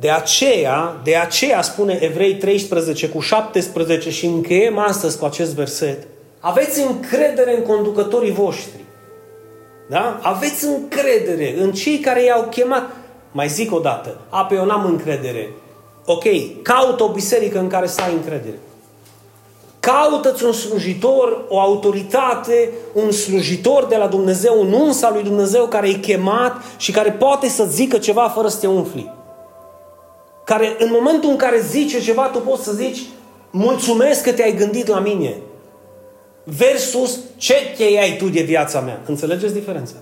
De 0.00 0.10
aceea, 0.10 1.00
de 1.04 1.16
aceea 1.16 1.62
spune 1.62 1.98
Evrei 2.00 2.34
13 2.34 3.08
cu 3.08 3.20
17 3.20 4.10
și 4.10 4.26
încheiem 4.26 4.78
astăzi 4.78 5.18
cu 5.18 5.24
acest 5.24 5.54
verset. 5.54 6.06
Aveți 6.40 6.80
încredere 6.80 7.56
în 7.56 7.62
conducătorii 7.62 8.32
voștri. 8.32 8.84
Da? 9.88 10.18
Aveți 10.22 10.64
încredere 10.64 11.54
în 11.58 11.72
cei 11.72 11.98
care 11.98 12.24
i-au 12.24 12.42
chemat. 12.50 12.90
Mai 13.32 13.48
zic 13.48 13.74
o 13.74 13.78
dată, 13.78 14.20
a, 14.28 14.44
pe 14.44 14.54
eu 14.54 14.64
n-am 14.64 14.84
încredere. 14.84 15.50
Ok, 16.04 16.24
caută 16.62 17.02
o 17.02 17.12
biserică 17.12 17.58
în 17.58 17.68
care 17.68 17.86
să 17.86 18.00
ai 18.00 18.12
încredere. 18.12 18.58
Caută-ți 19.80 20.44
un 20.44 20.52
slujitor, 20.52 21.44
o 21.48 21.60
autoritate, 21.60 22.70
un 22.92 23.10
slujitor 23.10 23.84
de 23.84 23.96
la 23.96 24.06
Dumnezeu, 24.06 24.60
un 24.60 24.72
uns 24.72 25.02
al 25.02 25.12
lui 25.12 25.22
Dumnezeu 25.22 25.66
care 25.66 25.88
e 25.88 25.92
chemat 25.92 26.62
și 26.76 26.92
care 26.92 27.10
poate 27.10 27.48
să 27.48 27.64
zică 27.64 27.98
ceva 27.98 28.28
fără 28.28 28.48
să 28.48 28.58
te 28.58 28.66
umfli 28.66 29.16
care 30.48 30.76
în 30.78 30.88
momentul 30.90 31.30
în 31.30 31.36
care 31.36 31.60
zice 31.60 32.00
ceva, 32.00 32.28
tu 32.28 32.38
poți 32.38 32.64
să 32.64 32.72
zici 32.72 33.06
mulțumesc 33.50 34.22
că 34.22 34.32
te-ai 34.32 34.56
gândit 34.56 34.86
la 34.86 35.00
mine. 35.00 35.36
Versus 36.44 37.18
ce 37.36 37.54
te 37.76 37.82
ai 37.82 38.16
tu 38.16 38.28
de 38.28 38.42
viața 38.42 38.80
mea. 38.80 39.02
Înțelegeți 39.06 39.52
diferența? 39.52 39.94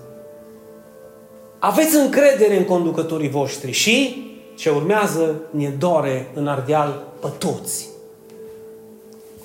Aveți 1.59 1.95
încredere 1.95 2.57
în 2.57 2.65
conducătorii 2.65 3.29
voștri 3.29 3.71
și 3.71 4.25
ce 4.55 4.69
urmează 4.69 5.35
ne 5.49 5.69
dore 5.69 6.31
în 6.33 6.47
ardeal 6.47 7.03
pe 7.19 7.27
toți. 7.37 7.87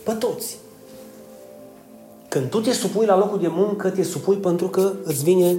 Pe 0.02 0.12
toți. 0.12 0.56
Când 2.28 2.50
tu 2.50 2.60
te 2.60 2.72
supui 2.72 3.06
la 3.06 3.18
locul 3.18 3.40
de 3.40 3.48
muncă, 3.50 3.88
te 3.88 4.02
supui 4.02 4.36
pentru 4.36 4.66
că 4.66 4.92
îți 5.04 5.24
vine 5.24 5.56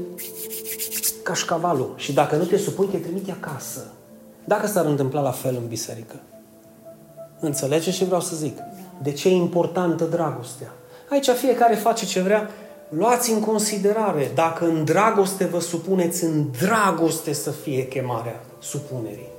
cașcavalul. 1.24 1.94
Și 1.96 2.14
dacă 2.14 2.36
nu 2.36 2.44
te 2.44 2.58
supui, 2.58 2.86
te 2.86 2.98
trimite 2.98 3.38
acasă. 3.42 3.92
Dacă 4.46 4.68
s-ar 4.68 4.86
întâmpla 4.86 5.22
la 5.22 5.32
fel 5.32 5.56
în 5.62 5.68
biserică. 5.68 6.16
Înțelegeți 7.40 7.98
ce 7.98 8.06
vreau 8.06 8.22
să 8.22 8.36
zic? 8.36 8.58
De 9.02 9.12
ce 9.12 9.30
e 9.30 9.32
importantă 9.32 10.04
dragostea? 10.04 10.72
Aici 11.10 11.30
fiecare 11.30 11.76
face 11.76 12.06
ce 12.06 12.22
vrea. 12.22 12.50
Luați 12.90 13.32
în 13.32 13.40
considerare, 13.40 14.32
dacă 14.36 14.66
în 14.66 14.84
dragoste 14.84 15.46
vă 15.46 15.60
supuneți, 15.60 16.24
în 16.24 16.46
dragoste 16.62 17.34
să 17.34 17.50
fie 17.50 17.88
chemarea 17.88 18.44
supunerii. 18.60 19.32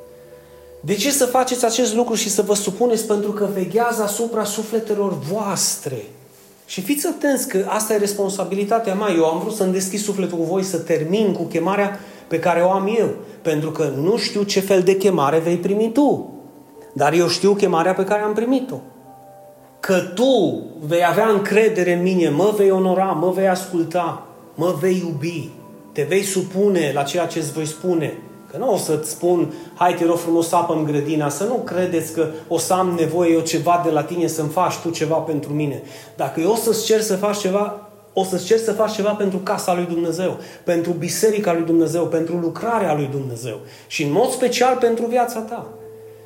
De 0.81 0.95
ce 0.95 1.11
să 1.11 1.27
faceți 1.27 1.65
acest 1.65 1.95
lucru 1.95 2.15
și 2.15 2.31
să 2.31 2.43
vă 2.43 2.55
supuneți? 2.55 3.07
Pentru 3.07 3.31
că 3.33 3.49
veghează 3.53 4.03
asupra 4.03 4.45
sufletelor 4.45 5.19
voastre. 5.19 6.05
Și 6.67 6.81
fiți 6.81 7.07
atenți 7.07 7.49
că 7.49 7.65
asta 7.69 7.95
e 7.95 7.97
responsabilitatea 7.97 8.95
mea. 8.95 9.13
Eu 9.13 9.25
am 9.25 9.39
vrut 9.39 9.55
să-mi 9.55 9.73
deschid 9.73 10.01
sufletul 10.01 10.39
cu 10.39 10.45
voi 10.45 10.63
să 10.63 10.79
termin 10.79 11.33
cu 11.33 11.43
chemarea 11.43 11.99
pe 12.29 12.39
care 12.39 12.61
o 12.61 12.71
am 12.71 12.95
eu. 12.99 13.15
Pentru 13.45 13.71
că 13.71 13.93
nu 14.03 14.17
știu 14.17 14.43
ce 14.43 14.61
fel 14.61 14.83
de 14.83 14.97
chemare 14.97 15.39
vei 15.39 15.57
primi 15.57 15.91
tu. 15.93 16.33
Dar 16.93 17.13
eu 17.13 17.29
știu 17.29 17.55
chemarea 17.55 17.95
pe 17.95 18.05
care 18.05 18.23
am 18.23 18.33
primit-o. 18.33 18.77
Că 19.81 19.99
tu 20.15 20.63
vei 20.87 21.07
avea 21.09 21.29
încredere 21.29 21.93
în 21.93 22.03
mine, 22.03 22.29
mă 22.29 22.53
vei 22.57 22.71
onora, 22.71 23.05
mă 23.05 23.31
vei 23.31 23.49
asculta, 23.49 24.27
mă 24.55 24.75
vei 24.81 25.03
iubi, 25.07 25.51
te 25.93 26.03
vei 26.03 26.23
supune 26.23 26.91
la 26.95 27.03
ceea 27.03 27.27
ce 27.27 27.39
îți 27.39 27.53
voi 27.53 27.67
spune. 27.67 28.19
Că 28.51 28.57
nu 28.59 28.73
o 28.73 28.77
să-ți 28.77 29.11
spun, 29.11 29.53
hai 29.75 29.95
te 29.95 30.05
rog 30.05 30.17
frumos, 30.17 30.53
apă 30.53 30.75
în 30.75 30.85
grădina, 30.85 31.29
să 31.29 31.45
nu 31.45 31.55
credeți 31.55 32.13
că 32.13 32.27
o 32.49 32.59
să 32.59 32.73
am 32.73 32.95
nevoie 32.99 33.33
eu 33.33 33.41
ceva 33.41 33.83
de 33.85 33.91
la 33.91 34.03
tine 34.03 34.27
să-mi 34.27 34.49
faci 34.49 34.75
tu 34.75 34.91
ceva 34.91 35.17
pentru 35.17 35.53
mine. 35.53 35.83
Dacă 36.17 36.41
eu 36.41 36.51
o 36.51 36.55
să-ți 36.55 36.85
cer 36.85 37.01
să 37.01 37.17
faci 37.17 37.39
ceva, 37.39 37.84
o 38.15 38.25
să-ți 38.25 38.45
cer 38.45 38.59
să 38.59 38.73
faci 38.73 38.93
ceva 38.95 39.11
pentru 39.11 39.39
casa 39.39 39.75
lui 39.75 39.85
Dumnezeu, 39.85 40.39
pentru 40.65 40.93
biserica 40.93 41.53
lui 41.53 41.65
Dumnezeu, 41.65 42.07
pentru 42.07 42.37
lucrarea 42.37 42.95
lui 42.95 43.09
Dumnezeu 43.11 43.61
și 43.87 44.03
în 44.03 44.13
mod 44.13 44.31
special 44.31 44.77
pentru 44.77 45.07
viața 45.07 45.39
ta. 45.39 45.67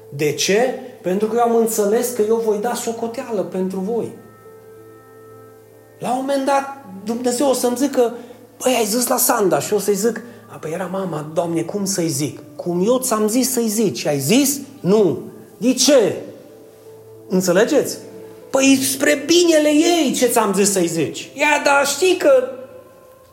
De 0.08 0.32
ce? 0.32 0.80
Pentru 1.02 1.26
că 1.26 1.36
eu 1.36 1.42
am 1.42 1.56
înțeles 1.56 2.10
că 2.10 2.22
eu 2.28 2.42
voi 2.44 2.58
da 2.60 2.74
socoteală 2.74 3.42
pentru 3.42 3.78
voi. 3.78 4.12
La 5.98 6.10
un 6.10 6.16
moment 6.16 6.44
dat, 6.44 6.84
Dumnezeu 7.04 7.48
o 7.48 7.52
să-mi 7.52 7.76
zică, 7.76 8.14
băi, 8.62 8.74
ai 8.78 8.84
zis 8.84 9.06
la 9.06 9.16
Sanda 9.16 9.58
și 9.58 9.72
eu 9.72 9.78
să-i 9.78 9.94
zic, 9.94 10.20
a, 10.46 10.56
păi 10.56 10.70
era 10.72 10.88
mama, 10.92 11.30
Doamne, 11.34 11.62
cum 11.62 11.84
să-i 11.84 12.08
zic? 12.08 12.40
cum 12.58 12.84
eu 12.86 12.98
ți-am 12.98 13.28
zis 13.28 13.52
să-i 13.52 13.68
zici. 13.68 14.06
Ai 14.06 14.18
zis? 14.18 14.60
Nu. 14.80 15.18
De 15.56 15.72
ce? 15.72 16.16
Înțelegeți? 17.28 17.98
Păi 18.50 18.78
spre 18.92 19.22
binele 19.26 19.68
ei 19.68 20.12
ce 20.16 20.26
ți-am 20.26 20.52
zis 20.54 20.72
să-i 20.72 20.86
zici. 20.86 21.28
Ia, 21.34 21.62
dar 21.64 21.86
știi 21.86 22.16
că 22.16 22.48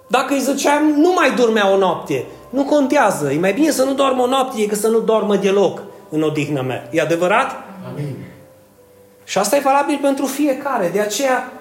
dacă 0.07 0.33
îi 0.33 0.39
ziceam, 0.39 0.93
nu 0.97 1.13
mai 1.13 1.33
dormea 1.35 1.71
o 1.71 1.77
noapte. 1.77 2.25
Nu 2.49 2.63
contează. 2.63 3.31
E 3.31 3.39
mai 3.39 3.53
bine 3.53 3.71
să 3.71 3.83
nu 3.83 3.93
doarmă 3.93 4.23
o 4.23 4.27
noapte 4.27 4.59
decât 4.59 4.77
să 4.77 4.87
nu 4.87 4.99
doarmă 4.99 5.35
deloc 5.35 5.81
în 6.09 6.21
odihna 6.21 6.61
mea. 6.61 6.89
E 6.91 7.01
adevărat? 7.01 7.51
Amin. 7.91 8.15
Și 9.23 9.37
asta 9.37 9.55
e 9.55 9.59
valabil 9.59 9.99
pentru 10.01 10.25
fiecare. 10.25 10.89
De 10.93 10.99
aceea 10.99 11.51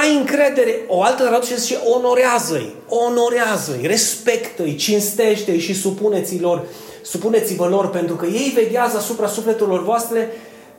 ai 0.00 0.16
încredere. 0.16 0.80
O 0.88 1.02
altă 1.02 1.24
traducere 1.24 1.58
zice 1.58 1.78
onorează-i, 1.84 2.74
onorează-i, 2.88 3.86
respectă-i, 3.86 4.76
cinstește-i 4.76 5.58
și 5.58 5.74
supuneți-lor, 5.74 6.62
supuneți-vă 7.02 7.66
lor, 7.66 7.90
pentru 7.90 8.14
că 8.14 8.26
ei 8.26 8.52
veghează 8.54 8.96
asupra 8.96 9.26
sufletelor 9.26 9.84
voastre 9.84 10.30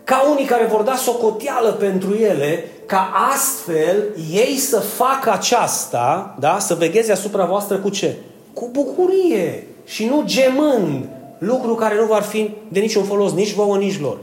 ca 0.04 0.30
unii 0.32 0.46
care 0.46 0.66
vor 0.66 0.82
da 0.82 0.96
socoteală 0.96 1.72
pentru 1.72 2.14
ele, 2.14 2.66
ca 2.86 3.12
astfel 3.34 4.04
ei 4.32 4.58
să 4.58 4.80
facă 4.80 5.32
aceasta, 5.32 6.36
da? 6.40 6.60
să 6.60 6.74
vegheze 6.74 7.12
asupra 7.12 7.46
voastră 7.46 7.78
cu 7.78 7.90
ce? 7.90 8.16
Cu 8.54 8.70
bucurie 8.72 9.68
și 9.86 10.06
nu 10.06 10.24
gemând, 10.26 11.10
lucru 11.38 11.76
care 11.76 11.96
nu 11.96 12.06
va 12.06 12.20
fi 12.20 12.54
de 12.68 12.80
niciun 12.80 13.04
folos 13.04 13.32
nici 13.32 13.54
vouă, 13.54 13.78
nici 13.78 14.00
lor. 14.00 14.18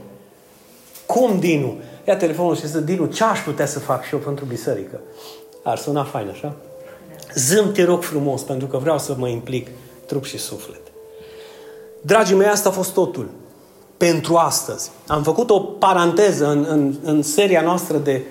Cum, 1.05 1.39
Dinu? 1.39 1.77
Ia 2.07 2.17
telefonul 2.17 2.55
și 2.55 2.67
zice, 2.67 2.81
Dinu, 2.81 3.05
ce 3.05 3.23
aș 3.23 3.39
putea 3.39 3.65
să 3.65 3.79
fac 3.79 4.05
și 4.05 4.13
eu 4.13 4.19
pentru 4.19 4.45
biserică? 4.45 4.99
Ar 5.63 5.77
suna 5.77 6.03
fain, 6.03 6.29
așa? 6.31 6.55
Zâm, 7.35 7.71
te 7.71 7.83
rog 7.83 8.03
frumos, 8.03 8.41
pentru 8.41 8.67
că 8.67 8.77
vreau 8.77 8.99
să 8.99 9.15
mă 9.17 9.27
implic 9.27 9.67
trup 10.05 10.25
și 10.25 10.37
suflet. 10.37 10.81
Dragii 12.01 12.35
mei, 12.35 12.47
asta 12.47 12.69
a 12.69 12.71
fost 12.71 12.93
totul 12.93 13.29
pentru 13.99 14.35
astăzi. 14.35 14.89
Am 15.07 15.23
făcut 15.23 15.49
o 15.49 15.59
paranteză 15.59 16.47
în, 16.49 16.65
în, 16.69 16.95
în 17.03 17.21
seria 17.21 17.61
noastră 17.61 17.97
de, 17.97 18.21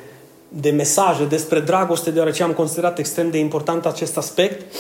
de 0.49 0.71
mesaje 0.71 1.25
despre 1.25 1.61
dragoste, 1.61 2.11
deoarece 2.11 2.43
am 2.43 2.53
considerat 2.53 2.99
extrem 2.99 3.31
de 3.31 3.39
important 3.39 3.87
acest 3.87 4.16
aspect. 4.16 4.75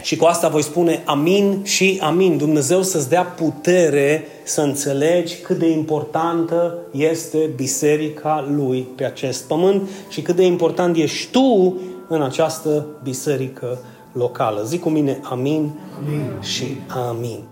Și 0.00 0.16
cu 0.16 0.24
asta 0.24 0.48
voi 0.48 0.62
spune 0.62 1.02
amin 1.04 1.64
și 1.64 1.98
amin. 2.02 2.36
Dumnezeu 2.36 2.82
să-ți 2.82 3.08
dea 3.08 3.22
putere 3.22 4.26
să 4.44 4.60
înțelegi 4.60 5.36
cât 5.36 5.58
de 5.58 5.70
importantă 5.70 6.78
este 6.90 7.50
biserica 7.56 8.48
lui 8.56 8.88
pe 8.96 9.04
acest 9.04 9.44
pământ 9.44 9.88
și 10.08 10.22
cât 10.22 10.36
de 10.36 10.44
important 10.44 10.96
ești 10.96 11.30
tu 11.30 11.76
în 12.08 12.22
această 12.22 12.86
biserică 13.02 13.78
locală. 14.12 14.62
Zic 14.64 14.80
cu 14.80 14.88
mine 14.88 15.20
amin, 15.22 15.70
amin. 15.98 16.32
și 16.40 16.76
amin. 17.08 17.51